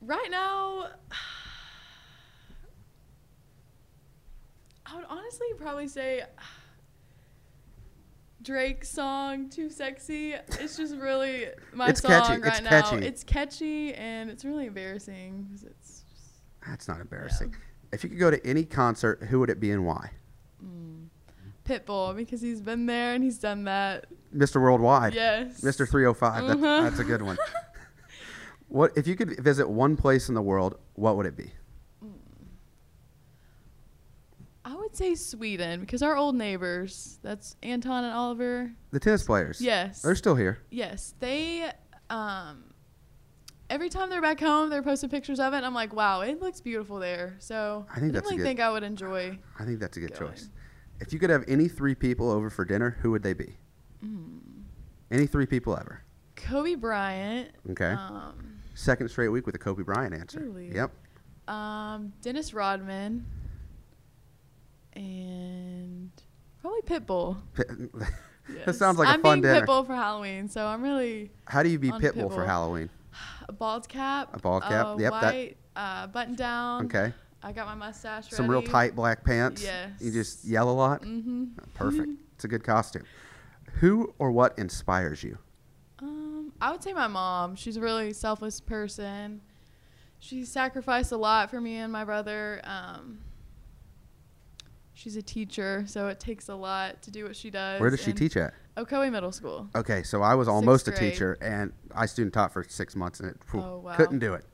Right 0.00 0.28
now, 0.30 0.86
I 4.86 4.96
would 4.96 5.06
honestly 5.08 5.48
probably 5.56 5.88
say 5.88 6.22
Drake's 8.42 8.88
song 8.88 9.48
"Too 9.50 9.68
Sexy." 9.68 10.32
It's 10.34 10.76
just 10.76 10.94
really 10.96 11.46
my 11.72 11.88
It's 11.88 12.00
song 12.00 12.10
catchy. 12.10 12.40
right 12.40 12.52
It's 12.52 12.62
now. 12.62 12.70
catchy. 12.70 13.04
It's 13.06 13.24
catchy 13.24 13.94
and 13.94 14.30
it's 14.30 14.44
really 14.44 14.66
embarrassing 14.66 15.48
'cause 15.50 15.64
it's 15.64 16.04
just, 16.10 16.34
That's 16.66 16.88
not 16.88 17.00
embarrassing. 17.00 17.54
If 17.92 18.04
you 18.04 18.10
could 18.10 18.18
go 18.18 18.30
to 18.30 18.44
any 18.46 18.64
concert, 18.64 19.24
who 19.24 19.40
would 19.40 19.50
it 19.50 19.58
be 19.60 19.70
and 19.70 19.84
why? 19.84 20.12
mm. 20.64 21.06
Pitbull 21.64 22.14
because 22.16 22.40
he's 22.40 22.60
been 22.62 22.86
there 22.86 23.14
and 23.14 23.22
he's 23.24 23.38
done 23.38 23.64
that. 23.64 24.06
Mr. 24.34 24.60
Worldwide. 24.60 25.14
Yes. 25.14 25.60
Mr. 25.62 25.88
305. 25.88 26.46
That's, 26.46 26.60
Mhm. 26.60 26.82
that's 26.82 26.98
a 27.00 27.04
good 27.04 27.22
one. 27.22 27.36
what 28.68 28.96
if 28.96 29.06
you 29.06 29.16
could 29.16 29.38
visit 29.40 29.68
one 29.68 29.96
place 29.96 30.28
in 30.28 30.34
the 30.34 30.42
world? 30.42 30.78
What 30.94 31.16
would 31.16 31.26
it 31.26 31.36
be? 31.36 31.52
I 34.64 34.74
would 34.88 34.96
say 34.96 35.14
Sweden 35.14 35.80
because 35.80 36.02
our 36.02 36.16
old 36.16 36.34
neighbors, 36.34 37.18
that's 37.22 37.56
Anton 37.62 38.04
and 38.04 38.12
Oliver. 38.14 38.72
The 38.90 38.98
tennis 39.00 39.24
players. 39.24 39.60
Yes. 39.60 40.02
They're 40.02 40.14
still 40.14 40.34
here. 40.34 40.58
Yes, 40.70 41.14
they. 41.20 41.70
Um, 42.10 42.64
every 43.68 43.90
time 43.90 44.08
they're 44.08 44.22
back 44.22 44.40
home, 44.40 44.70
they're 44.70 44.82
posting 44.82 45.10
pictures 45.10 45.40
of 45.40 45.52
it. 45.52 45.58
And 45.58 45.66
I'm 45.66 45.74
like, 45.74 45.92
wow, 45.92 46.22
it 46.22 46.40
looks 46.40 46.60
beautiful 46.62 46.98
there. 46.98 47.36
So 47.38 47.86
I 47.94 48.00
think 48.00 48.12
that's 48.12 48.26
a 48.26 48.30
definitely 48.30 48.36
good- 48.38 48.44
think 48.44 48.60
I 48.60 48.70
would 48.70 48.82
enjoy. 48.82 49.38
I 49.58 49.64
think 49.64 49.78
that's 49.78 49.96
a 49.96 50.00
good 50.00 50.14
Going. 50.18 50.32
choice. 50.32 50.48
If 51.00 51.12
you 51.12 51.18
could 51.18 51.30
have 51.30 51.44
any 51.46 51.68
three 51.68 51.94
people 51.94 52.30
over 52.30 52.48
for 52.50 52.64
dinner, 52.64 52.96
who 53.02 53.10
would 53.10 53.22
they 53.22 53.34
be? 53.34 53.56
Mm. 54.04 54.40
Any 55.10 55.26
three 55.26 55.46
people 55.46 55.76
ever. 55.76 56.02
Kobe 56.34 56.74
Bryant. 56.76 57.50
Okay. 57.70 57.90
Um, 57.92 58.54
Second 58.74 59.08
straight 59.08 59.28
week 59.28 59.44
with 59.44 59.54
a 59.54 59.58
Kobe 59.58 59.82
Bryant 59.82 60.14
answer. 60.14 60.40
Really? 60.40 60.72
Yep. 60.74 60.92
um, 61.48 62.12
Dennis 62.22 62.54
Rodman. 62.54 63.26
And 64.98 66.10
probably 66.60 66.80
Pitbull. 66.82 67.36
that 67.56 68.10
Yes. 68.66 68.78
sounds 68.78 68.98
like 68.98 69.08
a 69.08 69.12
I'm 69.12 69.22
fun 69.22 69.40
being 69.40 69.54
dinner. 69.54 69.66
Pitbull 69.66 69.86
for 69.86 69.94
Halloween, 69.94 70.48
so 70.48 70.66
I'm 70.66 70.82
really 70.82 71.30
How 71.44 71.62
do 71.62 71.68
you 71.68 71.78
be 71.78 71.90
on 71.90 72.00
Pitbull, 72.00 72.32
for 72.34 72.44
Halloween? 72.44 72.90
a 73.48 73.52
bald 73.52 73.88
cap. 73.88 74.30
A 74.34 74.38
bald 74.38 74.62
cap, 74.64 74.98
A 74.98 75.00
yep, 75.00 75.12
that- 75.12 75.22
White 75.34 75.56
uh, 75.76 76.06
button 76.08 76.34
down. 76.34 76.86
Okay. 76.86 77.12
I 77.42 77.52
got 77.52 77.66
my 77.66 77.74
mustache 77.76 78.30
Some 78.30 78.50
real 78.50 78.62
tight 78.62 78.96
black 78.96 79.24
pants. 79.24 79.64
You 80.00 80.10
just 80.10 80.44
yell 80.44 80.68
a 80.68 80.72
lot. 80.72 81.02
Mm-hmm. 81.02 81.44
Perfect. 81.74 82.10
It's 82.34 82.44
a 82.44 82.48
good 82.48 82.64
costume. 82.64 83.04
Who 83.74 84.12
or 84.18 84.32
what 84.32 84.58
inspires 84.58 85.22
you? 85.22 85.38
Um, 86.00 86.52
I 86.60 86.72
would 86.72 86.82
say 86.82 86.92
my 86.92 87.06
mom. 87.06 87.54
She's 87.54 87.76
a 87.76 87.80
really 87.80 88.12
selfless 88.12 88.60
person. 88.60 89.40
She 90.18 90.44
sacrificed 90.44 91.12
a 91.12 91.16
lot 91.16 91.48
for 91.50 91.60
me 91.60 91.76
and 91.76 91.92
my 91.92 92.04
brother. 92.04 92.60
Um, 92.64 93.18
she's 94.98 95.16
a 95.16 95.22
teacher, 95.22 95.84
so 95.86 96.08
it 96.08 96.18
takes 96.18 96.48
a 96.48 96.54
lot 96.54 97.00
to 97.02 97.10
do 97.12 97.24
what 97.24 97.36
she 97.36 97.50
does. 97.50 97.80
Where 97.80 97.88
does 97.90 98.00
she 98.02 98.12
teach 98.12 98.36
at? 98.36 98.52
Ocoee 98.76 99.12
Middle 99.12 99.30
School. 99.30 99.68
Okay, 99.76 100.02
so 100.02 100.22
I 100.22 100.34
was 100.34 100.48
almost 100.48 100.88
a 100.88 100.92
teacher, 100.92 101.38
and 101.40 101.72
I 101.94 102.06
student 102.06 102.34
taught 102.34 102.52
for 102.52 102.64
six 102.64 102.96
months, 102.96 103.20
and 103.20 103.30
it 103.30 103.36
Oh, 103.54 103.78
wow. 103.78 103.94
couldn't 103.94 104.18
do 104.18 104.34
it. 104.34 104.44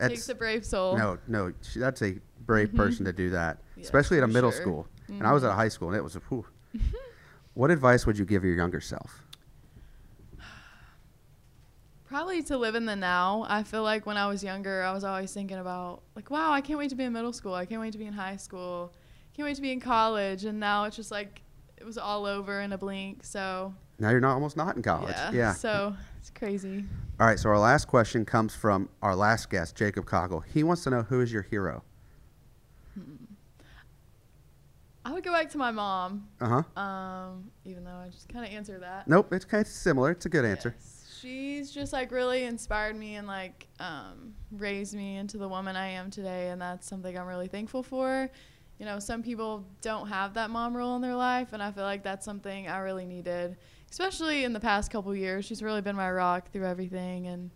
Takes 0.00 0.28
a 0.28 0.34
brave 0.34 0.64
soul. 0.64 0.96
No, 0.96 1.18
no, 1.26 1.52
she, 1.62 1.80
that's 1.80 2.02
a 2.02 2.18
brave 2.46 2.68
Mhm. 2.70 2.76
person 2.76 3.04
to 3.06 3.12
do 3.12 3.30
that, 3.30 3.58
Yes, 3.76 3.86
especially 3.86 4.18
at 4.18 4.24
a 4.24 4.28
middle 4.28 4.50
sure. 4.52 4.60
school. 4.60 4.88
And 5.08 5.26
I 5.26 5.32
was 5.32 5.42
at 5.44 5.50
a 5.50 5.52
Mhm. 5.52 5.56
high 5.56 5.68
school, 5.68 5.88
and 5.88 5.96
it 5.96 6.02
was 6.04 6.14
a 6.16 6.20
whew. 6.20 6.46
what 7.54 7.70
advice 7.70 8.06
would 8.06 8.16
you 8.18 8.24
give 8.24 8.44
your 8.44 8.54
younger 8.54 8.80
self? 8.80 9.22
Probably 12.06 12.42
to 12.44 12.58
live 12.58 12.74
in 12.74 12.86
the 12.86 12.96
now. 12.96 13.44
I 13.48 13.62
feel 13.64 13.82
like 13.82 14.06
when 14.06 14.16
I 14.16 14.26
was 14.28 14.42
younger, 14.44 14.82
I 14.82 14.92
was 14.92 15.04
always 15.04 15.32
thinking 15.32 15.58
about 15.58 16.02
like, 16.14 16.30
wow, 16.30 16.52
I 16.52 16.60
can't 16.60 16.78
wait 16.78 16.90
to 16.90 16.96
be 16.96 17.04
in 17.04 17.12
middle 17.12 17.32
school. 17.32 17.54
I 17.54 17.66
can't 17.66 17.80
wait 17.80 17.92
to 17.92 17.98
be 17.98 18.06
in 18.06 18.12
high 18.12 18.36
school. 18.36 18.92
Can't 19.36 19.46
wait 19.46 19.56
to 19.56 19.62
be 19.62 19.72
in 19.72 19.80
college. 19.80 20.44
And 20.44 20.60
now 20.60 20.84
it's 20.84 20.96
just 20.96 21.10
like 21.10 21.42
it 21.76 21.84
was 21.84 21.98
all 21.98 22.24
over 22.26 22.60
in 22.60 22.72
a 22.72 22.78
blink. 22.78 23.24
So 23.24 23.74
Now 23.98 24.10
you're 24.10 24.20
not 24.20 24.34
almost 24.34 24.56
not 24.56 24.76
in 24.76 24.82
college. 24.82 25.14
yeah. 25.16 25.32
yeah. 25.32 25.52
So 25.52 25.94
it's 26.18 26.30
crazy. 26.30 26.84
All 27.20 27.26
right, 27.26 27.38
so 27.38 27.48
our 27.48 27.58
last 27.58 27.86
question 27.86 28.24
comes 28.24 28.54
from 28.54 28.88
our 29.02 29.14
last 29.14 29.50
guest, 29.50 29.76
Jacob 29.76 30.04
Coggle. 30.06 30.42
He 30.52 30.64
wants 30.64 30.82
to 30.84 30.90
know 30.90 31.02
who 31.02 31.20
is 31.20 31.32
your 31.32 31.42
hero. 31.42 31.82
I 35.06 35.12
would 35.12 35.22
go 35.22 35.32
back 35.32 35.50
to 35.50 35.58
my 35.58 35.70
mom. 35.70 36.28
Uh 36.40 36.62
huh. 36.76 36.80
Um, 36.80 37.50
even 37.64 37.84
though 37.84 37.90
I 37.90 38.08
just 38.08 38.28
kind 38.28 38.44
of 38.46 38.50
answered 38.52 38.82
that. 38.82 39.06
Nope, 39.06 39.32
it's 39.32 39.44
kind 39.44 39.60
of 39.60 39.68
similar. 39.68 40.12
It's 40.12 40.24
a 40.26 40.30
good 40.30 40.44
answer. 40.44 40.74
Yes. 40.78 41.18
She's 41.20 41.70
just 41.70 41.92
like 41.92 42.10
really 42.10 42.44
inspired 42.44 42.96
me 42.96 43.16
and 43.16 43.26
like 43.26 43.66
um, 43.80 44.34
raised 44.50 44.94
me 44.94 45.16
into 45.16 45.36
the 45.38 45.48
woman 45.48 45.76
I 45.76 45.88
am 45.88 46.10
today, 46.10 46.48
and 46.48 46.60
that's 46.60 46.86
something 46.88 47.16
I'm 47.18 47.26
really 47.26 47.48
thankful 47.48 47.82
for. 47.82 48.30
You 48.78 48.86
know, 48.86 48.98
some 48.98 49.22
people 49.22 49.64
don't 49.82 50.08
have 50.08 50.34
that 50.34 50.50
mom 50.50 50.76
role 50.76 50.96
in 50.96 51.02
their 51.02 51.14
life, 51.14 51.52
and 51.52 51.62
I 51.62 51.70
feel 51.70 51.84
like 51.84 52.02
that's 52.02 52.24
something 52.24 52.68
I 52.68 52.78
really 52.78 53.06
needed, 53.06 53.56
especially 53.90 54.44
in 54.44 54.52
the 54.52 54.60
past 54.60 54.90
couple 54.90 55.14
years. 55.14 55.44
She's 55.44 55.62
really 55.62 55.80
been 55.80 55.96
my 55.96 56.10
rock 56.10 56.50
through 56.50 56.66
everything 56.66 57.28
and 57.28 57.50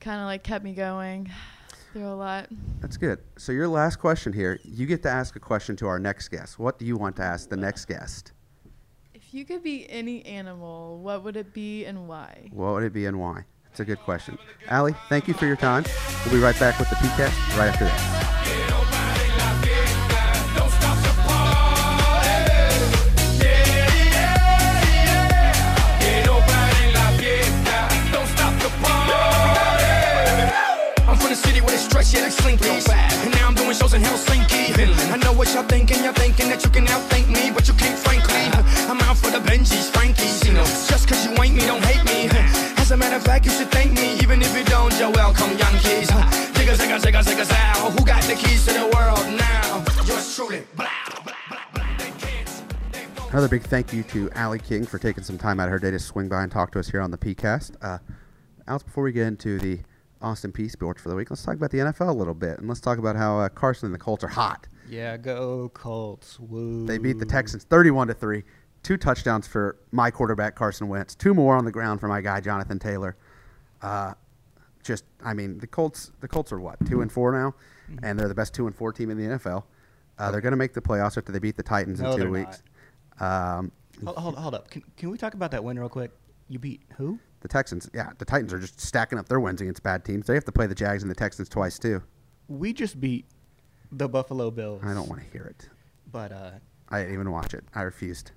kind 0.00 0.20
of 0.20 0.26
like 0.26 0.42
kept 0.42 0.64
me 0.64 0.74
going 0.74 1.30
through 1.92 2.08
a 2.08 2.14
lot. 2.14 2.48
That's 2.80 2.96
good. 2.96 3.20
So 3.38 3.52
your 3.52 3.68
last 3.68 3.96
question 3.96 4.32
here, 4.32 4.58
you 4.64 4.86
get 4.86 5.02
to 5.04 5.10
ask 5.10 5.36
a 5.36 5.40
question 5.40 5.76
to 5.76 5.86
our 5.86 6.00
next 6.00 6.28
guest. 6.28 6.58
What 6.58 6.78
do 6.78 6.84
you 6.84 6.96
want 6.96 7.16
to 7.16 7.22
ask 7.22 7.48
the 7.48 7.56
next 7.56 7.84
guest? 7.84 8.32
If 9.14 9.32
you 9.32 9.44
could 9.44 9.62
be 9.62 9.88
any 9.88 10.26
animal, 10.26 10.98
what 10.98 11.22
would 11.22 11.36
it 11.36 11.54
be 11.54 11.84
and 11.84 12.08
why? 12.08 12.50
What 12.52 12.72
would 12.72 12.82
it 12.82 12.92
be 12.92 13.06
and 13.06 13.20
why? 13.20 13.44
That's 13.64 13.80
a 13.80 13.84
good 13.84 14.00
question. 14.00 14.36
Ali, 14.70 14.94
thank 15.08 15.28
you 15.28 15.34
for 15.34 15.46
your 15.46 15.56
time. 15.56 15.84
We'll 16.26 16.34
be 16.34 16.40
right 16.40 16.58
back 16.58 16.78
with 16.78 16.90
the 16.90 16.96
PeayCast 16.96 17.56
right 17.56 17.68
after 17.68 17.84
this. 17.84 18.71
Stretch, 32.58 32.86
yeah, 32.86 32.92
like 32.92 33.10
slinkies. 33.12 33.24
And 33.24 33.34
now 33.34 33.48
I'm 33.48 33.54
doing 33.54 33.74
shows 33.74 33.94
in 33.94 34.02
Helsinki. 34.02 35.12
I 35.12 35.16
know 35.18 35.32
what 35.32 35.52
y'all 35.54 35.62
thinking, 35.62 36.02
y'all 36.04 36.12
thinking 36.12 36.48
that 36.48 36.64
you 36.64 36.70
can 36.70 36.86
outthink 36.86 37.28
me, 37.28 37.50
but 37.50 37.68
you 37.68 37.74
can't, 37.74 37.98
frankly. 37.98 38.44
I'm 38.88 39.00
out 39.02 39.16
for 39.16 39.30
the 39.30 39.38
Benjis, 39.38 39.90
Frankies, 39.90 40.44
you 40.46 40.52
know. 40.52 40.64
Just 40.64 41.08
cause 41.08 41.24
you 41.24 41.30
ain't 41.42 41.54
me, 41.54 41.64
don't 41.66 41.84
hate 41.84 42.04
me. 42.04 42.28
As 42.76 42.90
a 42.90 42.96
matter 42.96 43.16
of 43.16 43.24
fact, 43.24 43.44
you 43.46 43.52
should 43.52 43.70
thank 43.70 43.92
me, 43.92 44.18
even 44.20 44.42
if 44.42 44.56
you 44.56 44.64
don't, 44.64 44.92
you're 44.98 45.10
welcome, 45.10 45.50
Yankees. 45.56 46.10
Zigga, 46.52 46.74
zigga, 46.76 46.98
zigga, 47.00 47.22
zigga, 47.22 47.44
zow. 47.44 47.90
Who 47.90 48.04
got 48.04 48.22
the 48.24 48.34
keys 48.34 48.66
to 48.66 48.72
the 48.72 48.88
world 48.94 49.24
now? 49.38 49.84
Yours 50.06 50.36
truly. 50.36 50.62
Blah. 50.76 50.88
Another 53.30 53.48
big 53.48 53.62
thank 53.62 53.94
you 53.94 54.02
to 54.12 54.30
Ali 54.36 54.58
King 54.58 54.84
for 54.84 54.98
taking 54.98 55.24
some 55.24 55.38
time 55.38 55.58
out 55.58 55.64
of 55.64 55.72
her 55.72 55.78
day 55.78 55.90
to 55.90 55.98
swing 55.98 56.28
by 56.28 56.42
and 56.42 56.52
talk 56.52 56.70
to 56.72 56.78
us 56.78 56.90
here 56.90 57.00
on 57.00 57.10
the 57.10 57.16
PeayCast. 57.16 57.76
Uh, 57.80 57.96
Alex, 58.68 58.84
before 58.84 59.04
we 59.04 59.12
get 59.12 59.26
into 59.26 59.58
the 59.58 59.80
Austin 60.22 60.52
Peay 60.52 60.70
sports 60.70 61.02
for 61.02 61.08
the 61.08 61.14
week, 61.14 61.30
let's 61.30 61.42
talk 61.42 61.54
about 61.56 61.70
the 61.70 61.78
NFL 61.78 62.08
a 62.08 62.12
little 62.12 62.34
bit, 62.34 62.58
and 62.58 62.68
let's 62.68 62.80
talk 62.80 62.98
about 62.98 63.16
how 63.16 63.38
uh, 63.38 63.48
Carson 63.48 63.86
and 63.86 63.94
the 63.94 63.98
Colts 63.98 64.22
are 64.24 64.28
hot. 64.28 64.68
Yeah, 64.88 65.16
go 65.16 65.68
Colts. 65.70 66.38
Woo. 66.40 66.86
They 66.86 66.98
beat 66.98 67.18
the 67.18 67.26
Texans 67.26 67.64
31 67.64 68.08
to 68.08 68.14
3. 68.14 68.42
Two 68.82 68.96
touchdowns 68.96 69.46
for 69.46 69.76
my 69.92 70.10
quarterback 70.10 70.54
Carson 70.56 70.88
Wentz. 70.88 71.14
Two 71.14 71.34
more 71.34 71.56
on 71.56 71.64
the 71.64 71.70
ground 71.70 72.00
for 72.00 72.08
my 72.08 72.20
guy 72.20 72.40
Jonathan 72.40 72.78
Taylor. 72.78 73.16
Uh, 73.80 74.14
just 74.82 75.04
I 75.24 75.32
mean 75.34 75.58
the 75.58 75.66
Colts 75.68 76.10
the 76.20 76.26
Colts 76.28 76.50
are 76.52 76.58
what? 76.60 76.84
2 76.86 77.00
and 77.02 77.10
4 77.12 77.32
now 77.32 77.54
Mm-hmm. 77.90 78.04
and 78.04 78.18
they're 78.18 78.28
the 78.28 78.34
best 78.34 78.54
2 78.54 78.66
and 78.68 78.74
4 78.76 78.92
team 78.92 79.10
in 79.10 79.18
the 79.18 79.24
NFL. 79.38 79.64
Uh, 80.18 80.30
they're 80.30 80.40
going 80.40 80.52
to 80.52 80.56
make 80.56 80.72
the 80.72 80.80
playoffs 80.80 81.18
after 81.18 81.32
they 81.32 81.38
beat 81.40 81.56
the 81.56 81.62
Titans 81.64 82.00
No, 82.00 82.12
in 82.12 82.16
2 82.16 82.22
they're 82.22 82.30
weeks. 82.30 82.62
Um, 83.20 83.72
Hold, 84.04 84.16
hold, 84.16 84.36
hold 84.36 84.54
up. 84.54 84.70
Can, 84.70 84.82
can 84.96 85.10
we 85.10 85.18
talk 85.18 85.34
about 85.34 85.50
that 85.50 85.62
win 85.62 85.78
real 85.78 85.88
quick? 85.88 86.10
You 86.48 86.58
beat 86.58 86.80
who? 86.96 87.18
The 87.42 87.48
Texans, 87.48 87.90
yeah, 87.92 88.10
the 88.18 88.24
Titans 88.24 88.52
are 88.52 88.58
just 88.58 88.80
stacking 88.80 89.18
up 89.18 89.28
their 89.28 89.40
wins 89.40 89.60
against 89.60 89.82
bad 89.82 90.04
teams. 90.04 90.26
They 90.26 90.34
have 90.34 90.44
to 90.44 90.52
play 90.52 90.66
the 90.66 90.74
Jags 90.74 91.02
and 91.02 91.10
the 91.10 91.14
Texans 91.14 91.48
twice 91.48 91.78
too. 91.78 92.02
We 92.48 92.72
just 92.72 93.00
beat 93.00 93.26
the 93.90 94.08
Buffalo 94.08 94.50
Bills. 94.50 94.82
I 94.84 94.94
don't 94.94 95.08
want 95.08 95.22
to 95.22 95.28
hear 95.30 95.44
it. 95.44 95.68
But 96.10 96.32
uh, 96.32 96.50
I 96.88 97.00
didn't 97.00 97.14
even 97.14 97.30
watch 97.30 97.54
it. 97.54 97.64
I 97.74 97.82
refused. 97.82 98.32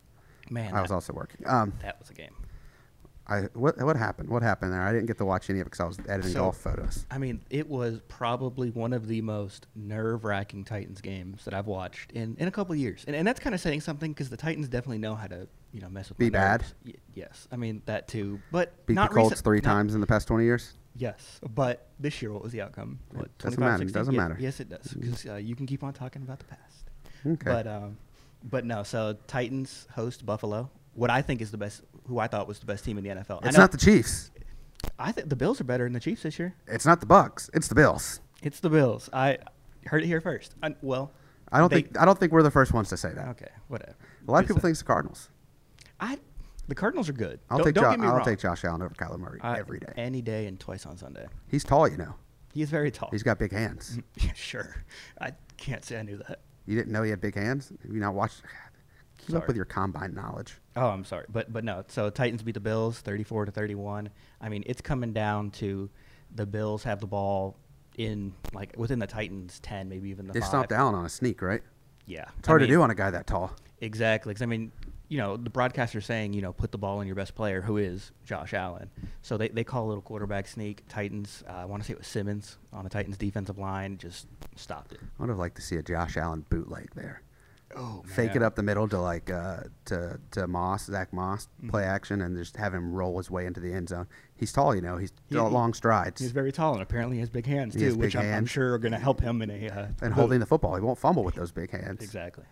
man, 0.50 0.74
I 0.74 0.82
was 0.82 0.90
that, 0.90 0.96
also 0.96 1.14
working. 1.14 1.48
Um, 1.48 1.74
that 1.82 2.00
was 2.00 2.10
a 2.10 2.14
game. 2.14 2.36
I 3.28 3.42
what 3.54 3.78
what 3.82 3.96
happened? 3.98 4.30
What 4.30 4.44
happened 4.44 4.72
there? 4.72 4.82
I 4.82 4.92
didn't 4.94 5.08
get 5.08 5.18
to 5.18 5.26
watch 5.26 5.50
any 5.50 5.60
of 5.60 5.68
it 5.68 5.72
because 5.72 5.80
I 5.80 5.86
was 5.86 6.00
editing 6.08 6.34
So- 6.34 6.40
golf 6.42 6.58
photos. 6.58 7.06
I 7.10 7.18
mean, 7.18 7.42
it 7.50 7.68
was 7.68 8.00
probably 8.08 8.70
one 8.72 8.94
of 8.94 9.08
the 9.08 9.22
most 9.22 9.66
nerve-wracking 9.76 10.66
Titans 10.66 11.02
games 11.02 11.44
that 11.46 11.54
I've 11.54 11.66
watched 11.68 12.12
in, 12.12 12.36
in 12.40 12.48
a 12.48 12.52
couple 12.52 12.74
of 12.74 12.80
years, 12.80 13.04
and, 13.08 13.16
and 13.16 13.28
that's 13.28 13.40
kind 13.40 13.56
of 13.56 13.62
saying 13.62 13.82
something 13.82 14.12
because 14.12 14.30
the 14.30 14.38
Titans 14.38 14.68
definitely 14.68 15.00
know 15.00 15.16
how 15.16 15.28
to 15.28 15.48
you 15.74 15.82
know 15.82 15.90
mess 15.90 16.10
with 16.10 16.18
Be 16.20 16.30
bad? 16.30 16.64
Y- 16.86 16.94
yes, 17.16 17.48
I 17.52 17.56
mean 17.56 17.82
that 17.88 18.08
too, 18.08 18.40
but 18.52 18.86
Beat 18.86 18.94
not 18.94 19.10
the 19.10 19.16
Colts 19.16 19.42
three 19.42 19.58
not- 19.58 19.64
times 19.72 19.96
in 19.96 20.02
the 20.02 20.08
past 20.08 20.28
20 20.28 20.44
years. 20.44 20.74
Yes, 20.98 21.42
but 21.54 21.88
this 22.00 22.22
year, 22.22 22.32
what 22.32 22.42
was 22.42 22.54
the 22.54 22.62
outcome? 22.62 23.00
What, 23.12 23.38
doesn't 23.40 23.60
matter. 23.60 23.80
16? 23.80 23.94
Doesn't 24.00 24.14
Ye- 24.14 24.18
matter. 24.20 24.38
Yes, 24.40 24.62
it 24.62 24.70
does. 24.70 24.94
Because 24.94 25.26
uh, 25.26 25.36
you 25.36 25.54
can 25.56 25.66
keep 25.66 25.84
on 25.84 25.92
talking 25.92 26.22
about 26.22 26.40
the 26.40 26.46
past. 26.46 26.90
Okay. 27.28 27.52
But 27.52 27.68
um, 27.68 27.98
but 28.44 28.64
no. 28.66 28.84
So 28.84 29.18
Titans 29.28 29.88
host 29.94 30.26
Buffalo. 30.26 30.70
What 30.96 31.10
I 31.10 31.22
think 31.22 31.42
is 31.42 31.52
the 31.52 31.58
best, 31.58 31.82
who 32.08 32.20
I 32.20 32.28
thought 32.28 32.48
was 32.48 32.60
the 32.60 32.66
best 32.66 32.84
team 32.84 32.98
in 32.98 33.04
the 33.04 33.10
NFL. 33.12 33.46
It's 33.46 33.58
not 33.58 33.72
the 33.72 33.78
Chiefs. 33.78 34.32
I 34.98 35.12
think 35.12 35.30
the 35.30 35.36
Bills 35.36 35.60
are 35.62 35.66
better 35.66 35.84
than 35.84 35.94
the 35.94 36.00
Chiefs 36.00 36.24
this 36.24 36.40
year. 36.40 36.56
It's 36.68 36.86
not 36.86 37.00
the 37.00 37.06
Bucks. 37.06 37.50
It's 37.54 37.68
the 37.68 37.76
Bills. 37.76 38.20
It's 38.42 38.60
the 38.62 38.70
Bills. 38.70 39.10
I 39.14 39.38
heard 39.86 40.04
it 40.04 40.08
here 40.08 40.22
first. 40.22 40.56
I, 40.64 40.76
well, 40.82 41.12
I 41.52 41.60
don't 41.60 41.70
they- 41.70 41.82
think 41.84 42.00
I 42.00 42.06
don't 42.06 42.18
think 42.20 42.32
we're 42.32 42.44
the 42.44 42.52
first 42.52 42.74
ones 42.74 42.90
to 42.90 42.98
say 42.98 43.12
that. 43.14 43.28
Okay, 43.30 43.50
whatever. 43.68 43.96
A 44.28 44.32
lot 44.32 44.44
of 44.44 44.48
people 44.48 44.62
think 44.62 44.72
it's 44.72 44.80
the 44.80 44.86
Cardinals. 44.86 45.30
I. 46.00 46.18
The 46.68 46.74
Cardinals 46.76 47.10
are 47.10 47.14
good. 47.14 47.40
I'll 47.52 47.58
don't, 47.60 47.66
take 47.66 47.76
don't 47.76 48.02
Jo- 48.02 48.08
I'll 48.08 48.16
wrong. 48.16 48.26
take 48.26 48.40
Josh 48.40 48.64
Allen 48.66 48.82
over 48.82 48.94
Kyler 48.96 49.20
Murray 49.20 49.40
I- 49.44 49.60
every 49.60 49.80
day. 49.80 49.94
any 49.98 50.22
day, 50.24 50.48
and 50.48 50.60
twice 50.60 50.88
on 50.88 50.98
Sunday. 50.98 51.28
He's 51.48 51.64
tall, 51.64 51.88
you 51.88 51.98
know. 51.98 52.16
He's 52.56 52.70
very 52.72 52.90
tall. 52.90 53.10
He's 53.12 53.22
got 53.22 53.38
big 53.38 53.52
hands. 53.52 54.00
Yeah, 54.20 54.32
sure. 54.36 54.84
I 55.22 55.34
can't 55.58 55.86
say 55.86 56.00
I 56.00 56.02
knew 56.04 56.18
that. 56.28 56.40
You 56.66 56.76
didn't 56.76 56.92
know 56.92 57.04
he 57.04 57.12
had 57.12 57.22
big 57.22 57.36
hands? 57.36 57.72
Have 57.84 57.94
you 57.94 58.00
not 58.00 58.16
watched? 58.16 58.42
Keep 59.26 59.32
Sorry. 59.32 59.42
up 59.42 59.48
with 59.48 59.56
your 59.56 59.66
combine 59.66 60.14
knowledge. 60.14 60.56
Oh, 60.76 60.88
I'm 60.90 61.04
sorry, 61.04 61.26
but 61.30 61.52
but 61.52 61.64
no. 61.64 61.84
So 61.88 62.10
Titans 62.10 62.44
beat 62.44 62.54
the 62.54 62.60
Bills, 62.60 63.00
34 63.00 63.46
to 63.46 63.52
31. 63.52 64.10
I 64.40 64.50
mean, 64.50 64.64
it's 64.68 64.82
coming 64.82 65.14
down 65.14 65.50
to 65.52 65.90
the 66.36 66.46
Bills 66.46 66.84
have 66.84 67.00
the 67.00 67.08
ball 67.08 67.58
in 67.98 68.34
like 68.54 68.74
within 68.78 69.00
the 69.00 69.08
Titans 69.08 69.60
10, 69.62 69.90
maybe 69.90 70.10
even 70.10 70.28
the 70.28 70.34
They 70.34 70.42
five. 70.42 70.50
stomped 70.50 70.72
Allen 70.72 70.96
on 70.96 71.06
a 71.06 71.10
sneak, 71.10 71.42
right? 71.42 71.62
Yeah, 72.06 72.26
It's 72.38 72.48
hard 72.48 72.62
to 72.62 72.68
do 72.68 72.82
on 72.84 72.92
a 72.92 72.96
guy 72.96 73.10
that 73.10 73.26
tall. 73.26 73.52
Exactly, 73.82 74.34
'cause 74.34 74.42
I 74.44 74.46
mean, 74.46 74.72
you 75.08 75.18
know, 75.18 75.38
the 75.38 75.50
broadcaster's 75.50 76.06
saying, 76.06 76.34
you 76.34 76.42
know, 76.42 76.54
put 76.54 76.72
the 76.72 76.78
ball 76.78 77.02
in 77.02 77.08
your 77.08 77.16
best 77.16 77.34
player, 77.36 77.62
who 77.62 77.78
is 77.78 78.12
Josh 78.26 78.54
Allen. 78.54 78.90
So 79.22 79.38
they, 79.38 79.50
they 79.50 79.64
call 79.64 79.86
a 79.86 79.88
little 79.88 80.02
quarterback 80.04 80.48
sneak. 80.48 80.84
Titans, 80.88 81.44
uh, 81.48 81.54
I 81.54 81.66
want 81.66 81.82
to 81.84 81.88
say 81.88 81.94
it 81.94 81.98
was 82.00 82.08
Simmons 82.08 82.58
on 82.74 82.84
the 82.84 82.90
Titans 82.90 83.18
defensive 83.18 83.58
line, 83.58 83.98
just 83.98 84.28
stopped 84.56 84.92
it. 84.94 85.00
I 85.02 85.24
would 85.24 85.30
have 85.30 85.38
liked 85.40 85.56
to 85.56 85.62
see 85.62 85.76
a 85.78 85.84
Josh 85.84 86.16
Allen 86.18 86.46
bootleg 86.50 86.90
there. 86.96 87.22
Oh, 87.78 88.04
Fake 88.08 88.36
it 88.36 88.42
up 88.42 88.56
the 88.56 88.64
middle 88.64 88.88
to 88.88 89.00
like 89.00 89.30
uh, 89.30 89.58
to 89.86 90.20
to 90.32 90.48
Moss, 90.48 90.86
Zach 90.86 91.12
Moss, 91.12 91.48
Mm-hmm. 91.58 91.70
play 91.70 91.84
action, 91.84 92.22
and 92.22 92.38
just 92.38 92.56
have 92.58 92.74
him 92.74 92.94
roll 92.94 93.18
his 93.18 93.30
way 93.30 93.46
into 93.46 93.60
the 93.60 93.74
end 93.74 93.90
zone. 93.90 94.08
He's 94.38 94.52
tall, 94.54 94.74
you 94.76 94.82
know. 94.82 94.98
He's 94.98 95.12
He- 95.28 95.36
got 95.36 95.52
long 95.52 95.74
strides. 95.74 96.22
He's 96.22 96.32
very 96.32 96.52
tall, 96.52 96.74
and 96.74 96.82
apparently 96.82 97.18
he 97.18 97.20
has 97.22 97.30
big 97.30 97.46
hands 97.46 97.74
He 97.74 97.82
too, 97.82 97.96
which 97.96 98.14
big 98.14 98.22
I'm, 98.24 98.34
I'm 98.34 98.46
sure 98.46 98.74
are 98.74 98.78
going 98.78 98.92
to 98.94 98.98
help 99.00 99.20
him 99.20 99.42
in 99.42 99.50
a 99.52 99.68
uh, 99.70 99.88
and 100.02 100.14
holding 100.14 100.40
the 100.40 100.46
football, 100.46 100.76
he 100.76 100.82
won't 100.82 101.00
fumble 101.00 101.24
with 101.24 101.36
those 101.36 101.52
big 101.52 101.72
hands. 101.72 102.02
exactly. 102.04 102.46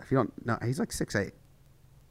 If 0.00 0.10
you 0.10 0.16
don't, 0.16 0.46
no, 0.46 0.58
he's 0.64 0.78
like 0.80 0.90
six 0.92 1.14
eight. 1.14 1.32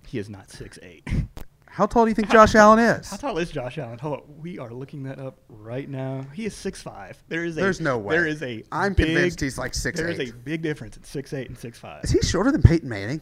He 0.07 0.20
is 0.20 0.30
not 0.30 0.49
six 0.49 0.80
eight. 0.84 1.07
How 1.74 1.88
tall 1.88 2.05
do 2.05 2.09
you 2.09 2.15
think 2.15 2.30
Josh 2.30 2.53
Allen 2.53 2.78
is? 2.78 3.09
How 3.09 3.17
tall 3.17 3.38
is 3.39 3.49
Josh 3.49 3.80
Allen? 3.80 3.97
Hold 3.97 4.19
on, 4.19 4.38
we 4.39 4.59
are 4.59 4.71
looking 4.71 5.01
that 5.03 5.17
up 5.17 5.39
right 5.49 5.89
now. 5.89 6.24
He 6.34 6.45
is 6.45 6.53
six 6.53 6.84
five. 6.84 7.17
There 7.30 7.43
is 7.43 7.57
a 7.57 7.61
There's 7.61 7.82
no 7.82 7.97
way. 7.97 8.15
There 8.15 8.28
is 8.28 8.43
a 8.43 8.63
I'm 8.71 8.93
big, 8.93 9.07
convinced 9.07 9.41
he's 9.41 9.57
like 9.57 9.71
6'8". 9.71 9.95
There 9.95 10.07
is 10.09 10.19
a 10.30 10.32
big 10.34 10.61
difference 10.61 10.97
in 10.97 11.03
six 11.03 11.34
eight 11.34 11.49
and 11.49 11.57
six 11.57 11.80
five. 11.80 12.03
Is 12.03 12.11
he 12.11 12.21
shorter 12.21 12.51
than 12.51 12.61
Peyton 12.61 12.88
Manning? 12.88 13.21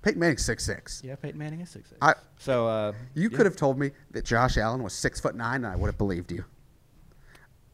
Peyton 0.00 0.18
Manning's 0.20 0.42
six 0.44 0.64
six. 0.64 1.02
Yeah, 1.04 1.16
Peyton 1.16 1.38
Manning 1.38 1.60
is 1.60 1.68
six 1.68 1.90
six. 1.90 1.98
I- 2.00 2.14
so 2.38 2.66
uh, 2.66 2.92
You 3.12 3.28
yeah. 3.28 3.36
could 3.36 3.44
have 3.44 3.56
told 3.56 3.78
me 3.78 3.90
that 4.12 4.24
Josh 4.24 4.56
Allen 4.56 4.82
was 4.82 4.94
six 4.94 5.20
foot 5.20 5.34
nine, 5.34 5.56
and 5.56 5.66
I 5.66 5.76
would 5.76 5.88
have 5.88 5.98
believed 5.98 6.32
you. 6.32 6.44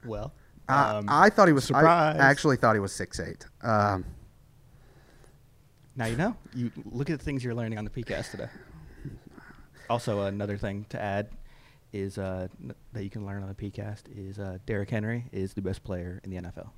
well. 0.05 0.32
Uh, 0.68 0.96
um, 0.98 1.07
I 1.09 1.28
thought 1.30 1.46
he 1.48 1.53
was. 1.53 1.64
surprise. 1.64 2.16
I 2.18 2.28
actually 2.28 2.57
thought 2.57 2.74
he 2.74 2.80
was 2.80 2.92
six 2.92 3.20
eight. 3.20 3.46
Um, 3.62 4.05
Now 5.94 6.07
you 6.07 6.16
know. 6.16 6.36
You 6.55 6.72
look 6.90 7.09
at 7.11 7.18
the 7.20 7.24
things 7.24 7.44
you're 7.44 7.55
learning 7.55 7.78
on 7.78 7.84
the 7.84 7.90
PeayCast 7.90 8.30
today. 8.32 8.48
Also, 9.90 10.22
another 10.22 10.56
thing 10.56 10.86
to 10.90 11.00
add: 11.00 11.28
is 11.92 12.18
uh, 12.18 12.48
n- 12.62 12.74
that 12.92 13.04
you 13.04 13.10
can 13.10 13.26
learn 13.26 13.42
on 13.42 13.48
the 13.48 13.54
PeayCast 13.54 14.02
is 14.14 14.38
uh, 14.38 14.58
Derrick 14.66 14.90
Henry 14.90 15.26
is 15.32 15.54
the 15.54 15.62
best 15.62 15.84
player 15.84 16.20
in 16.24 16.30
the 16.30 16.36
NFL. 16.36 16.70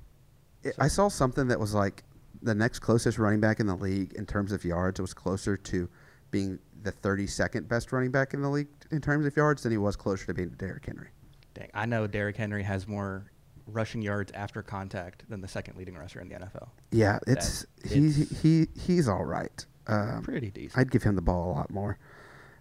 I- 0.65 0.85
I 0.85 0.87
saw 0.87 1.07
something 1.07 1.47
that 1.47 1.59
was 1.59 1.73
like 1.73 2.03
the 2.41 2.55
next 2.55 2.79
closest 2.79 3.17
running 3.17 3.39
back 3.39 3.59
in 3.59 3.67
the 3.67 3.75
league 3.75 4.13
in 4.13 4.25
terms 4.25 4.51
of 4.51 4.65
yards. 4.65 4.99
It 4.99 5.03
was 5.03 5.13
closer 5.13 5.55
to 5.57 5.89
being 6.31 6.59
the 6.83 6.91
32nd 6.91 7.67
best 7.67 7.91
running 7.93 8.11
back 8.11 8.33
in 8.33 8.41
the 8.41 8.49
league 8.49 8.67
in 8.91 8.99
terms 9.01 9.25
of 9.25 9.35
yards 9.37 9.63
than 9.63 9.71
he 9.71 9.77
was 9.77 9.95
closer 9.95 10.25
to 10.25 10.33
being 10.33 10.49
Derrick 10.49 10.85
Henry. 10.85 11.07
Dang, 11.53 11.69
I 11.73 11.85
know 11.85 12.07
Derrick 12.07 12.35
Henry 12.35 12.63
has 12.63 12.87
more 12.87 13.31
rushing 13.67 14.01
yards 14.01 14.31
after 14.33 14.61
contact 14.61 15.23
than 15.29 15.39
the 15.41 15.47
second 15.47 15.77
leading 15.77 15.95
rusher 15.95 16.19
in 16.19 16.27
the 16.29 16.35
NFL. 16.35 16.67
Yeah, 16.91 17.19
it's 17.25 17.65
That- 17.83 17.91
he 17.93 18.07
it's- 18.07 18.41
he 18.41 18.67
he's 18.77 19.07
all 19.07 19.23
right. 19.25 19.65
Um, 19.87 20.23
Pretty 20.23 20.49
decent. 20.51 20.77
I'd 20.77 20.91
give 20.91 21.03
him 21.03 21.15
the 21.15 21.21
ball 21.21 21.51
a 21.51 21.53
lot 21.53 21.69
more. 21.71 21.97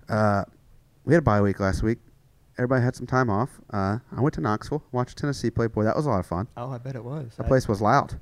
Uh, 0.09 0.45
we 1.05 1.15
had 1.15 1.19
a 1.19 1.23
bye 1.23 1.41
week 1.41 1.61
last 1.61 1.83
week. 1.83 1.99
Everybody 2.57 2.83
had 2.85 2.95
some 2.95 3.07
time 3.07 3.31
off. 3.31 3.51
Uh, 3.71 3.99
I 4.17 4.21
went 4.21 4.35
to 4.35 4.41
Knoxville, 4.41 4.83
watched 4.93 5.19
Tennessee 5.19 5.51
play. 5.51 5.67
Boy, 5.67 5.85
that 5.85 5.97
was 5.97 6.07
a 6.07 6.09
lot 6.11 6.21
of 6.21 6.27
fun. 6.27 6.47
oh, 6.57 6.71
I 6.71 6.79
bet 6.79 6.95
it 6.95 7.05
was. 7.05 7.35
The 7.37 7.45
I- 7.45 7.49
place 7.49 7.67
was 7.69 7.81
loud. 7.81 8.21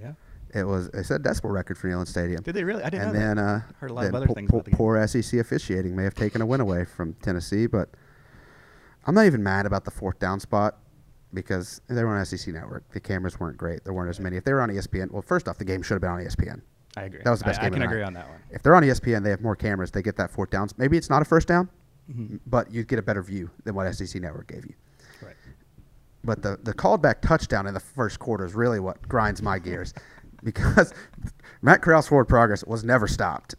Yeah. 0.00 0.12
It 0.54 0.64
was. 0.64 0.86
It 0.88 1.04
said 1.04 1.20
a 1.20 1.28
decibel 1.28 1.52
record 1.52 1.76
for 1.76 1.88
Neyland 1.88 2.06
Stadium. 2.08 2.42
Did 2.42 2.54
they 2.54 2.64
really? 2.64 2.82
I 2.82 2.88
didn't 2.88 3.08
and 3.10 3.12
know 3.14 3.18
then, 3.20 3.36
that. 3.36 3.42
uh, 3.42 3.60
Heard 3.80 3.90
a 3.90 3.92
lot 3.94 4.06
of 4.06 4.14
other 4.14 4.26
po- 4.26 4.32
things 4.34 4.50
po- 4.50 4.56
about 4.56 4.64
the 4.64 4.70
game. 4.70 4.78
poor 4.78 5.06
SEC 5.06 5.38
officiating 5.38 5.94
may 5.94 6.04
have 6.04 6.14
taken 6.14 6.40
a 6.40 6.46
win 6.46 6.62
away 6.62 6.86
from 6.86 7.12
Tennessee, 7.20 7.66
but 7.66 7.90
I'm 9.06 9.14
not 9.14 9.26
even 9.26 9.42
mad 9.42 9.66
about 9.66 9.84
the 9.84 9.90
fourth 9.90 10.18
down 10.18 10.40
spot 10.40 10.78
because 11.34 11.82
they 11.88 12.02
were 12.02 12.16
on 12.16 12.24
SEC 12.24 12.54
Network. 12.54 12.88
The 12.92 13.00
cameras 13.00 13.38
weren't 13.38 13.58
great. 13.58 13.84
There 13.84 13.92
weren't 13.92 14.08
as 14.08 14.18
many. 14.20 14.38
If 14.38 14.44
they 14.44 14.52
were 14.54 14.62
on 14.62 14.70
ESPN, 14.70 15.10
well, 15.10 15.20
first 15.20 15.46
off, 15.48 15.58
the 15.58 15.64
game 15.66 15.82
should 15.82 15.94
have 15.94 16.00
been 16.00 16.10
on 16.10 16.20
ESPN. 16.20 16.62
I 16.96 17.02
agree. 17.04 17.20
That 17.22 17.30
was 17.30 17.38
the 17.40 17.44
best 17.44 17.60
I, 17.60 17.64
game 17.64 17.74
I 17.74 17.76
can 17.76 17.82
agree 17.84 18.02
on 18.02 18.12
that 18.14 18.28
one. 18.28 18.38
If 18.50 18.62
they're 18.62 18.74
on 18.74 18.82
ESPN, 18.82 19.22
they 19.22 19.30
have 19.30 19.40
more 19.40 19.54
cameras. 19.56 19.90
They 19.90 20.02
get 20.02 20.16
that 20.16 20.30
fourth 20.30 20.50
down. 20.50 20.68
Maybe 20.78 20.96
it's 20.96 21.10
not 21.10 21.22
a 21.22 21.24
first 21.24 21.46
down, 21.48 21.68
Mhm. 22.10 22.40
but 22.46 22.72
you 22.72 22.82
get 22.84 22.98
a 22.98 23.02
better 23.02 23.22
view 23.22 23.50
than 23.64 23.74
what 23.74 23.86
SEC 23.94 24.20
Network 24.20 24.48
gave 24.48 24.64
you. 24.66 24.74
Right. 25.22 25.36
But 26.24 26.42
the 26.42 26.58
the 26.62 26.72
called 26.72 27.02
back 27.02 27.22
touchdown 27.22 27.66
in 27.66 27.74
the 27.74 27.80
first 27.80 28.18
quarter 28.18 28.44
is 28.44 28.54
really 28.54 28.80
what 28.80 29.06
grinds 29.08 29.42
my 29.42 29.58
gears, 29.58 29.94
because 30.42 30.92
Matt 31.62 31.82
Corral's 31.82 32.08
forward 32.08 32.26
progress 32.26 32.64
was 32.64 32.82
never 32.84 33.06
stopped. 33.06 33.54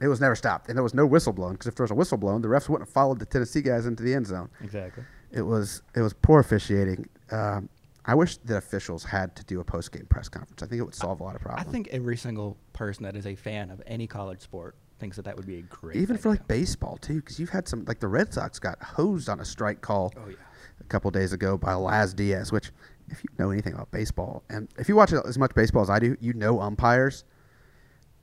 It 0.00 0.08
was 0.08 0.20
never 0.20 0.34
stopped, 0.34 0.68
and 0.68 0.76
there 0.76 0.82
was 0.82 0.92
no 0.94 1.06
whistle 1.06 1.32
blown. 1.32 1.52
Because 1.52 1.68
if 1.68 1.76
there 1.76 1.84
was 1.84 1.90
a 1.90 1.94
whistle 1.94 2.18
blown, 2.18 2.42
the 2.42 2.48
refs 2.48 2.68
wouldn't 2.68 2.88
have 2.88 2.92
followed 2.92 3.20
the 3.20 3.26
Tennessee 3.26 3.62
guys 3.62 3.86
into 3.86 4.02
the 4.02 4.12
end 4.12 4.26
zone. 4.26 4.50
Exactly. 4.60 5.04
It 5.30 5.42
was 5.42 5.82
it 5.94 6.00
was 6.02 6.12
poor 6.12 6.40
officiating. 6.40 7.08
Um, 7.30 7.68
I 8.06 8.14
wish 8.14 8.36
the 8.38 8.56
officials 8.58 9.04
had 9.04 9.34
to 9.36 9.44
do 9.44 9.60
a 9.60 9.64
post 9.64 9.92
game 9.92 10.06
press 10.06 10.28
conference. 10.28 10.62
I 10.62 10.66
think 10.66 10.80
it 10.80 10.84
would 10.84 10.94
solve 10.94 11.20
a 11.20 11.24
lot 11.24 11.34
of 11.36 11.40
problems. 11.40 11.66
I 11.66 11.70
think 11.70 11.88
every 11.90 12.16
single 12.16 12.56
person 12.72 13.04
that 13.04 13.16
is 13.16 13.26
a 13.26 13.34
fan 13.34 13.70
of 13.70 13.80
any 13.86 14.06
college 14.06 14.40
sport 14.42 14.76
thinks 14.98 15.16
that 15.16 15.24
that 15.24 15.36
would 15.36 15.46
be 15.46 15.58
a 15.58 15.62
great. 15.62 15.96
even 15.96 16.16
for 16.16 16.28
like 16.28 16.46
baseball 16.46 16.96
too, 16.98 17.16
because 17.16 17.38
you've 17.40 17.50
had 17.50 17.66
some 17.66 17.84
like 17.86 18.00
the 18.00 18.08
Red 18.08 18.32
Sox 18.32 18.58
got 18.58 18.82
hosed 18.82 19.28
on 19.28 19.40
a 19.40 19.44
strike 19.44 19.80
call 19.80 20.12
Oh 20.16 20.28
yeah. 20.28 20.36
a 20.80 20.84
couple 20.84 21.10
days 21.10 21.32
ago 21.32 21.56
by 21.56 21.74
Laz 21.74 22.12
Diaz. 22.14 22.52
Which, 22.52 22.70
if 23.08 23.22
you 23.24 23.30
know 23.38 23.50
anything 23.50 23.72
about 23.74 23.90
baseball, 23.90 24.44
and 24.50 24.68
if 24.78 24.88
you 24.88 24.96
watch 24.96 25.12
as 25.12 25.36
much 25.38 25.54
baseball 25.54 25.82
as 25.82 25.90
I 25.90 25.98
do, 25.98 26.16
you 26.20 26.32
know 26.34 26.60
umpires, 26.60 27.24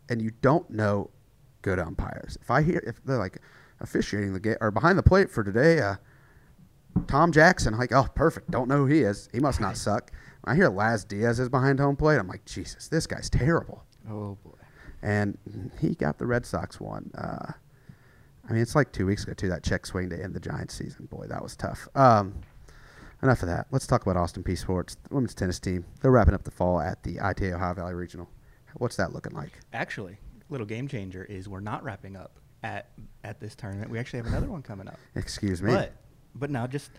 and 0.10 0.22
you 0.22 0.32
don't 0.42 0.70
know 0.70 1.10
good 1.62 1.80
umpires. 1.80 2.38
If 2.42 2.50
I 2.52 2.62
hear 2.62 2.82
if 2.86 3.04
they're 3.04 3.18
like 3.18 3.40
officiating 3.80 4.34
the 4.34 4.40
game 4.40 4.58
or 4.62 4.72
behind 4.72 4.98
the 4.98 5.04
plate 5.04 5.30
for 5.30 5.44
today, 5.44 5.80
uh, 5.80 5.96
Tom 7.08 7.32
Jackson, 7.32 7.78
like 7.78 7.92
oh 7.94 8.08
perfect, 8.16 8.52
don't 8.52 8.68
know 8.68 8.78
who 8.78 8.86
he 8.88 9.02
is. 9.02 9.30
He 9.32 9.39
must 9.39 9.60
not 9.62 9.78
suck. 9.78 10.12
When 10.44 10.54
I 10.54 10.56
hear 10.56 10.70
Laz 10.70 11.04
Diaz 11.04 11.39
is 11.39 11.50
behind 11.50 11.80
home 11.80 11.96
plate, 11.96 12.18
I'm 12.18 12.28
like 12.28 12.46
Jesus, 12.46 12.88
this 12.88 13.06
guy's 13.08 13.30
terrible 13.30 13.84
Oh 14.10 14.38
boy. 14.44 14.58
and 15.02 15.38
he 15.80 15.96
got 15.96 16.18
the 16.18 16.26
Red 16.26 16.46
Sox 16.46 16.80
one. 16.80 17.12
Uh, 17.16 17.52
I 18.50 18.54
mean, 18.54 18.62
it's 18.62 18.76
like 18.76 18.92
two 18.92 19.06
weeks 19.06 19.24
ago 19.24 19.34
too. 19.34 19.50
That 19.50 19.64
check 19.64 19.86
swing 19.86 20.10
to 20.10 20.22
end 20.22 20.34
the 20.34 20.39
Giants 20.39 20.74
season. 20.74 21.06
Boy, 21.06 21.28
that 21.28 21.42
was 21.42 21.56
tough. 21.56 21.88
Um, 21.96 22.36
enough 23.24 23.44
of 23.44 23.50
that. 23.50 23.68
Let's 23.72 23.86
talk 23.88 24.02
about 24.02 24.18
Austin 24.18 24.44
Peay 24.44 24.58
Sports, 24.58 24.98
the 25.08 25.14
women's 25.16 25.36
tennis 25.36 25.60
team. 25.60 25.86
They're 26.02 26.12
wrapping 26.12 26.34
up 26.34 26.44
the 26.44 26.52
fall 26.52 26.82
at 26.82 27.04
the 27.04 27.20
ITA 27.22 27.54
Ohio 27.54 27.74
Valley 27.76 27.94
Regional. 27.94 28.28
What's 28.78 28.96
that 28.96 29.14
looking 29.14 29.34
like? 29.34 29.52
Actually, 29.74 30.18
little 30.50 30.66
game 30.66 30.88
changer 30.88 31.24
is 31.26 31.48
we're 31.48 31.60
not 31.60 31.84
wrapping 31.84 32.16
up 32.16 32.39
at 32.64 32.89
at 33.24 33.39
this 33.39 33.54
tournament. 33.56 33.92
We 33.92 34.00
actually 34.00 34.18
have 34.18 34.28
another 34.28 34.48
one 34.48 34.64
coming 34.64 34.88
up. 34.88 34.98
Excuse 35.16 35.62
me. 35.62 35.72
But 35.72 35.94
but 36.36 36.50
no, 36.50 36.68
just 36.68 36.92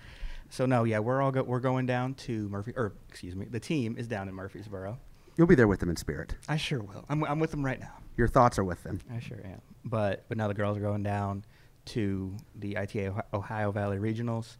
so 0.51 0.66
no, 0.66 0.85
yeah, 0.85 0.99
we're 0.99 1.22
all 1.22 1.33
go, 1.33 1.43
we're 1.43 1.61
going 1.61 1.87
down 1.87 2.14
to 2.14 2.49
Murphy 2.49 2.72
or 2.76 2.93
excuse 3.09 3.35
me, 3.35 3.47
the 3.47 3.61
team 3.61 3.97
is 3.99 4.07
down 4.07 4.28
in 4.28 4.35
Murfreesboro. 4.35 4.99
You'll 5.37 5.47
be 5.47 5.55
there 5.55 5.68
with 5.68 5.80
them 5.80 5.89
in 5.89 5.97
spirit. 5.97 6.35
I 6.49 6.57
sure 6.57 6.80
will. 6.80 7.05
I'm 7.09 7.24
I'm 7.24 7.39
with 7.41 7.51
them 7.51 7.64
right 7.64 7.80
now. 7.80 7.95
Your 8.16 8.28
thoughts 8.28 8.59
are 8.59 8.64
with 8.64 8.83
them. 8.83 9.01
I 9.11 9.18
sure 9.20 9.41
am. 9.45 9.62
But 9.85 10.24
but 10.28 10.37
now 10.37 10.49
the 10.49 10.55
girls 10.55 10.76
are 10.76 10.83
going 10.83 11.03
down 11.03 11.45
to 11.87 12.37
the 12.57 12.76
ITA 12.76 13.24
Ohio- 13.33 13.72
Valley 13.72 13.99
Regionals. 13.99 14.57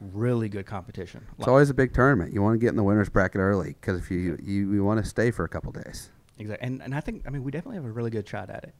Really 0.00 0.48
good 0.48 0.64
competition. 0.64 1.26
It's 1.38 1.48
always 1.48 1.70
a 1.70 1.74
big 1.74 1.92
tournament. 1.92 2.32
You 2.32 2.40
want 2.40 2.54
to 2.54 2.58
get 2.58 2.68
in 2.68 2.76
the 2.76 2.84
winners 2.84 3.08
bracket 3.08 3.40
early 3.40 3.70
because 3.80 3.98
if 3.98 4.12
you 4.12 4.38
you, 4.40 4.72
you 4.72 4.84
want 4.84 5.02
to 5.02 5.08
stay 5.08 5.32
for 5.32 5.44
a 5.44 5.48
couple 5.48 5.72
days. 5.72 6.10
Exactly, 6.38 6.64
and 6.64 6.80
and 6.80 6.94
I 6.94 7.00
think 7.00 7.24
I 7.26 7.30
mean 7.30 7.42
we 7.42 7.50
definitely 7.50 7.76
have 7.76 7.84
a 7.84 7.90
really 7.90 8.10
good 8.10 8.28
shot 8.28 8.48
at 8.48 8.62
it. 8.62 8.74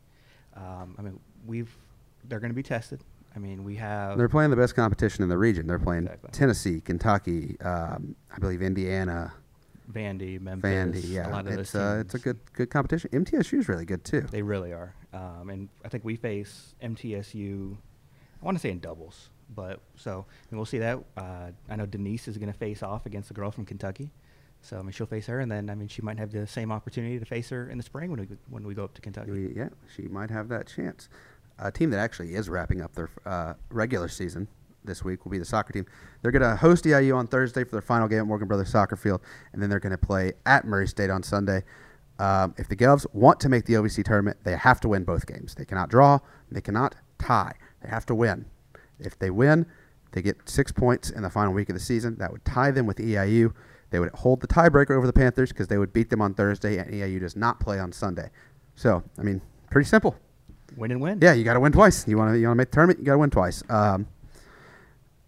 Um, 0.55 0.95
I 0.97 1.03
mean 1.03 1.19
we've 1.45 1.77
they're 2.29 2.39
going 2.39 2.53
to 2.53 2.57
be 2.57 2.63
tested. 2.63 3.03
I 3.39 3.41
mean 3.41 3.63
we 3.63 3.77
have 3.77 4.19
They're 4.19 4.29
playing 4.29 4.51
the 4.51 4.57
best 4.57 4.75
competition 4.75 5.23
in 5.23 5.29
the 5.29 5.39
region. 5.39 5.69
They're 5.69 5.79
playing 5.79 6.05
Exactly. 6.05 6.31
Tennessee, 6.33 6.81
Kentucky, 6.81 7.57
um, 7.61 8.17
I 8.35 8.39
believe 8.41 8.63
Indiana, 8.63 9.33
Vandy, 9.91 10.41
Memphis, 10.41 10.69
Vandy. 10.69 11.09
yeah. 11.09 11.29
a 11.29 11.31
lot 11.31 11.47
of 11.47 11.53
it's 11.53 11.71
those 11.71 11.99
uh, 11.99 12.01
it's 12.01 12.15
a 12.15 12.19
good 12.19 12.39
good 12.53 12.69
competition. 12.69 13.11
MTSU 13.13 13.61
is 13.61 13.69
really 13.69 13.85
good 13.85 14.05
too. 14.05 14.23
They 14.23 14.43
really 14.43 14.73
are, 14.73 14.93
um, 15.13 15.51
and 15.51 15.69
I 15.85 15.89
think 15.89 16.05
we 16.05 16.17
face 16.17 16.75
MTSU. 16.83 17.77
I 18.43 18.45
want 18.45 18.57
to 18.57 18.61
say 18.61 18.71
in 18.71 18.81
doubles, 18.81 19.31
but 19.55 19.81
so 19.95 20.27
we'll 20.51 20.65
see 20.65 20.79
that. 20.79 20.99
Uh, 21.17 21.53
I 21.71 21.77
know 21.77 21.87
Denise 21.87 22.27
is 22.27 22.39
going 22.39 22.53
to 22.53 22.59
face 22.59 22.83
off 22.83 23.07
against 23.07 23.29
the 23.29 23.35
girl 23.35 23.53
from 23.53 23.67
Kentucky, 23.67 24.11
so 24.63 24.79
I 24.79 24.83
mean 24.83 24.91
she'll 24.91 25.07
face 25.07 25.27
her, 25.27 25.39
and 25.39 25.51
then 25.51 25.71
I 25.71 25.77
mean 25.77 25.87
she 25.87 26.03
might 26.03 26.19
have 26.19 26.33
the 26.33 26.49
same 26.49 26.73
opportunity 26.73 27.21
to 27.21 27.25
face 27.25 27.51
her 27.51 27.71
in 27.71 27.79
the 27.79 27.85
spring 27.85 28.11
when 28.11 28.21
we 28.21 28.27
when 28.51 28.67
we 28.67 28.75
go 28.75 28.83
up 28.83 28.95
to 28.95 29.01
Kentucky. 29.01 29.31
We, 29.31 29.55
yeah, 29.55 29.69
she 29.95 30.03
might 30.03 30.31
have 30.31 30.49
that 30.49 30.67
chance. 30.67 31.09
A 31.59 31.73
team 31.73 31.91
that 31.91 31.99
actually 31.99 32.35
is 32.35 32.49
wrapping 32.49 32.81
up 32.81 32.95
their 32.95 33.11
uh, 33.27 33.55
regular 33.71 34.09
season 34.09 34.49
this 34.85 35.05
week 35.05 35.25
will 35.25 35.31
be 35.31 35.39
the 35.39 35.45
soccer 35.45 35.73
team. 35.73 35.87
They're 36.23 36.33
going 36.33 36.43
to 36.43 36.57
host 36.57 36.85
EIU 36.85 37.17
on 37.17 37.27
Thursday 37.27 37.65
for 37.65 37.73
their 37.73 37.83
final 37.83 38.09
game 38.09 38.21
at 38.21 38.27
Morgan 38.27 38.49
Brothers 38.49 38.71
Soccer 38.71 38.97
Field, 38.97 39.21
and 39.53 39.63
then 39.63 39.71
they're 39.71 39.81
going 39.81 39.93
to 39.93 39.99
play 39.99 40.33
at 40.47 40.65
Murray 40.65 40.89
State 40.89 41.11
on 41.11 41.23
Sunday. 41.23 41.63
Um, 42.19 42.55
if 42.59 42.69
the 42.69 42.77
Govs 42.77 43.07
want 43.13 43.39
to 43.41 43.49
make 43.49 43.67
the 43.67 43.75
OVC 43.75 44.05
tournament, 44.05 44.39
they 44.43 44.57
have 44.57 44.81
to 44.81 44.89
win 44.89 45.05
both 45.05 45.27
games. 45.27 45.55
They 45.55 45.65
cannot 45.65 45.89
draw. 45.89 46.19
They 46.51 46.61
cannot 46.61 46.97
tie. 47.19 47.53
They 47.83 47.89
have 47.89 48.07
to 48.07 48.15
win. 48.15 48.47
If 48.99 49.19
they 49.19 49.31
win, 49.31 49.67
they 50.13 50.23
get 50.23 50.49
six 50.49 50.73
points 50.73 51.11
in 51.11 51.23
the 51.23 51.31
final 51.31 51.53
week 51.53 51.69
of 51.69 51.75
the 51.75 51.81
season. 51.81 52.17
That 52.19 52.33
would 52.33 52.45
tie 52.45 52.73
them 52.73 52.87
with 52.87 52.97
EIU. 52.97 53.53
They 53.91 54.01
would 54.01 54.11
hold 54.11 54.41
the 54.41 54.49
tiebreaker 54.49 54.97
over 54.97 55.07
the 55.07 55.13
Panthers 55.13 55.51
because 55.51 55.69
they 55.69 55.79
would 55.79 55.93
beat 55.93 56.11
them 56.11 56.21
on 56.21 56.35
Thursday, 56.35 56.79
and 56.79 56.91
EIU 56.91 57.21
does 57.21 57.37
not 57.37 57.61
play 57.61 57.79
on 57.79 57.93
Sunday. 57.93 58.31
So, 58.75 59.03
I 59.19 59.23
mean, 59.23 59.41
pretty 59.71 59.89
simple. 59.89 60.17
Win 60.77 60.91
and 60.91 61.01
win. 61.01 61.19
Yeah, 61.23 61.33
you 61.33 61.45
got 61.45 61.55
to 61.55 61.61
win 61.61 61.73
twice. 61.73 62.07
You 62.07 62.17
want 62.19 62.33
to 62.35 62.39
you 62.39 62.47
want 62.47 62.57
to 62.57 62.59
make 62.61 62.71
the 62.71 62.75
tournament, 62.75 62.99
you 63.01 63.05
got 63.07 63.13
to 63.13 63.19
win 63.19 63.31
twice. 63.31 63.63
Um, 63.69 64.07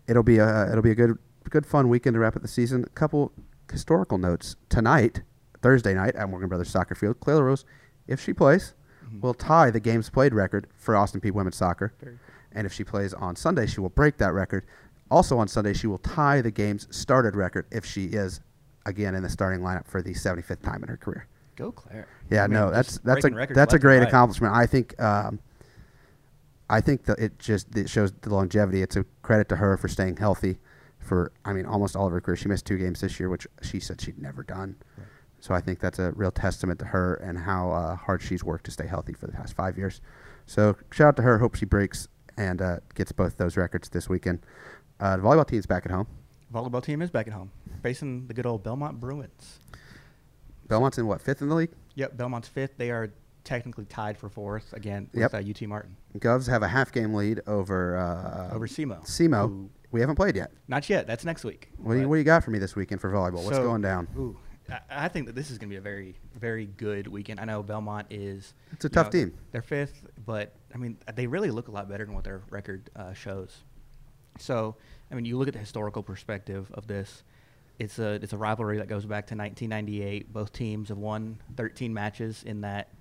it'll 0.07 0.23
be 0.23 0.39
a 0.39 0.71
it'll 0.71 0.83
be 0.83 0.91
a 0.91 0.95
good 0.95 1.19
good 1.49 1.67
fun 1.67 1.89
weekend 1.89 2.15
to 2.15 2.21
wrap 2.21 2.37
up 2.37 2.43
the 2.43 2.49
season. 2.49 2.85
A 2.85 2.89
couple 2.91 3.33
historical 3.71 4.19
notes 4.19 4.57
tonight, 4.69 5.23
Thursday 5.63 5.95
night 5.95 6.15
at 6.17 6.29
Morgan 6.29 6.49
Brothers 6.49 6.71
Soccer 6.71 6.95
Field. 6.95 7.19
Clayla 7.21 7.43
Rose, 7.43 7.65
if 8.07 8.21
she 8.21 8.33
plays, 8.33 8.75
Mhm. 9.09 9.21
will 9.23 9.35
tie 9.35 9.71
the 9.71 9.81
games 9.81 10.11
played 10.11 10.35
record 10.35 10.67
for 10.77 10.95
Austin 10.97 11.21
Peay 11.21 11.33
women's 11.33 11.57
soccer. 11.57 11.93
Cool. 12.03 12.13
And 12.53 12.67
if 12.67 12.73
she 12.73 12.85
plays 12.85 13.15
on 13.15 13.37
Sunday, 13.37 13.67
she 13.67 13.81
will 13.81 13.89
break 13.89 14.19
that 14.19 14.33
record. 14.35 14.65
Also 15.11 15.39
on 15.39 15.49
Sunday, 15.49 15.73
she 15.73 15.87
will 15.87 15.99
tie 15.99 16.41
the 16.41 16.51
games 16.53 16.87
started 16.91 17.35
record 17.35 17.67
if 17.73 17.85
she 17.85 18.07
is 18.07 18.41
again 18.87 19.15
in 19.15 19.23
the 19.23 19.29
starting 19.29 19.61
lineup 19.61 19.87
for 19.87 20.03
the 20.03 20.15
75th 20.15 20.63
time 20.63 20.83
in 20.83 20.89
her 20.89 20.97
career. 20.97 21.27
Go 21.61 21.73
Claire. 21.73 22.09
Yeah, 22.31 22.45
I 22.45 22.47
mean, 22.47 22.55
no, 22.55 22.71
that's 22.71 22.99
that's 22.99 23.25
a 23.25 23.31
that's 23.51 23.75
a 23.75 23.79
great 23.79 24.03
accomplishment. 24.03 24.55
I 24.55 24.67
think 24.67 25.01
um, 25.01 25.39
I 26.71 26.81
think 26.81 27.05
that 27.05 27.19
it 27.19 27.39
just 27.39 27.77
it 27.77 27.91
shows 27.91 28.13
the 28.23 28.33
longevity. 28.33 28.83
It's 28.83 28.97
a 28.97 29.05
credit 29.23 29.49
to 29.51 29.57
her 29.57 29.77
for 29.77 29.89
staying 29.89 30.17
healthy 30.17 30.59
for 30.99 31.33
I 31.45 31.53
mean 31.53 31.67
almost 31.67 31.97
all 31.97 32.07
of 32.07 32.13
her 32.13 32.21
career. 32.21 32.37
She 32.37 32.49
missed 32.49 32.65
two 32.65 32.79
games 32.79 33.01
this 33.01 33.21
year, 33.21 33.29
which 33.29 33.47
she 33.63 33.79
said 33.79 34.01
she'd 34.01 34.19
never 34.19 34.43
done. 34.43 34.77
Right. 34.97 35.07
So 35.41 35.55
I 35.55 35.61
think 35.61 35.81
that's 35.81 35.99
a 35.99 36.13
real 36.13 36.31
testament 36.31 36.79
to 36.81 36.87
her 36.87 37.15
and 37.17 37.39
how 37.39 37.73
uh, 37.73 37.97
hard 37.97 38.23
she's 38.23 38.45
worked 38.45 38.65
to 38.67 38.71
stay 38.71 38.87
healthy 38.87 39.13
for 39.13 39.27
the 39.27 39.33
past 39.33 39.55
five 39.55 39.77
years. 39.77 40.01
So 40.47 40.77
shout 40.91 41.09
out 41.09 41.17
to 41.17 41.23
her. 41.23 41.39
Hope 41.39 41.55
she 41.57 41.65
breaks 41.65 42.09
and 42.37 42.63
uh, 42.63 42.77
gets 42.95 43.13
both 43.13 43.37
those 43.37 43.57
records 43.57 43.89
this 43.89 44.09
weekend. 44.09 44.41
Uh, 44.99 45.17
the 45.17 45.23
volleyball 45.23 45.47
team's 45.47 45.67
back 45.67 45.85
at 45.85 45.93
home. 45.93 46.07
Volleyball 46.53 46.83
team 46.83 47.01
is 47.01 47.11
back 47.11 47.27
at 47.27 47.33
home, 47.33 47.51
facing 47.83 48.27
the 48.27 48.35
good 48.35 48.47
old 48.47 48.63
Belmont 48.63 49.01
Bruins. 49.01 49.61
Belmont's 50.71 50.99
in 50.99 51.07
what 51.07 51.21
fifth 51.21 51.43
in 51.43 51.49
the 51.49 51.55
league. 51.55 51.73
Yep, 51.97 52.17
Belmont's 52.17 52.49
fifth. 52.49 52.77
They 52.79 52.91
are 52.91 53.13
technically 53.43 53.85
tied 53.87 54.17
for 54.17 54.29
fourth 54.29 54.73
again 54.73 55.09
Yep. 55.13 55.33
with 55.33 55.47
uh, 55.47 55.51
UT 55.51 55.69
Martin 55.69 55.97
Govs 56.19 56.47
have 56.47 56.63
a 56.63 56.69
half 56.69 56.93
game 56.93 57.13
lead 57.15 57.41
over 57.47 57.97
uh, 57.99 58.55
over 58.55 58.67
SEMO. 58.67 59.05
SEMO. 59.05 59.69
We 59.91 60.01
haven't 60.01 60.15
played 60.17 60.37
yet. 60.37 60.53
Not 60.69 60.89
yet. 60.89 61.07
That's 61.09 61.25
next 61.25 61.43
week. 61.43 61.69
What 61.79 61.95
do, 61.95 62.01
you, 62.01 62.09
what 62.09 62.15
do 62.15 62.19
you 62.21 62.25
got 62.25 62.45
for 62.45 62.53
me 62.53 62.61
this 62.61 62.77
weekend 62.77 63.01
for 63.01 63.11
volleyball? 63.11 63.43
What's 63.45 63.57
So- 63.57 63.65
going 63.65 63.83
down? 63.83 64.07
Ooh, 64.17 64.37
I, 64.71 64.79
I 64.89 65.09
think 65.09 65.27
that 65.27 65.35
this 65.35 65.51
is 65.51 65.59
going 65.59 65.69
to 65.69 65.73
be 65.75 65.79
a 65.79 65.81
very, 65.81 66.15
very 66.39 66.67
good 66.67 67.09
weekend. 67.09 67.41
I 67.41 67.45
know 67.45 67.61
Belmont 67.65 68.07
is. 68.11 68.55
It's 68.71 68.85
a 68.85 68.89
tough 68.89 69.07
know, 69.07 69.19
team. 69.19 69.35
They're 69.51 69.63
fifth, 69.63 70.07
but 70.25 70.55
I 70.73 70.79
mean, 70.79 70.97
they 71.17 71.27
really 71.27 71.51
look 71.51 71.67
a 71.67 71.73
lot 71.73 71.89
better 71.89 72.05
than 72.05 72.15
what 72.15 72.23
their 72.23 72.43
record 72.51 72.89
uh, 72.95 73.13
shows. 73.15 73.65
So, 74.39 74.77
I 75.11 75.17
mean, 75.17 75.25
you 75.25 75.37
look 75.37 75.49
at 75.49 75.55
the 75.55 75.61
historical 75.61 76.05
perspective 76.05 76.71
of 76.75 76.87
this. 76.87 77.25
It's 77.81 77.99
a 77.99 78.11
it's 78.23 78.33
a 78.35 78.37
rivalry 78.37 78.77
that 78.77 78.89
goes 78.89 79.07
back 79.07 79.27
to 79.29 79.35
1998. 79.35 80.31
Both 80.33 80.53
teams 80.53 80.91
have 80.91 80.99
won 80.99 81.41
13 81.57 81.95
matches 81.95 82.43
in 82.45 82.61
that 82.61 82.93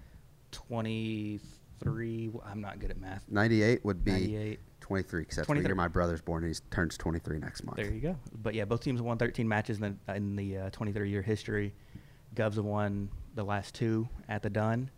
23. 0.52 2.32
I'm 2.46 2.62
not 2.62 2.80
good 2.80 2.90
at 2.90 2.98
math. 2.98 3.26
98 3.30 3.84
would 3.84 4.06
be 4.06 4.12
98. 4.12 4.60
23, 4.80 5.22
except 5.22 5.46
for 5.46 5.54
23. 5.54 5.68
year 5.70 5.76
my 5.76 5.90
brother's 5.90 6.22
born 6.22 6.46
and 6.46 6.56
he 6.56 6.62
turns 6.72 6.98
23 6.98 7.40
next 7.40 7.66
month. 7.66 7.76
There 7.76 7.92
you 7.92 8.00
go. 8.00 8.16
But 8.42 8.56
yeah, 8.56 8.64
both 8.64 8.82
teams 8.82 9.00
have 9.00 9.06
won 9.06 9.18
13 9.18 9.46
matches 9.48 9.82
in 9.82 10.00
the, 10.08 10.16
in 10.16 10.38
the 10.38 10.58
uh, 10.58 10.70
23 10.70 11.10
year 11.10 11.22
history. 11.22 11.76
Govs 12.34 12.56
have 12.56 12.64
won 12.64 13.10
the 13.36 13.44
last 13.44 13.76
two 13.76 14.08
at 14.30 14.42
the 14.44 14.50
Dunn, 14.50 14.90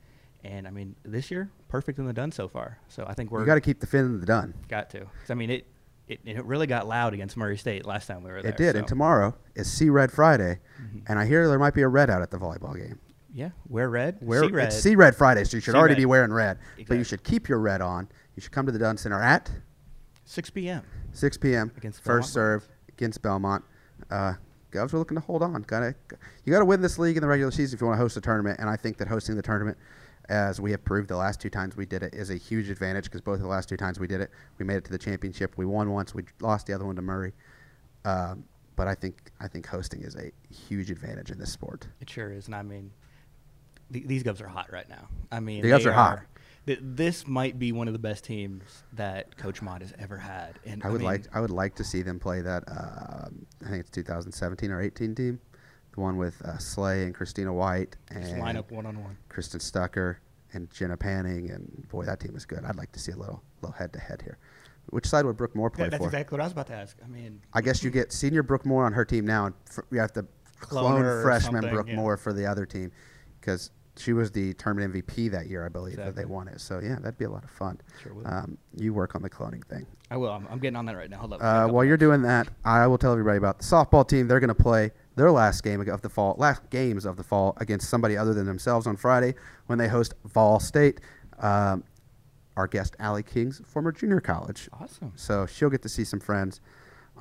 and 0.44 0.68
I 0.68 0.70
mean 0.72 0.96
this 1.04 1.32
year 1.32 1.50
perfect 1.70 1.98
in 1.98 2.06
the 2.06 2.14
Dunn 2.14 2.32
so 2.32 2.48
far. 2.48 2.78
So 2.88 3.04
I 3.08 3.16
think 3.16 3.32
we're 3.32 3.40
You 3.40 3.48
got 3.48 3.56
to 3.56 3.62
keep 3.62 3.80
the 3.80 3.88
fin 3.88 4.06
in 4.06 4.20
the 4.20 4.28
Dunn. 4.28 4.54
got 4.68 4.92
to. 4.92 5.08
I 5.28 5.34
mean 5.34 5.50
it, 5.50 5.66
it 6.08 6.20
it 6.26 6.44
really 6.46 6.68
got 6.68 6.88
loud 6.88 7.14
against 7.14 7.38
Murray 7.38 7.58
State 7.58 7.86
last 7.86 8.08
time 8.08 8.24
we 8.24 8.32
were 8.32 8.42
there. 8.42 8.52
It 8.52 8.58
did. 8.58 8.74
so- 8.74 8.80
And 8.80 8.88
tomorrow 8.88 9.36
is 9.56 9.72
See 9.72 9.90
Red 9.90 10.12
Friday, 10.12 10.60
Mhm. 10.82 11.04
and 11.08 11.20
I 11.20 11.26
hear 11.26 11.48
there 11.48 11.60
might 11.60 11.74
be 11.74 11.82
a 11.84 11.88
red 11.88 12.10
out 12.10 12.22
at 12.22 12.32
the 12.32 12.38
volleyball 12.38 12.76
game. 12.76 13.00
Yeah, 13.34 13.52
wear 13.70 13.90
red. 13.90 14.18
Wear, 14.22 14.42
see 14.44 14.50
red. 14.52 14.68
It's 14.68 14.82
See 14.82 14.96
Red 14.96 15.16
Friday, 15.16 15.46
so 15.46 15.56
you 15.56 15.62
should 15.62 15.72
See 15.72 15.78
already 15.78 15.94
red. 15.94 16.00
be 16.02 16.06
wearing 16.06 16.34
red. 16.34 16.58
But 16.88 16.98
you 16.98 17.06
should 17.06 17.24
keep 17.24 17.48
your 17.48 17.60
red 17.60 17.80
on. 17.82 18.10
You 18.36 18.42
should 18.42 18.52
come 18.52 18.66
to 18.66 18.74
the 18.74 18.80
Dunn 18.80 18.98
Center 18.98 19.22
at 19.22 19.50
6 20.26 20.50
p.m. 20.50 20.84
6 21.14 21.38
p.m. 21.38 21.72
Against 21.78 22.02
first 22.02 22.34
Belmont. 22.34 22.62
serve 22.64 22.70
against 22.90 23.22
Belmont. 23.22 23.64
Uh, 24.10 24.34
Govs 24.72 24.94
are 24.94 24.98
looking 25.00 25.16
to 25.16 25.22
hold 25.22 25.44
on. 25.44 25.62
Got 25.64 25.80
to 25.82 25.96
you 26.46 26.52
got 26.54 26.60
to 26.60 26.66
win 26.66 26.82
this 26.82 26.98
league 27.00 27.18
in 27.18 27.22
the 27.22 27.28
regular 27.28 27.52
season 27.52 27.76
if 27.78 27.82
you 27.82 27.88
want 27.88 27.98
to 27.98 28.02
host 28.02 28.16
a 28.18 28.22
tournament. 28.22 28.60
And 28.60 28.70
I 28.70 28.76
think 28.78 28.98
that 28.98 29.08
hosting 29.10 29.36
the 29.36 29.42
tournament, 29.42 29.78
as 30.30 30.60
we 30.62 30.72
have 30.72 30.84
proved 30.84 31.10
the 31.10 31.18
last 31.18 31.40
two 31.42 31.50
times 31.50 31.76
we 31.76 31.86
did 31.86 32.04
it, 32.04 32.14
is 32.14 32.30
a 32.30 32.36
huge 32.36 32.70
advantage 32.70 33.06
because 33.06 33.22
both 33.22 33.36
of 33.36 33.42
the 33.42 33.48
last 33.48 33.70
two 33.70 33.78
times 33.78 34.00
we 34.00 34.08
did 34.08 34.22
it, 34.22 34.30
we 34.58 34.66
made 34.66 34.76
it 34.78 34.86
to 34.86 34.92
the 34.92 34.98
championship. 34.98 35.54
We 35.58 35.66
won 35.66 35.92
once, 35.92 36.14
we 36.16 36.24
lost 36.40 36.68
the 36.68 36.74
other 36.74 36.86
one 36.86 36.96
to 36.96 37.02
Murray. 37.02 37.34
Um, 38.06 38.46
but 38.76 38.88
I 38.88 38.96
think 38.96 39.32
I 39.40 39.48
think 39.48 39.68
hosting 39.68 40.02
is 40.02 40.16
a 40.16 40.32
huge 40.54 40.90
advantage 40.90 41.30
in 41.32 41.38
this 41.38 41.52
sport. 41.52 41.88
It 42.00 42.10
sure 42.10 42.32
is, 42.32 42.48
and 42.48 42.56
I 42.56 42.62
mean, 42.64 42.92
th- 43.92 44.08
these 44.08 44.24
Govs 44.24 44.42
are 44.42 44.48
hot 44.48 44.72
right 44.72 44.90
now. 44.90 45.08
I 45.32 45.40
mean, 45.40 45.62
The 45.62 45.70
Govs 45.70 45.84
they 45.84 45.90
are 45.90 45.94
hot. 45.94 46.20
th- 46.66 46.80
this 46.82 47.28
might 47.28 47.60
be 47.60 47.72
one 47.74 47.88
of 47.88 47.94
the 47.94 48.00
best 48.00 48.24
teams 48.24 48.84
that 48.94 49.38
Coach 49.38 49.62
Mott 49.62 49.82
has 49.82 49.94
ever 50.00 50.18
had. 50.18 50.58
And 50.66 50.84
I 50.84 50.90
would 50.90 51.02
mean, 51.02 51.06
like 51.10 51.24
I 51.34 51.42
would 51.42 51.52
like 51.52 51.76
to 51.76 51.84
see 51.84 52.02
them 52.02 52.20
play 52.20 52.42
that. 52.42 52.64
Um 52.70 53.46
I 53.66 53.70
think 53.70 53.82
it's 53.82 53.90
2017 53.92 54.72
or 54.72 54.82
18 54.82 55.14
team, 55.16 55.40
the 55.94 56.02
one 56.02 56.18
with 56.18 56.42
uh, 56.44 56.58
Slay 56.58 57.04
and 57.04 57.14
Christina 57.14 57.54
White 57.54 57.96
and 58.10 58.24
just 58.24 58.38
line 58.38 58.58
up 58.58 58.72
one 58.72 58.86
on 58.86 59.02
one. 59.04 59.18
Kristen 59.30 59.60
Stucker 59.60 60.20
and 60.54 60.70
Jenna 60.72 60.98
Panning, 60.98 61.52
and 61.52 61.88
boy, 61.90 62.06
that 62.06 62.20
team 62.20 62.36
is 62.36 62.46
good. 62.46 62.64
I'd 62.66 62.76
like 62.76 62.92
to 62.94 63.00
see 63.00 63.12
a 63.12 63.18
little 63.18 63.42
little 63.62 63.76
head 63.76 63.94
to 63.94 64.00
head 64.00 64.22
here. 64.22 64.38
Which 64.90 65.06
side 65.06 65.26
would 65.26 65.38
Brooke 65.38 65.56
Moore 65.56 65.70
play 65.70 65.90
that's 65.90 66.02
for? 66.02 66.08
exactly 66.08 66.36
what 66.36 66.42
I 66.42 66.46
was 66.46 66.54
about 66.54 66.68
to 66.68 66.74
ask. 66.74 66.98
I 67.04 67.08
mean, 67.08 67.42
I 67.54 67.62
guess 67.62 67.84
you 67.84 67.92
get 67.92 68.12
senior 68.12 68.44
Brooke 68.44 68.66
Moore 68.66 68.86
on 68.86 68.94
her 68.94 69.06
team 69.06 69.26
now, 69.26 69.46
and 69.48 69.56
fr- 69.66 69.82
you 69.92 70.00
have 70.00 70.14
to 70.14 70.26
Clone 70.62 71.02
clone 71.02 71.24
freshman 71.24 71.70
Brooke 71.70 71.88
yeah. 71.88 71.96
Moore 71.96 72.18
for 72.18 72.34
the 72.34 72.46
other 72.46 72.66
team 72.66 72.92
because 73.40 73.72
she 74.02 74.14
was 74.14 74.32
the 74.32 74.54
tournament 74.56 74.94
MVP 74.94 75.32
that 75.32 75.48
year, 75.48 75.66
I 75.66 75.70
believe, 75.70 75.98
that 75.98 76.16
they 76.16 76.26
won 76.26 76.48
it. 76.48 76.60
So 76.60 76.80
yeah, 76.80 76.96
that'd 76.96 77.18
be 77.18 77.26
a 77.26 77.30
lot 77.30 77.44
of 77.44 77.52
fun. 77.52 77.80
Sure 78.02 78.14
would. 78.14 78.26
Um, 78.26 78.58
you 78.76 78.94
work 78.94 79.16
on 79.16 79.22
the 79.22 79.30
cloning 79.30 79.64
thing. 79.66 79.86
I 80.10 80.18
will. 80.18 80.32
I'm, 80.32 80.48
I'm 80.50 80.60
getting 80.60 80.76
on 80.76 80.86
that 80.86 80.96
right 80.98 81.10
now. 81.10 81.18
Hold 81.18 81.34
up. 81.34 81.42
Uh, 81.42 81.68
while 81.68 81.86
you're 81.86 81.98
doing 81.98 82.22
that, 82.24 82.48
I 82.66 82.88
will 82.88 82.98
tell 82.98 83.12
everybody 83.12 83.38
about 83.38 83.60
the 83.60 83.64
softball 83.64 84.08
team. 84.08 84.28
They're 84.28 84.40
going 84.40 84.50
to 84.50 84.56
play 84.56 84.92
their 85.16 85.32
last 85.32 85.64
game 85.64 85.80
of 85.88 86.02
the 86.02 86.10
fall, 86.10 86.36
last 86.38 86.70
games 86.70 87.06
of 87.06 87.16
the 87.18 87.24
fall 87.24 87.56
against 87.58 87.90
somebody 87.90 88.18
other 88.18 88.34
than 88.34 88.46
themselves 88.46 88.88
on 88.88 88.98
Friday 88.98 89.36
when 89.68 89.78
they 89.78 89.88
host 89.88 90.14
Vol 90.26 90.60
State. 90.60 91.00
Um, 91.40 91.84
our 92.58 92.68
guest, 92.68 92.96
Ali 93.00 93.24
King's, 93.24 93.62
former 93.66 93.92
junior 93.92 94.20
college. 94.20 94.70
awesome. 94.74 95.14
So 95.16 95.46
she'll 95.46 95.70
get 95.70 95.82
to 95.84 95.90
see 95.90 96.04
some 96.04 96.20
friends 96.20 96.60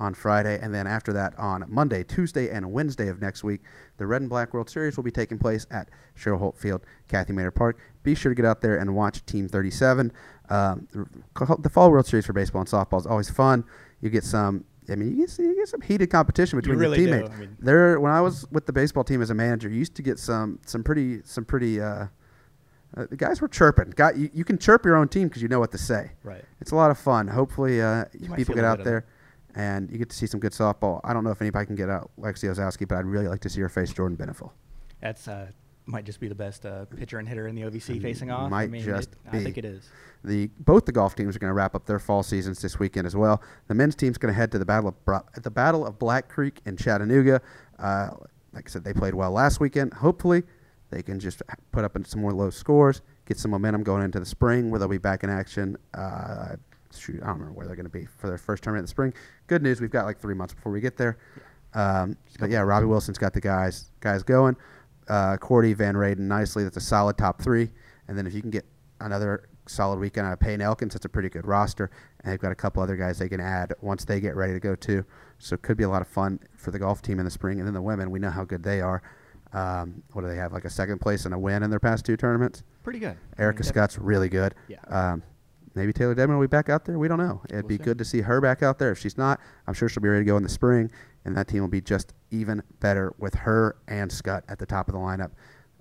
on 0.00 0.14
Friday. 0.14 0.58
And 0.60 0.74
then 0.74 0.86
after 0.86 1.12
that, 1.12 1.38
on 1.38 1.64
Monday, 1.68 2.02
Tuesday, 2.02 2.48
and 2.50 2.72
Wednesday 2.72 3.08
of 3.08 3.20
next 3.20 3.44
week, 3.44 3.60
the 3.98 4.06
Red 4.06 4.22
and 4.22 4.30
Black 4.30 4.52
World 4.54 4.68
Series 4.68 4.96
will 4.96 5.04
be 5.04 5.10
taking 5.10 5.38
place 5.38 5.66
at 5.70 5.90
Cheryl 6.18 6.38
Holt 6.38 6.56
Field, 6.56 6.80
Cathi 7.08 7.28
Maynard 7.30 7.54
Park. 7.54 7.78
Be 8.02 8.14
sure 8.14 8.30
to 8.30 8.34
get 8.34 8.46
out 8.46 8.62
there 8.62 8.78
and 8.78 8.94
watch 8.96 9.24
Team 9.26 9.46
37. 9.46 10.10
Um, 10.48 10.88
the 11.60 11.70
Fall 11.70 11.90
World 11.90 12.06
Series 12.06 12.26
for 12.26 12.32
baseball 12.32 12.62
and 12.62 12.68
softball 12.68 12.98
is 12.98 13.06
always 13.06 13.30
fun. 13.30 13.64
You 14.00 14.10
get 14.10 14.24
some. 14.24 14.64
I 14.88 14.96
mean, 14.96 15.16
you 15.16 15.26
get, 15.26 15.38
you 15.38 15.54
get 15.54 15.68
some 15.68 15.82
heated 15.82 16.10
competition 16.10 16.58
between 16.58 16.76
really 16.78 17.00
your 17.04 17.10
teammates. 17.18 17.30
I 17.30 17.38
mean- 17.38 17.56
there, 17.60 18.00
when 18.00 18.10
I 18.10 18.20
was 18.20 18.50
with 18.50 18.66
the 18.66 18.72
baseball 18.72 19.04
team 19.04 19.22
as 19.22 19.30
a 19.30 19.34
manager, 19.34 19.68
you 19.68 19.76
used 19.76 19.94
to 19.96 20.02
get 20.02 20.18
some 20.18 20.58
some 20.66 20.82
pretty 20.82 21.20
some 21.24 21.44
pretty. 21.44 21.80
Uh, 21.80 22.06
uh, 22.96 23.06
the 23.08 23.16
guys 23.16 23.40
were 23.40 23.46
chirping. 23.46 23.90
Got 23.90 24.16
you, 24.16 24.30
you 24.34 24.44
can 24.44 24.58
chirp 24.58 24.84
your 24.84 24.96
own 24.96 25.06
team 25.06 25.28
because 25.28 25.42
you 25.42 25.48
know 25.48 25.60
what 25.60 25.70
to 25.70 25.78
say. 25.78 26.10
Right. 26.24 26.44
It's 26.60 26.72
a 26.72 26.74
lot 26.74 26.90
of 26.90 26.98
fun. 26.98 27.28
Hopefully, 27.28 27.80
uh, 27.80 28.06
You 28.18 28.34
people 28.34 28.56
get 28.56 28.64
out 28.64 28.82
there 28.82 29.06
and 29.54 29.90
you 29.90 29.98
get 29.98 30.10
to 30.10 30.16
see 30.16 30.26
some 30.26 30.40
good 30.40 30.52
softball. 30.52 31.00
I 31.04 31.12
don't 31.12 31.24
know 31.24 31.30
if 31.30 31.40
anybody 31.40 31.66
can 31.66 31.76
get 31.76 31.90
out 31.90 32.10
Lexi 32.18 32.50
Osowski, 32.50 32.86
but 32.86 32.98
I'd 32.98 33.06
really 33.06 33.28
like 33.28 33.40
to 33.40 33.48
see 33.48 33.60
her 33.60 33.68
face 33.68 33.92
Jordan 33.92 34.16
Benefiel. 34.16 34.50
That's 35.00 35.28
uh, 35.28 35.50
might 35.86 36.04
just 36.04 36.20
be 36.20 36.28
the 36.28 36.34
best 36.34 36.64
uh, 36.64 36.84
pitcher 36.84 37.18
and 37.18 37.28
hitter 37.28 37.48
in 37.48 37.54
the 37.54 37.62
OVC 37.62 38.00
facing 38.00 38.30
off. 38.30 38.46
I 38.46 38.48
Might 38.48 38.70
mean, 38.70 38.82
just 38.82 39.12
it, 39.12 39.18
I 39.32 39.42
think 39.42 39.58
it 39.58 39.64
is. 39.64 39.88
The 40.24 40.50
both 40.58 40.84
the 40.84 40.92
golf 40.92 41.14
teams 41.14 41.34
are 41.34 41.38
going 41.38 41.50
to 41.50 41.54
wrap 41.54 41.74
up 41.74 41.86
their 41.86 41.98
fall 41.98 42.22
seasons 42.22 42.60
this 42.60 42.78
weekend 42.78 43.06
as 43.06 43.16
well. 43.16 43.42
The 43.68 43.74
men's 43.74 43.96
team's 43.96 44.18
going 44.18 44.32
to 44.32 44.38
head 44.38 44.52
to 44.52 44.58
the 44.58 44.66
battle 44.66 44.88
of 44.88 45.04
Bra- 45.04 45.22
the 45.42 45.50
Battle 45.50 45.86
of 45.86 45.98
Black 45.98 46.28
Creek 46.28 46.60
in 46.66 46.76
Chattanooga. 46.76 47.40
Uh, 47.78 48.10
like 48.52 48.68
I 48.68 48.70
said, 48.70 48.84
they 48.84 48.92
played 48.92 49.14
well 49.14 49.30
last 49.30 49.60
weekend. 49.60 49.94
Hopefully, 49.94 50.42
they 50.90 51.02
can 51.02 51.18
just 51.18 51.42
put 51.72 51.84
up 51.84 51.96
some 52.06 52.20
more 52.20 52.32
low 52.32 52.50
scores, 52.50 53.00
get 53.26 53.38
some 53.38 53.50
momentum 53.50 53.82
going 53.82 54.02
into 54.02 54.20
the 54.20 54.26
spring 54.26 54.70
where 54.70 54.78
they'll 54.78 54.88
be 54.88 54.98
back 54.98 55.24
in 55.24 55.30
action. 55.30 55.76
Uh, 55.94 56.56
shoot, 56.98 57.22
I 57.22 57.26
don't 57.26 57.38
remember 57.38 57.52
where 57.52 57.66
they're 57.66 57.76
going 57.76 57.84
to 57.84 57.90
be 57.90 58.06
for 58.18 58.28
their 58.28 58.38
first 58.38 58.62
tournament 58.62 58.82
in 58.82 58.84
the 58.84 58.90
spring. 58.90 59.14
Good 59.46 59.62
news, 59.62 59.80
we've 59.80 59.90
got 59.90 60.06
like 60.06 60.18
three 60.18 60.34
months 60.34 60.54
before 60.54 60.72
we 60.72 60.80
get 60.80 60.96
there. 60.96 61.18
Um, 61.74 62.16
but 62.38 62.50
yeah, 62.50 62.60
Robbie 62.60 62.86
Wilson's 62.86 63.18
got 63.18 63.32
the 63.32 63.40
guys 63.40 63.90
guys 64.00 64.22
going. 64.22 64.56
Uh, 65.08 65.36
Cordy 65.36 65.72
Van 65.72 65.94
Raden 65.94 66.20
nicely. 66.20 66.64
That's 66.64 66.76
a 66.76 66.80
solid 66.80 67.16
top 67.18 67.42
three. 67.42 67.70
And 68.08 68.16
then 68.16 68.26
if 68.26 68.34
you 68.34 68.40
can 68.40 68.50
get 68.50 68.64
another 69.00 69.48
solid 69.66 69.98
weekend 69.98 70.26
out 70.26 70.32
of 70.32 70.40
Payne 70.40 70.60
Elkins, 70.60 70.94
that's 70.94 71.04
a 71.04 71.08
pretty 71.08 71.28
good 71.28 71.46
roster. 71.46 71.90
And 72.22 72.32
they've 72.32 72.40
got 72.40 72.52
a 72.52 72.56
couple 72.56 72.82
other 72.82 72.96
guys 72.96 73.18
they 73.18 73.28
can 73.28 73.40
add 73.40 73.72
once 73.80 74.04
they 74.04 74.20
get 74.20 74.36
ready 74.36 74.52
to 74.52 74.60
go 74.60 74.74
too. 74.74 75.04
So 75.38 75.54
it 75.54 75.62
could 75.62 75.76
be 75.76 75.84
a 75.84 75.88
lot 75.88 76.02
of 76.02 76.08
fun 76.08 76.40
for 76.56 76.70
the 76.70 76.78
golf 76.78 77.02
team 77.02 77.18
in 77.18 77.24
the 77.24 77.30
spring. 77.30 77.58
And 77.58 77.66
then 77.66 77.74
the 77.74 77.82
women, 77.82 78.10
we 78.10 78.18
know 78.18 78.30
how 78.30 78.44
good 78.44 78.62
they 78.62 78.80
are. 78.80 79.02
Um, 79.52 80.02
what 80.12 80.22
do 80.22 80.28
they 80.28 80.36
have? 80.36 80.52
Like 80.52 80.64
a 80.64 80.70
second 80.70 81.00
place 81.00 81.24
and 81.24 81.34
a 81.34 81.38
win 81.38 81.62
in 81.62 81.70
their 81.70 81.80
past 81.80 82.04
two 82.04 82.16
tournaments. 82.16 82.62
Pretty 82.82 82.98
good. 82.98 83.16
I 83.36 83.42
Erica 83.42 83.62
mean, 83.62 83.68
Scott's 83.68 83.98
really 83.98 84.28
good. 84.28 84.54
Yeah. 84.68 84.78
Um, 84.86 85.22
maybe 85.74 85.92
Taylor 85.92 86.14
Dedman 86.14 86.34
will 86.38 86.40
be 86.40 86.46
back 86.46 86.68
out 86.68 86.84
there. 86.84 86.98
We 86.98 87.08
don't 87.08 87.18
know. 87.18 87.40
It'd 87.48 87.64
We'll 87.64 87.68
be 87.68 87.76
see. 87.76 87.82
good 87.84 87.98
to 87.98 88.04
see 88.04 88.20
her 88.22 88.40
back 88.40 88.62
out 88.62 88.78
there. 88.78 88.90
If 88.92 88.98
she's 88.98 89.16
not, 89.18 89.40
I'm 89.66 89.74
sure 89.74 89.88
she'll 89.88 90.02
be 90.02 90.08
ready 90.08 90.24
to 90.24 90.28
go 90.28 90.36
in 90.36 90.42
the 90.42 90.48
spring, 90.48 90.90
and 91.24 91.36
that 91.36 91.48
team 91.48 91.60
will 91.62 91.68
be 91.68 91.80
just 91.80 92.12
even 92.30 92.62
better 92.80 93.12
with 93.18 93.34
her 93.34 93.76
and 93.88 94.10
Scott 94.10 94.44
at 94.48 94.58
the 94.58 94.66
top 94.66 94.88
of 94.88 94.94
the 94.94 95.00
lineup, 95.00 95.30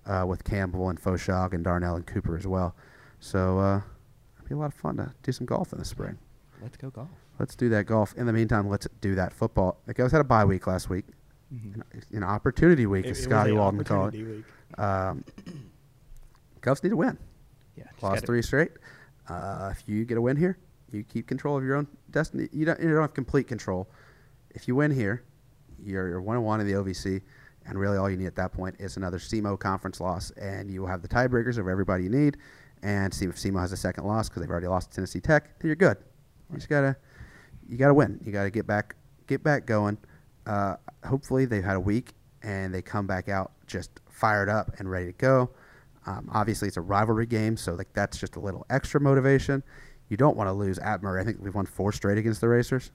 uh, 0.06 0.26
with 0.28 0.44
Campbell 0.44 0.90
and 0.90 1.02
Foshog 1.02 1.54
and 1.54 1.64
Darnell 1.64 1.96
and 1.96 2.06
Cooper 2.06 2.38
as 2.38 2.46
well. 2.48 2.76
So 3.20 3.60
uh, 3.60 3.82
it'll 4.38 4.48
be 4.48 4.54
a 4.56 4.58
lot 4.58 4.68
of 4.68 4.74
fun 4.74 4.98
to 4.98 5.14
do 5.24 5.32
some 5.32 5.46
golf 5.46 5.74
in 5.74 5.80
the 5.80 5.86
spring. 5.86 6.18
Let's 6.62 6.78
go 6.78 6.90
golf. 6.90 7.10
Let's 7.40 7.56
do 7.56 7.70
that 7.70 7.86
golf. 7.86 8.14
In 8.16 8.26
the 8.26 8.34
meantime, 8.34 8.68
let's 8.68 8.88
do 9.02 9.16
that 9.16 9.34
football. 9.34 9.80
The 9.86 9.94
guys 9.94 10.12
had 10.12 10.20
a 10.22 10.26
bye 10.26 10.44
week 10.46 10.68
last 10.68 10.90
week, 10.90 11.06
Mhm. 11.54 11.76
an, 11.76 11.84
an 12.12 12.24
opportunity 12.24 12.86
week, 12.86 13.06
It- 13.06 13.12
as 13.12 13.24
Scotty 13.24 13.54
Walden 13.54 13.84
called 13.84 14.14
it. 14.14 14.44
Um, 14.78 15.24
Cubs 16.62 16.84
need 16.84 16.90
to 16.90 16.98
win. 16.98 17.18
Yeah, 17.78 17.86
Lost 18.02 18.26
three 18.26 18.42
straight. 18.42 18.72
Uh, 19.30 19.70
if 19.72 19.88
you 19.88 20.06
get 20.06 20.18
a 20.18 20.22
win 20.22 20.36
here, 20.36 20.58
you 20.92 21.04
keep 21.04 21.28
control 21.28 21.58
of 21.58 21.64
your 21.64 21.76
own 21.76 21.88
destiny. 22.12 22.48
You 22.52 22.66
don't, 22.66 22.80
you 22.80 22.90
don't 22.90 23.02
have 23.02 23.14
complete 23.14 23.48
control. 23.48 23.90
If 24.52 24.68
you 24.68 24.76
win 24.76 24.92
here, 24.92 25.24
you're, 25.84 26.08
you're 26.08 26.22
one 26.22 26.36
and 26.36 26.46
one 26.46 26.60
in 26.60 26.68
the 26.68 26.74
OVC, 26.74 27.22
and 27.66 27.80
really 27.80 27.98
all 27.98 28.10
you 28.10 28.18
need 28.18 28.26
at 28.26 28.36
that 28.36 28.52
point 28.52 28.76
is 28.80 28.98
another 28.98 29.20
SEMO 29.20 29.60
conference 29.60 30.02
loss, 30.02 30.32
and 30.32 30.72
you 30.72 30.82
will 30.82 30.88
have 30.88 31.02
the 31.02 31.08
tiebreakers 31.08 31.58
of 31.58 31.68
everybody 31.68 32.04
you 32.04 32.10
need. 32.10 32.38
And 32.82 33.14
see 33.14 33.26
if 33.26 33.36
SEMO 33.36 33.60
has 33.60 33.74
a 33.74 33.78
second 33.78 34.06
loss 34.06 34.30
because 34.30 34.42
they've 34.42 34.50
already 34.50 34.68
lost 34.68 34.92
to 34.92 34.96
Tennessee 34.96 35.20
Tech, 35.20 35.60
then 35.60 35.68
you're 35.68 35.76
good. 35.76 35.98
You 36.50 36.56
just 36.56 36.70
gotta, 36.70 36.96
you 37.68 37.78
gotta 37.78 37.94
win. 37.94 38.20
You 38.24 38.32
gotta 38.32 38.50
get 38.50 38.66
back, 38.66 38.96
get 39.28 39.44
back 39.44 39.66
going. 39.66 39.98
Uh, 40.48 40.78
hopefully 41.06 41.46
they've 41.46 41.64
had 41.64 41.76
a 41.76 41.80
week 41.80 42.14
and 42.42 42.74
they 42.74 42.82
come 42.82 43.06
back 43.06 43.28
out 43.28 43.52
just 43.68 43.92
fired 44.10 44.50
up 44.50 44.72
and 44.80 44.90
ready 44.90 45.08
to 45.08 45.14
go. 45.14 45.50
Um, 46.06 46.30
obviously, 46.34 46.68
it's 46.68 46.78
a 46.78 46.82
rivalry 46.82 47.26
game, 47.26 47.58
so 47.58 47.74
like 47.74 47.92
that's 47.94 48.18
just 48.18 48.36
a 48.36 48.40
little 48.40 48.66
extra 48.70 49.00
motivation. 49.00 49.64
You 50.10 50.18
don't 50.18 50.36
want 50.36 50.48
to 50.48 50.54
lose 50.54 50.80
at 50.80 51.04
Murray. 51.04 51.22
I 51.22 51.24
think 51.26 51.38
we've 51.40 51.54
won 51.54 51.66
four 51.66 51.92
straight 51.92 52.18
against 52.18 52.42
the 52.42 52.48
Racers. 52.48 52.92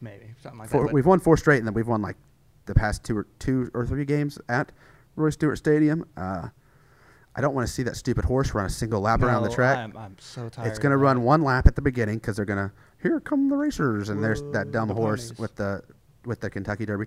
maybe 0.00 0.34
something 0.42 0.58
like 0.60 0.70
Four, 0.70 0.86
that. 0.86 0.92
we've 0.92 1.06
won 1.06 1.20
four 1.20 1.36
straight, 1.36 1.58
and 1.58 1.66
then 1.66 1.74
we've 1.74 1.86
won 1.88 2.02
like 2.02 2.16
the 2.66 2.74
past 2.74 3.04
two 3.04 3.16
or 3.16 3.26
two 3.38 3.70
or 3.74 3.86
three 3.86 4.04
games 4.04 4.38
at 4.48 4.72
Roy 5.16 5.30
Stewart 5.30 5.58
Stadium. 5.58 6.04
Uh, 6.16 6.48
I 7.36 7.40
don't 7.40 7.54
want 7.54 7.66
to 7.68 7.72
see 7.72 7.84
that 7.84 7.96
stupid 7.96 8.24
horse 8.24 8.52
run 8.54 8.66
a 8.66 8.70
single 8.70 9.00
lap 9.00 9.22
around 9.22 9.44
the 9.44 9.50
track. 9.50 9.78
I'm, 9.78 9.96
I'm 9.96 10.16
so 10.18 10.48
tired. 10.48 10.66
it's 10.66 10.78
going 10.80 10.90
to 10.90 10.96
run 10.96 11.22
one 11.22 11.42
lap 11.42 11.66
at 11.68 11.76
the 11.76 11.82
beginning 11.82 12.16
because 12.16 12.34
they're 12.36 12.44
going 12.44 12.68
to 12.68 12.72
here 13.00 13.20
come 13.20 13.48
the 13.48 13.56
racers, 13.56 14.08
and 14.08 14.22
there's 14.24 14.42
that 14.52 14.72
dumb 14.72 14.88
the 14.88 14.94
horse 14.94 15.26
ponies. 15.30 15.38
with 15.38 15.54
the 15.54 15.82
with 16.24 16.40
the 16.40 16.50
Kentucky 16.50 16.84
Derby. 16.84 17.06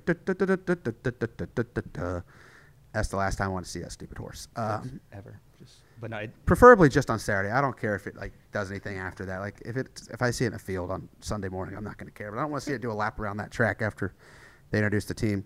That's 2.93 3.07
the 3.07 3.17
last 3.17 3.37
time 3.37 3.47
I 3.47 3.51
want 3.51 3.65
to 3.65 3.71
see 3.71 3.79
that 3.79 3.91
stupid 3.91 4.17
horse. 4.17 4.47
Um, 4.55 4.99
ever. 5.13 5.39
Just 5.57 5.75
But 5.99 6.11
no, 6.11 6.17
it, 6.17 6.31
Preferably 6.45 6.89
just 6.89 7.09
on 7.09 7.19
Saturday. 7.19 7.51
I 7.51 7.61
don't 7.61 7.79
care 7.79 7.95
if 7.95 8.07
it 8.07 8.15
like 8.15 8.33
does 8.51 8.69
anything 8.69 8.97
after 8.97 9.25
that. 9.25 9.39
Like 9.39 9.61
if 9.65 9.77
it 9.77 10.01
if 10.11 10.21
I 10.21 10.31
see 10.31 10.45
it 10.45 10.49
in 10.49 10.53
a 10.55 10.59
field 10.59 10.91
on 10.91 11.07
Sunday 11.21 11.49
morning, 11.49 11.75
I'm 11.77 11.83
not 11.83 11.97
going 11.97 12.11
to 12.11 12.13
care. 12.13 12.31
But 12.31 12.39
I 12.39 12.41
don't 12.41 12.51
want 12.51 12.63
to 12.63 12.69
see 12.69 12.75
it 12.75 12.81
do 12.81 12.91
a 12.91 12.93
lap 12.93 13.19
around 13.19 13.37
that 13.37 13.51
track 13.51 13.81
after 13.81 14.13
they 14.71 14.79
introduce 14.79 15.05
the 15.05 15.13
team. 15.13 15.45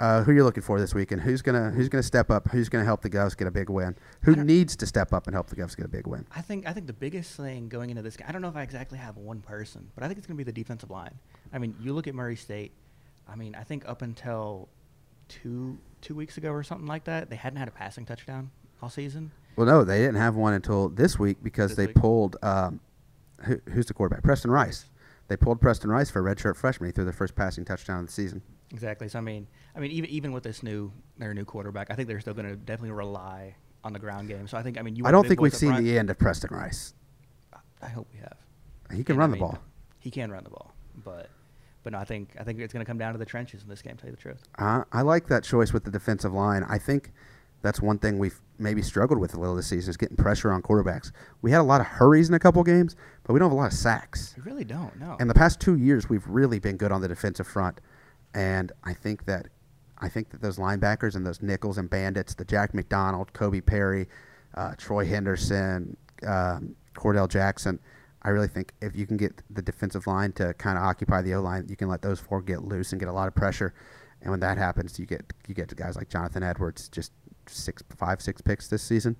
Uh, 0.00 0.24
who 0.24 0.32
you 0.32 0.42
looking 0.42 0.62
for 0.62 0.80
this 0.80 0.94
weekend? 0.94 1.20
Who's 1.20 1.42
gonna 1.42 1.70
Who's 1.70 1.88
gonna 1.88 2.02
step 2.02 2.28
up? 2.30 2.48
Who's 2.48 2.68
gonna 2.68 2.84
help 2.84 3.02
the 3.02 3.10
Govs 3.10 3.36
get 3.36 3.46
a 3.46 3.52
big 3.52 3.70
win? 3.70 3.94
Who 4.22 4.34
needs 4.34 4.74
to 4.76 4.86
step 4.86 5.12
up 5.12 5.28
and 5.28 5.34
help 5.34 5.46
the 5.48 5.54
Govs 5.54 5.76
get 5.76 5.86
a 5.86 5.88
big 5.88 6.08
win? 6.08 6.26
I 6.34 6.40
think 6.40 6.66
I 6.66 6.72
think 6.72 6.88
the 6.88 6.92
biggest 6.92 7.36
thing 7.36 7.68
going 7.68 7.88
into 7.88 8.02
this 8.02 8.16
game, 8.16 8.26
I 8.28 8.32
don't 8.32 8.42
know 8.42 8.48
if 8.48 8.56
I 8.56 8.62
exactly 8.62 8.98
have 8.98 9.16
one 9.16 9.40
person, 9.40 9.88
but 9.94 10.02
I 10.02 10.08
think 10.08 10.18
it's 10.18 10.26
going 10.26 10.36
to 10.36 10.44
be 10.44 10.50
the 10.50 10.52
defensive 10.52 10.90
line. 10.90 11.14
I 11.52 11.58
mean, 11.58 11.76
you 11.80 11.92
look 11.92 12.08
at 12.08 12.14
Murray 12.14 12.36
State. 12.36 12.72
I 13.28 13.36
mean, 13.36 13.54
I 13.54 13.62
think 13.62 13.88
up 13.88 14.02
until 14.02 14.68
two 15.28 15.78
two 16.02 16.14
weeks 16.14 16.36
ago 16.36 16.50
or 16.50 16.62
something 16.62 16.86
like 16.86 17.04
that, 17.04 17.30
they 17.30 17.36
hadn't 17.36 17.58
had 17.58 17.68
a 17.68 17.72
passing 17.72 18.04
touchdown 18.04 18.50
all 18.82 18.90
season. 18.90 19.32
Well, 19.56 19.66
no, 19.66 19.84
they 19.84 19.98
didn't 19.98 20.16
have 20.16 20.34
one 20.34 20.54
until 20.54 20.88
this 20.88 21.18
week 21.18 21.38
because 21.42 21.70
This 21.70 21.76
they 21.78 21.86
week? 21.86 21.96
pulled. 21.96 22.36
Um, 22.42 22.80
who, 23.44 23.60
who's 23.70 23.86
the 23.86 23.94
quarterback? 23.94 24.22
Preston 24.22 24.50
Rice. 24.50 24.86
They 25.28 25.36
pulled 25.36 25.60
Preston 25.60 25.90
Rice 25.90 26.10
for 26.10 26.26
a 26.26 26.34
redshirt 26.34 26.56
freshman. 26.56 26.88
He 26.88 26.92
threw 26.92 27.04
their 27.04 27.12
first 27.12 27.34
passing 27.34 27.64
touchdown 27.64 28.00
of 28.00 28.06
the 28.06 28.12
season. 28.12 28.42
Exactly. 28.70 29.08
So 29.08 29.18
I 29.18 29.22
mean, 29.22 29.46
I 29.76 29.80
mean, 29.80 29.90
even 29.90 30.10
even 30.10 30.32
with 30.32 30.42
this 30.42 30.62
new 30.62 30.92
their 31.18 31.34
new 31.34 31.44
quarterback, 31.44 31.90
I 31.90 31.94
think 31.94 32.08
they're 32.08 32.20
still 32.20 32.34
going 32.34 32.48
to 32.48 32.56
definitely 32.56 32.92
rely 32.92 33.54
on 33.84 33.92
the 33.92 33.98
ground 33.98 34.28
game. 34.28 34.46
So 34.48 34.56
I 34.56 34.62
think 34.62 34.78
I 34.78 34.82
mean, 34.82 34.96
you. 34.96 35.04
I 35.06 35.10
don't 35.10 35.26
think 35.26 35.40
we've 35.40 35.54
seen 35.54 35.70
front. 35.70 35.84
the 35.84 35.98
end 35.98 36.08
of 36.10 36.18
Preston 36.18 36.54
Rice. 36.54 36.94
I 37.82 37.88
hope 37.88 38.08
we 38.12 38.18
have. 38.20 38.36
He 38.96 39.02
can 39.04 39.14
And, 39.14 39.20
I 39.20 39.24
run 39.24 39.30
the 39.32 39.36
ball. 39.38 39.58
He 39.98 40.10
can 40.10 40.30
run 40.30 40.44
the 40.44 40.50
ball, 40.50 40.72
but 41.04 41.28
but 41.82 41.92
no, 41.92 41.98
I 41.98 42.04
think 42.04 42.36
I 42.38 42.44
think 42.44 42.60
it's 42.60 42.72
going 42.72 42.84
to 42.84 42.88
come 42.88 42.98
down 42.98 43.12
to 43.12 43.18
the 43.18 43.24
trenches 43.24 43.62
in 43.62 43.68
this 43.68 43.82
game. 43.82 43.96
To 43.96 44.02
tell 44.02 44.10
you 44.10 44.16
the 44.16 44.22
truth. 44.22 44.42
Uh, 44.58 44.84
I 44.92 45.02
like 45.02 45.28
that 45.28 45.44
choice 45.44 45.72
with 45.72 45.84
the 45.84 45.90
defensive 45.90 46.32
line. 46.32 46.64
I 46.68 46.78
think 46.78 47.12
that's 47.62 47.80
one 47.80 47.98
thing 47.98 48.18
we've 48.18 48.40
maybe 48.58 48.82
struggled 48.82 49.18
with 49.18 49.34
a 49.34 49.40
little 49.40 49.54
this 49.54 49.68
season 49.68 49.90
is 49.90 49.96
getting 49.96 50.16
pressure 50.16 50.52
on 50.52 50.62
quarterbacks. 50.62 51.12
We 51.42 51.50
had 51.50 51.60
a 51.60 51.64
lot 51.64 51.80
of 51.80 51.86
hurries 51.86 52.28
in 52.28 52.34
a 52.34 52.38
couple 52.38 52.62
games, 52.64 52.96
but 53.24 53.32
we 53.32 53.38
don't 53.38 53.46
have 53.46 53.56
a 53.56 53.60
lot 53.60 53.72
of 53.72 53.72
sacks. 53.72 54.34
We 54.36 54.42
really 54.42 54.64
don't. 54.64 54.98
No. 54.98 55.16
In 55.20 55.28
the 55.28 55.34
past 55.34 55.60
two 55.60 55.76
years, 55.76 56.08
we've 56.08 56.26
really 56.26 56.58
been 56.58 56.76
good 56.76 56.92
on 56.92 57.00
the 57.00 57.08
defensive 57.08 57.46
front, 57.46 57.80
and 58.34 58.72
I 58.84 58.94
think 58.94 59.24
that 59.26 59.48
I 59.98 60.08
think 60.08 60.30
that 60.30 60.40
those 60.40 60.58
linebackers 60.58 61.14
and 61.14 61.24
those 61.24 61.40
nickels 61.42 61.78
and 61.78 61.88
bandits, 61.88 62.34
the 62.34 62.44
Jack 62.44 62.74
McDonald, 62.74 63.32
Kobe 63.32 63.60
Perry, 63.60 64.08
uh, 64.56 64.74
Troy 64.76 65.06
Henderson, 65.06 65.96
um, 66.26 66.74
Cordell 66.94 67.28
Jackson. 67.28 67.78
I 68.22 68.30
really 68.30 68.48
think 68.48 68.72
if 68.80 68.94
you 68.94 69.06
can 69.06 69.16
get 69.16 69.42
the 69.50 69.62
defensive 69.62 70.06
line 70.06 70.32
to 70.32 70.54
kind 70.54 70.78
of 70.78 70.84
occupy 70.84 71.22
the 71.22 71.34
O 71.34 71.42
line, 71.42 71.66
you 71.68 71.76
can 71.76 71.88
let 71.88 72.02
those 72.02 72.20
four 72.20 72.40
get 72.40 72.62
loose 72.62 72.92
and 72.92 73.00
get 73.00 73.08
a 73.08 73.12
lot 73.12 73.28
of 73.28 73.34
pressure. 73.34 73.74
And 74.20 74.30
when 74.30 74.40
that 74.40 74.58
happens, 74.58 74.98
you 74.98 75.06
get 75.06 75.32
you 75.48 75.54
get 75.54 75.74
guys 75.74 75.96
like 75.96 76.08
Jonathan 76.08 76.42
Edwards, 76.42 76.88
just 76.88 77.12
six, 77.46 77.82
five, 77.96 78.22
six 78.22 78.40
picks 78.40 78.68
this 78.68 78.82
season. 78.82 79.16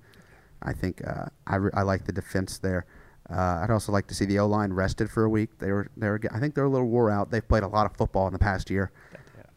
I 0.61 0.71
think 0.71 1.05
uh, 1.05 1.25
I, 1.45 1.55
re- 1.57 1.71
I 1.73 1.81
like 1.81 2.05
the 2.05 2.13
defense 2.13 2.57
there. 2.57 2.85
Uh, 3.29 3.61
I'd 3.63 3.71
also 3.71 3.91
like 3.91 4.07
to 4.07 4.13
see 4.13 4.25
the 4.25 4.39
O 4.39 4.47
line 4.47 4.71
rested 4.71 5.09
for 5.09 5.23
a 5.23 5.29
week. 5.29 5.59
They 5.59 5.71
were 5.71 5.89
they 5.97 6.07
were 6.07 6.19
I 6.31 6.39
think 6.39 6.55
they're 6.55 6.65
a 6.65 6.69
little 6.69 6.87
wore 6.87 7.09
out. 7.09 7.31
They've 7.31 7.47
played 7.47 7.63
a 7.63 7.67
lot 7.67 7.85
of 7.85 7.95
football 7.95 8.27
in 8.27 8.33
the 8.33 8.39
past 8.39 8.69
year. 8.69 8.91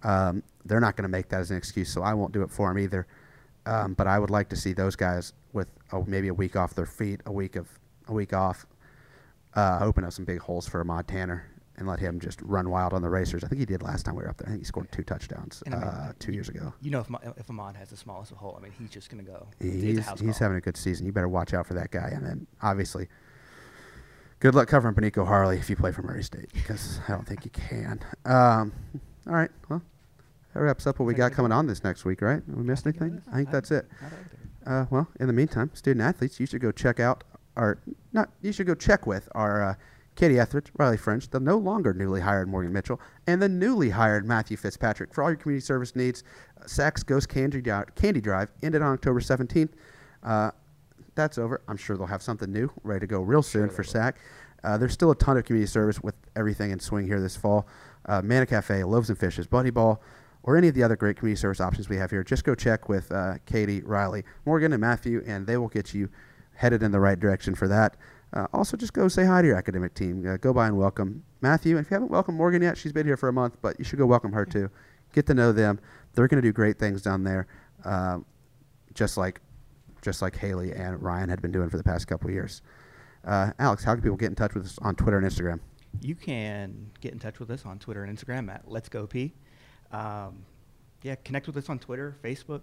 Um, 0.02 0.42
they're 0.64 0.80
not 0.80 0.96
going 0.96 1.04
to 1.04 1.08
make 1.08 1.28
that 1.30 1.40
as 1.40 1.50
an 1.50 1.56
excuse, 1.56 1.92
so 1.92 2.02
I 2.02 2.14
won't 2.14 2.32
do 2.32 2.42
it 2.42 2.50
for 2.50 2.68
them 2.68 2.78
either. 2.78 3.06
Um, 3.64 3.94
but 3.94 4.06
I 4.06 4.18
would 4.18 4.30
like 4.30 4.48
to 4.50 4.56
see 4.56 4.72
those 4.72 4.94
guys 4.94 5.32
with 5.52 5.68
oh, 5.92 6.04
maybe 6.06 6.28
a 6.28 6.34
week 6.34 6.54
off 6.54 6.74
their 6.74 6.86
feet, 6.86 7.20
a 7.26 7.32
week 7.32 7.56
of 7.56 7.68
a 8.06 8.12
week 8.12 8.32
off, 8.32 8.66
uh, 9.56 9.78
open 9.80 10.04
up 10.04 10.12
some 10.12 10.24
big 10.24 10.38
holes 10.38 10.68
for 10.68 10.80
Ahmad 10.80 11.08
Tanner 11.08 11.46
and 11.78 11.86
let 11.86 11.98
him 11.98 12.20
just 12.20 12.40
run 12.42 12.70
wild 12.70 12.92
on 12.92 13.02
the 13.02 13.08
racers. 13.08 13.44
I 13.44 13.48
think 13.48 13.58
he 13.58 13.66
did 13.66 13.82
last 13.82 14.04
time 14.04 14.16
we 14.16 14.22
were 14.22 14.30
up 14.30 14.38
there. 14.38 14.46
I 14.48 14.50
think 14.50 14.62
he 14.62 14.64
scored 14.64 14.90
two 14.92 15.02
touchdowns 15.02 15.62
And 15.66 15.74
I 15.74 15.78
mean, 15.78 15.86
uh, 15.88 16.12
two 16.18 16.32
years 16.32 16.48
ago. 16.48 16.72
You 16.80 16.90
know, 16.90 17.00
if, 17.00 17.10
Ma- 17.10 17.18
if 17.36 17.50
Ahmad 17.50 17.76
has 17.76 17.90
the 17.90 17.96
smallest 17.96 18.32
of 18.32 18.38
hole, 18.38 18.56
I 18.58 18.62
mean, 18.62 18.72
he's 18.78 18.88
just 18.90 19.10
going 19.10 19.24
to 19.24 19.30
go. 19.30 19.46
He's, 19.60 20.08
he's 20.20 20.38
having 20.38 20.56
a 20.56 20.60
good 20.60 20.76
season. 20.76 21.04
You 21.04 21.12
better 21.12 21.28
watch 21.28 21.52
out 21.52 21.66
for 21.66 21.74
that 21.74 21.90
guy. 21.90 22.10
And 22.14 22.24
then 22.24 22.46
obviously, 22.62 23.08
good 24.40 24.54
luck 24.54 24.68
covering 24.68 24.94
Baniko 24.94 25.26
Harley 25.26 25.58
if 25.58 25.68
you 25.68 25.76
play 25.76 25.92
for 25.92 26.02
Murray 26.02 26.22
State 26.22 26.50
because 26.54 27.00
I 27.08 27.12
don't 27.12 27.26
think 27.26 27.44
you 27.44 27.50
can. 27.50 28.00
Um, 28.24 28.72
all 29.26 29.34
right, 29.34 29.50
well, 29.68 29.82
that 30.54 30.60
wraps 30.60 30.86
up 30.86 30.98
what 30.98 31.04
we 31.04 31.14
got 31.14 31.32
coming 31.32 31.52
on 31.52 31.66
this 31.66 31.84
next 31.84 32.04
week, 32.04 32.22
right? 32.22 32.42
We 32.48 32.62
miss 32.62 32.80
I 32.80 32.82
think 32.84 32.96
it 32.96 33.02
anything? 33.02 33.22
I 33.30 33.36
think 33.36 33.50
that's 33.50 33.70
it. 33.70 33.86
I 34.00 34.08
don't 34.08 34.20
either. 34.66 34.80
Uh, 34.82 34.86
well, 34.90 35.08
in 35.20 35.26
the 35.26 35.32
meantime, 35.32 35.70
student 35.74 36.02
athletes, 36.02 36.40
you 36.40 36.46
should 36.46 36.60
go 36.60 36.72
check 36.72 36.98
out 37.00 37.24
our 37.56 37.78
not. 38.12 38.30
You 38.42 38.52
should 38.52 38.66
go 38.66 38.74
check 38.74 39.06
with 39.06 39.28
our 39.34 39.62
uh, 39.62 39.74
Katie 40.16 40.38
Etheridge, 40.38 40.70
Riley 40.78 40.96
French, 40.96 41.28
the 41.28 41.38
no 41.38 41.58
longer 41.58 41.92
newly 41.92 42.20
hired 42.20 42.48
Morgan 42.48 42.72
Mitchell, 42.72 43.00
and 43.26 43.40
the 43.40 43.48
newly 43.48 43.90
hired 43.90 44.26
Matthew 44.26 44.56
Fitzpatrick 44.56 45.12
for 45.12 45.22
all 45.22 45.30
your 45.30 45.36
community 45.36 45.64
service 45.64 45.94
needs. 45.94 46.24
Uh, 46.60 46.90
Ghost 47.06 47.28
Candy, 47.28 47.62
Candy 47.94 48.20
Drive 48.20 48.50
ended 48.62 48.82
on 48.82 48.94
October 48.94 49.20
17th. 49.20 49.70
Uh, 50.22 50.50
that's 51.14 51.38
over. 51.38 51.62
I'm 51.68 51.76
sure 51.76 51.96
they'll 51.96 52.06
have 52.06 52.22
something 52.22 52.50
new 52.50 52.70
ready 52.82 53.00
to 53.00 53.06
go 53.06 53.20
real 53.20 53.42
soon 53.42 53.68
for 53.68 53.82
SAAC. 53.82 54.14
Uh, 54.64 54.76
there's 54.76 54.92
still 54.92 55.10
a 55.10 55.14
ton 55.14 55.36
of 55.36 55.44
community 55.44 55.70
service 55.70 56.00
with 56.02 56.14
everything 56.34 56.70
in 56.70 56.80
swing 56.80 57.06
here 57.06 57.20
this 57.20 57.36
fall. 57.36 57.66
Uh, 58.06 58.22
Manna 58.22 58.46
Cafe, 58.46 58.84
Loaves 58.84 59.10
and 59.10 59.18
Fishes, 59.18 59.46
Buddy 59.46 59.70
Ball, 59.70 60.00
or 60.42 60.56
any 60.56 60.68
of 60.68 60.74
the 60.74 60.82
other 60.82 60.96
great 60.96 61.16
community 61.16 61.40
service 61.40 61.60
options 61.60 61.88
we 61.88 61.96
have 61.96 62.10
here. 62.10 62.24
Just 62.24 62.44
go 62.44 62.54
check 62.54 62.88
with 62.88 63.10
uh, 63.12 63.34
Katie, 63.46 63.82
Riley, 63.82 64.24
Morgan, 64.44 64.72
and 64.72 64.80
Matthew, 64.80 65.22
and 65.26 65.46
they 65.46 65.56
will 65.56 65.68
get 65.68 65.92
you 65.92 66.08
headed 66.56 66.82
in 66.82 66.90
the 66.90 67.00
right 67.00 67.18
direction 67.18 67.54
for 67.54 67.68
that. 67.68 67.96
Uh, 68.32 68.46
also, 68.52 68.76
just 68.76 68.92
go 68.92 69.08
say 69.08 69.24
hi 69.24 69.40
to 69.40 69.48
your 69.48 69.56
academic 69.56 69.94
team. 69.94 70.26
Uh, 70.26 70.36
go 70.36 70.52
by 70.52 70.66
and 70.66 70.76
welcome 70.76 71.22
Matthew. 71.40 71.76
And 71.76 71.86
if 71.86 71.90
you 71.90 71.94
haven't 71.94 72.10
welcomed 72.10 72.36
Morgan 72.36 72.62
yet, 72.62 72.76
she's 72.76 72.92
been 72.92 73.06
here 73.06 73.16
for 73.16 73.28
a 73.28 73.32
month, 73.32 73.56
but 73.62 73.78
you 73.78 73.84
should 73.84 73.98
go 73.98 74.06
welcome 74.06 74.32
her 74.32 74.44
too. 74.44 74.70
Get 75.12 75.26
to 75.26 75.34
know 75.34 75.52
them. 75.52 75.78
They're 76.14 76.28
going 76.28 76.42
to 76.42 76.46
do 76.46 76.52
great 76.52 76.78
things 76.78 77.02
down 77.02 77.24
there, 77.24 77.46
uh, 77.84 78.18
just 78.94 79.16
like 79.16 79.40
just 80.02 80.22
like 80.22 80.36
Haley 80.36 80.72
and 80.72 81.02
Ryan 81.02 81.28
had 81.28 81.40
been 81.40 81.52
doing 81.52 81.68
for 81.68 81.76
the 81.76 81.84
past 81.84 82.06
couple 82.06 82.28
of 82.28 82.34
years. 82.34 82.62
Uh, 83.24 83.50
Alex, 83.58 83.82
how 83.82 83.94
can 83.94 84.02
people 84.02 84.16
get 84.16 84.26
in 84.26 84.34
touch 84.34 84.54
with 84.54 84.64
us 84.64 84.78
on 84.82 84.94
Twitter 84.94 85.18
and 85.18 85.26
Instagram? 85.26 85.60
You 86.00 86.14
can 86.14 86.90
get 87.00 87.12
in 87.12 87.18
touch 87.18 87.40
with 87.40 87.50
us 87.50 87.64
on 87.64 87.78
Twitter 87.78 88.04
and 88.04 88.16
Instagram 88.16 88.52
at 88.52 88.70
Let's 88.70 88.88
Go 88.88 89.06
Peay. 89.06 89.32
Um, 89.90 90.44
yeah, 91.02 91.14
connect 91.24 91.46
with 91.46 91.56
us 91.56 91.68
on 91.68 91.78
Twitter, 91.78 92.16
Facebook, 92.22 92.60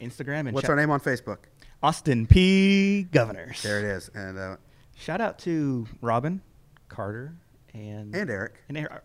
Instagram, 0.00 0.40
and 0.40 0.52
What's 0.52 0.68
our 0.68 0.76
name 0.76 0.90
on 0.90 1.00
Facebook? 1.00 1.38
Austin 1.82 2.26
Peay. 2.26 3.10
Governors. 3.10 3.62
There 3.62 3.78
it 3.78 3.84
is. 3.84 4.10
And 4.14 4.38
uh, 4.38 4.56
Shout 4.96 5.20
out 5.20 5.38
to 5.40 5.86
Robin, 6.00 6.40
Carter, 6.88 7.34
and 7.74 8.14
and 8.14 8.30
Eric. 8.30 8.54
and 8.68 8.78
Eric. 8.78 9.02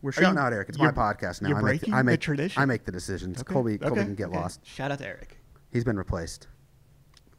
We're 0.00 0.12
shouting 0.12 0.34
you- 0.34 0.40
out 0.40 0.52
Eric. 0.52 0.68
It's 0.70 0.78
my 0.78 0.90
podcast 0.90 1.42
now. 1.42 1.50
I 1.50 1.52
make, 1.54 1.60
breaking 1.62 1.94
I 1.94 2.02
the 2.02 2.16
tradition. 2.16 2.62
I 2.62 2.64
make 2.64 2.84
the 2.84 2.92
decisions. 2.92 3.40
Okay, 3.40 3.52
Colby, 3.52 3.78
Colby 3.78 3.92
okay, 4.00 4.04
can 4.04 4.14
get 4.14 4.28
okay. 4.28 4.38
lost. 4.38 4.64
Shout 4.64 4.90
out 4.90 4.98
to 5.00 5.06
Eric. 5.06 5.38
He's 5.72 5.84
been 5.84 5.98
replaced. 5.98 6.46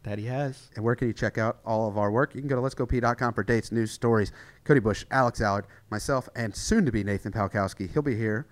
That 0.03 0.17
he 0.19 0.25
has. 0.25 0.69
And 0.75 0.85
where 0.85 0.95
can 0.95 1.07
you 1.07 1.13
check 1.13 1.37
out 1.37 1.59
all 1.65 1.87
of 1.87 1.97
our 1.97 2.11
work? 2.11 2.33
You 2.35 2.41
can 2.41 2.47
go 2.47 2.55
to 2.55 2.61
letsgopeay.com 2.61 3.33
for 3.33 3.43
dates, 3.43 3.71
news, 3.71 3.91
stories. 3.91 4.31
Cody 4.63 4.79
Bush, 4.79 5.03
Alex 5.11 5.41
Allard, 5.41 5.65
myself, 5.89 6.29
and 6.35 6.55
soon 6.55 6.85
to 6.85 6.91
be 6.91 7.03
Nathan 7.03 7.31
Palkowski. 7.33 7.91
He'll 7.91 8.01
be 8.01 8.15
here 8.15 8.47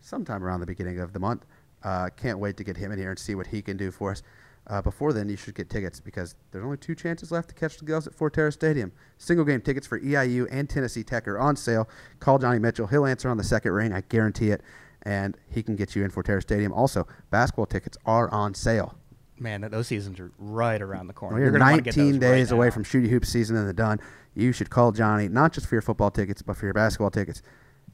sometime 0.00 0.44
around 0.44 0.60
the 0.60 0.66
beginning 0.66 1.00
of 1.00 1.12
the 1.12 1.18
month. 1.18 1.44
Uh, 1.82 2.08
can't 2.16 2.38
wait 2.38 2.56
to 2.58 2.64
get 2.64 2.76
him 2.76 2.92
in 2.92 2.98
here 2.98 3.10
and 3.10 3.18
see 3.18 3.34
what 3.34 3.46
he 3.48 3.62
can 3.62 3.76
do 3.76 3.90
for 3.90 4.10
us. 4.12 4.22
Uh, 4.70 4.80
before 4.80 5.12
then, 5.12 5.28
you 5.28 5.36
should 5.36 5.56
get 5.56 5.68
tickets 5.68 5.98
because 5.98 6.36
there's 6.52 6.64
only 6.64 6.76
two 6.76 6.94
chances 6.94 7.32
left 7.32 7.48
to 7.48 7.54
catch 7.56 7.76
the 7.76 7.84
Govs 7.84 8.06
at 8.06 8.16
Fortera 8.16 8.52
Stadium. 8.52 8.92
Single 9.18 9.44
game 9.44 9.60
tickets 9.60 9.84
for 9.84 9.98
EIU 9.98 10.46
and 10.48 10.70
Tennessee 10.70 11.02
Tech 11.02 11.26
are 11.26 11.40
on 11.40 11.56
sale. 11.56 11.88
Call 12.20 12.38
Johnny 12.38 12.60
Mitchell. 12.60 12.86
He'll 12.86 13.04
answer 13.04 13.28
on 13.28 13.36
the 13.36 13.42
second 13.42 13.72
ring. 13.72 13.92
I 13.92 14.02
guarantee 14.02 14.50
it. 14.50 14.62
And 15.02 15.36
he 15.48 15.64
can 15.64 15.74
get 15.74 15.96
you 15.96 16.04
in 16.04 16.10
Fortera 16.12 16.40
Stadium. 16.40 16.72
Also, 16.72 17.08
basketball 17.30 17.66
tickets 17.66 17.98
are 18.06 18.32
on 18.32 18.54
sale. 18.54 18.94
Man, 19.40 19.62
those 19.62 19.88
seasons 19.88 20.20
are 20.20 20.30
right 20.38 20.80
around 20.80 21.08
the 21.08 21.14
corner. 21.14 21.34
Well, 21.34 21.40
You're 21.42 21.50
you're 21.50 21.58
gonna 21.58 21.70
wanna 21.72 21.82
get 21.82 21.96
19 21.96 22.20
those 22.20 22.30
right 22.30 22.36
days 22.36 22.52
away 22.52 22.66
now. 22.66 22.70
from 22.72 22.84
Shooty 22.84 23.08
Hoop 23.08 23.24
season 23.24 23.56
and 23.56 23.68
the 23.68 23.72
Dunn. 23.72 23.98
You 24.34 24.52
should 24.52 24.70
call 24.70 24.92
Johnny, 24.92 25.26
not 25.28 25.52
just 25.52 25.66
for 25.66 25.74
your 25.74 25.82
football 25.82 26.12
tickets, 26.12 26.42
but 26.42 26.56
for 26.56 26.66
your 26.66 26.74
basketball 26.74 27.10
tickets. 27.10 27.42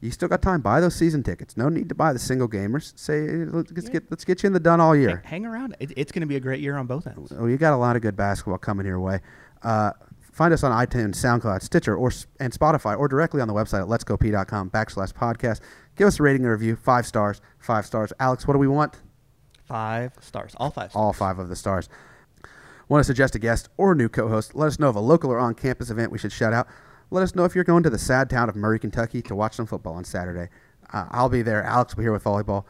You 0.01 0.11
still 0.11 0.29
got 0.29 0.43
time. 0.43 0.61
Buy 0.61 0.81
those 0.81 0.95
season 0.95 1.23
tickets. 1.23 1.57
No 1.57 1.69
need 1.69 1.89
to 1.89 1.95
buy 1.95 2.13
the 2.13 2.19
single 2.19 2.49
gamers. 2.49 2.93
Say, 2.99 3.29
let's 3.47 3.73
Yeah. 3.73 3.91
get 3.93 4.11
let's 4.11 4.25
get 4.25 4.43
you 4.43 4.47
in 4.49 4.53
the 4.53 4.61
Dunn 4.61 4.81
all 4.81 4.93
Hang, 4.93 5.01
year. 5.03 5.23
hang 5.25 5.47
around. 5.47 5.75
It, 5.81 5.93
it's 5.97 6.13
going 6.13 6.21
to 6.21 6.27
be 6.27 6.37
a 6.37 6.41
great 6.41 6.61
year 6.61 6.77
on 6.77 6.87
both 6.87 7.07
ends. 7.07 7.33
Oh, 7.37 7.47
you 7.47 7.57
got 7.57 7.73
a 7.73 7.77
lot 7.77 7.97
of 7.97 8.03
good 8.03 8.15
basketball 8.17 8.59
coming 8.59 8.85
your 8.87 9.01
way. 9.01 9.21
Uh, 9.63 9.93
find 10.33 10.53
us 10.53 10.63
on 10.63 10.71
iTunes, 10.71 11.15
SoundCloud, 11.17 11.63
Stitcher, 11.63 11.97
or 11.97 12.13
and 12.41 12.53
Spotify, 12.53 12.99
or 12.99 13.09
directly 13.09 13.41
on 13.41 13.49
the 13.49 13.55
website 13.55 13.81
at 13.83 13.89
letsgopeay.com 13.89 14.71
backslash 14.71 15.13
podcast. 15.15 15.61
Give 15.97 16.07
us 16.07 16.21
a 16.21 16.23
rating 16.23 16.43
and 16.43 16.51
review. 16.53 16.77
Five 16.77 17.07
stars. 17.07 17.41
Five 17.59 17.87
stars. 17.87 18.13
Alex, 18.21 18.47
what 18.47 18.53
do 18.53 18.59
we 18.59 18.69
want? 18.69 18.97
Five 19.65 20.13
stars. 20.21 20.55
All 20.59 20.71
five 20.71 20.91
stars. 20.91 20.95
all 21.03 21.13
five 21.15 21.39
of 21.39 21.49
the 21.49 21.57
stars. 21.57 21.89
Want 22.89 23.01
to 23.01 23.05
suggest 23.05 23.35
a 23.35 23.39
guest 23.41 23.69
or 23.79 23.93
a 23.93 23.97
new 23.97 24.09
co-host? 24.09 24.55
Let 24.55 24.67
us 24.67 24.79
know 24.79 24.89
of 24.89 24.95
a 24.95 25.01
local 25.01 25.31
or 25.33 25.39
on-campus 25.41 25.91
event 25.91 26.13
we 26.13 26.19
should 26.19 26.31
shout 26.31 26.53
out. 26.53 26.69
Let 27.17 27.23
us 27.23 27.35
know 27.35 27.47
if 27.47 27.55
you're 27.55 27.65
going 27.65 27.83
to 27.83 27.89
the 27.89 27.97
sad 27.97 28.29
town 28.29 28.51
of 28.51 28.57
Murray, 28.57 28.79
Kentucky 28.79 29.23
to 29.23 29.35
watch 29.35 29.55
some 29.55 29.65
football 29.65 29.95
on 29.95 30.05
Saturday. 30.05 30.51
Uh, 30.93 31.07
I'll 31.11 31.31
be 31.31 31.41
there. 31.41 31.63
Alex 31.63 31.95
will 31.95 32.03
be 32.03 32.05
here 32.05 32.13
with 32.13 32.23
volleyball. 32.23 32.67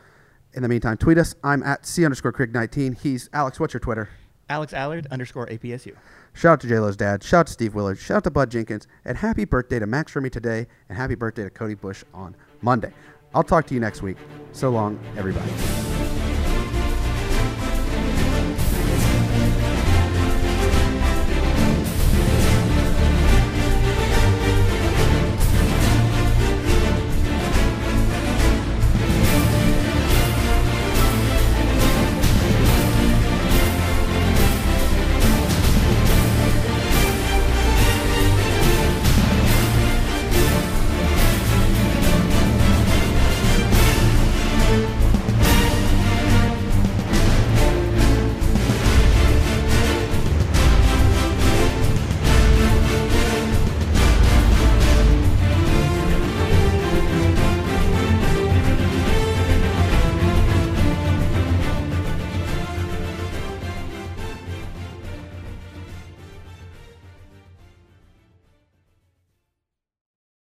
In 0.54 0.62
the 0.62 0.68
meantime, 0.68 0.96
tweet 0.98 1.18
us. 1.18 1.34
I'm 1.42 1.64
at 1.64 1.84
C 1.84 2.04
underscore 2.04 2.30
Craig 2.30 2.54
19. 2.54 2.92
He's 2.92 3.28
Alex. 3.32 3.58
What's 3.58 3.74
your 3.74 3.80
Twitter? 3.80 4.08
Alex 4.48 4.72
Allard 4.72 5.08
underscore 5.10 5.48
APSU. 5.48 5.96
Shout 6.32 6.52
out 6.52 6.60
to 6.60 6.68
JLo's 6.68 6.96
dad. 6.96 7.24
Shout 7.24 7.40
out 7.40 7.46
to 7.48 7.52
Steve 7.54 7.74
Willard. 7.74 7.98
Shout 7.98 8.18
out 8.18 8.24
to 8.24 8.30
Bud 8.30 8.52
Jenkins. 8.52 8.86
And 9.04 9.18
happy 9.18 9.46
birthday 9.46 9.80
to 9.80 9.86
Max 9.88 10.14
Remy 10.14 10.30
today. 10.30 10.68
And 10.88 10.96
happy 10.96 11.16
birthday 11.16 11.42
to 11.42 11.50
Cody 11.50 11.74
Bush 11.74 12.04
on 12.14 12.36
Monday. 12.62 12.92
I'll 13.34 13.42
talk 13.42 13.66
to 13.66 13.74
you 13.74 13.80
next 13.80 14.00
week. 14.00 14.16
So 14.52 14.70
long, 14.70 15.00
everybody. 15.16 15.50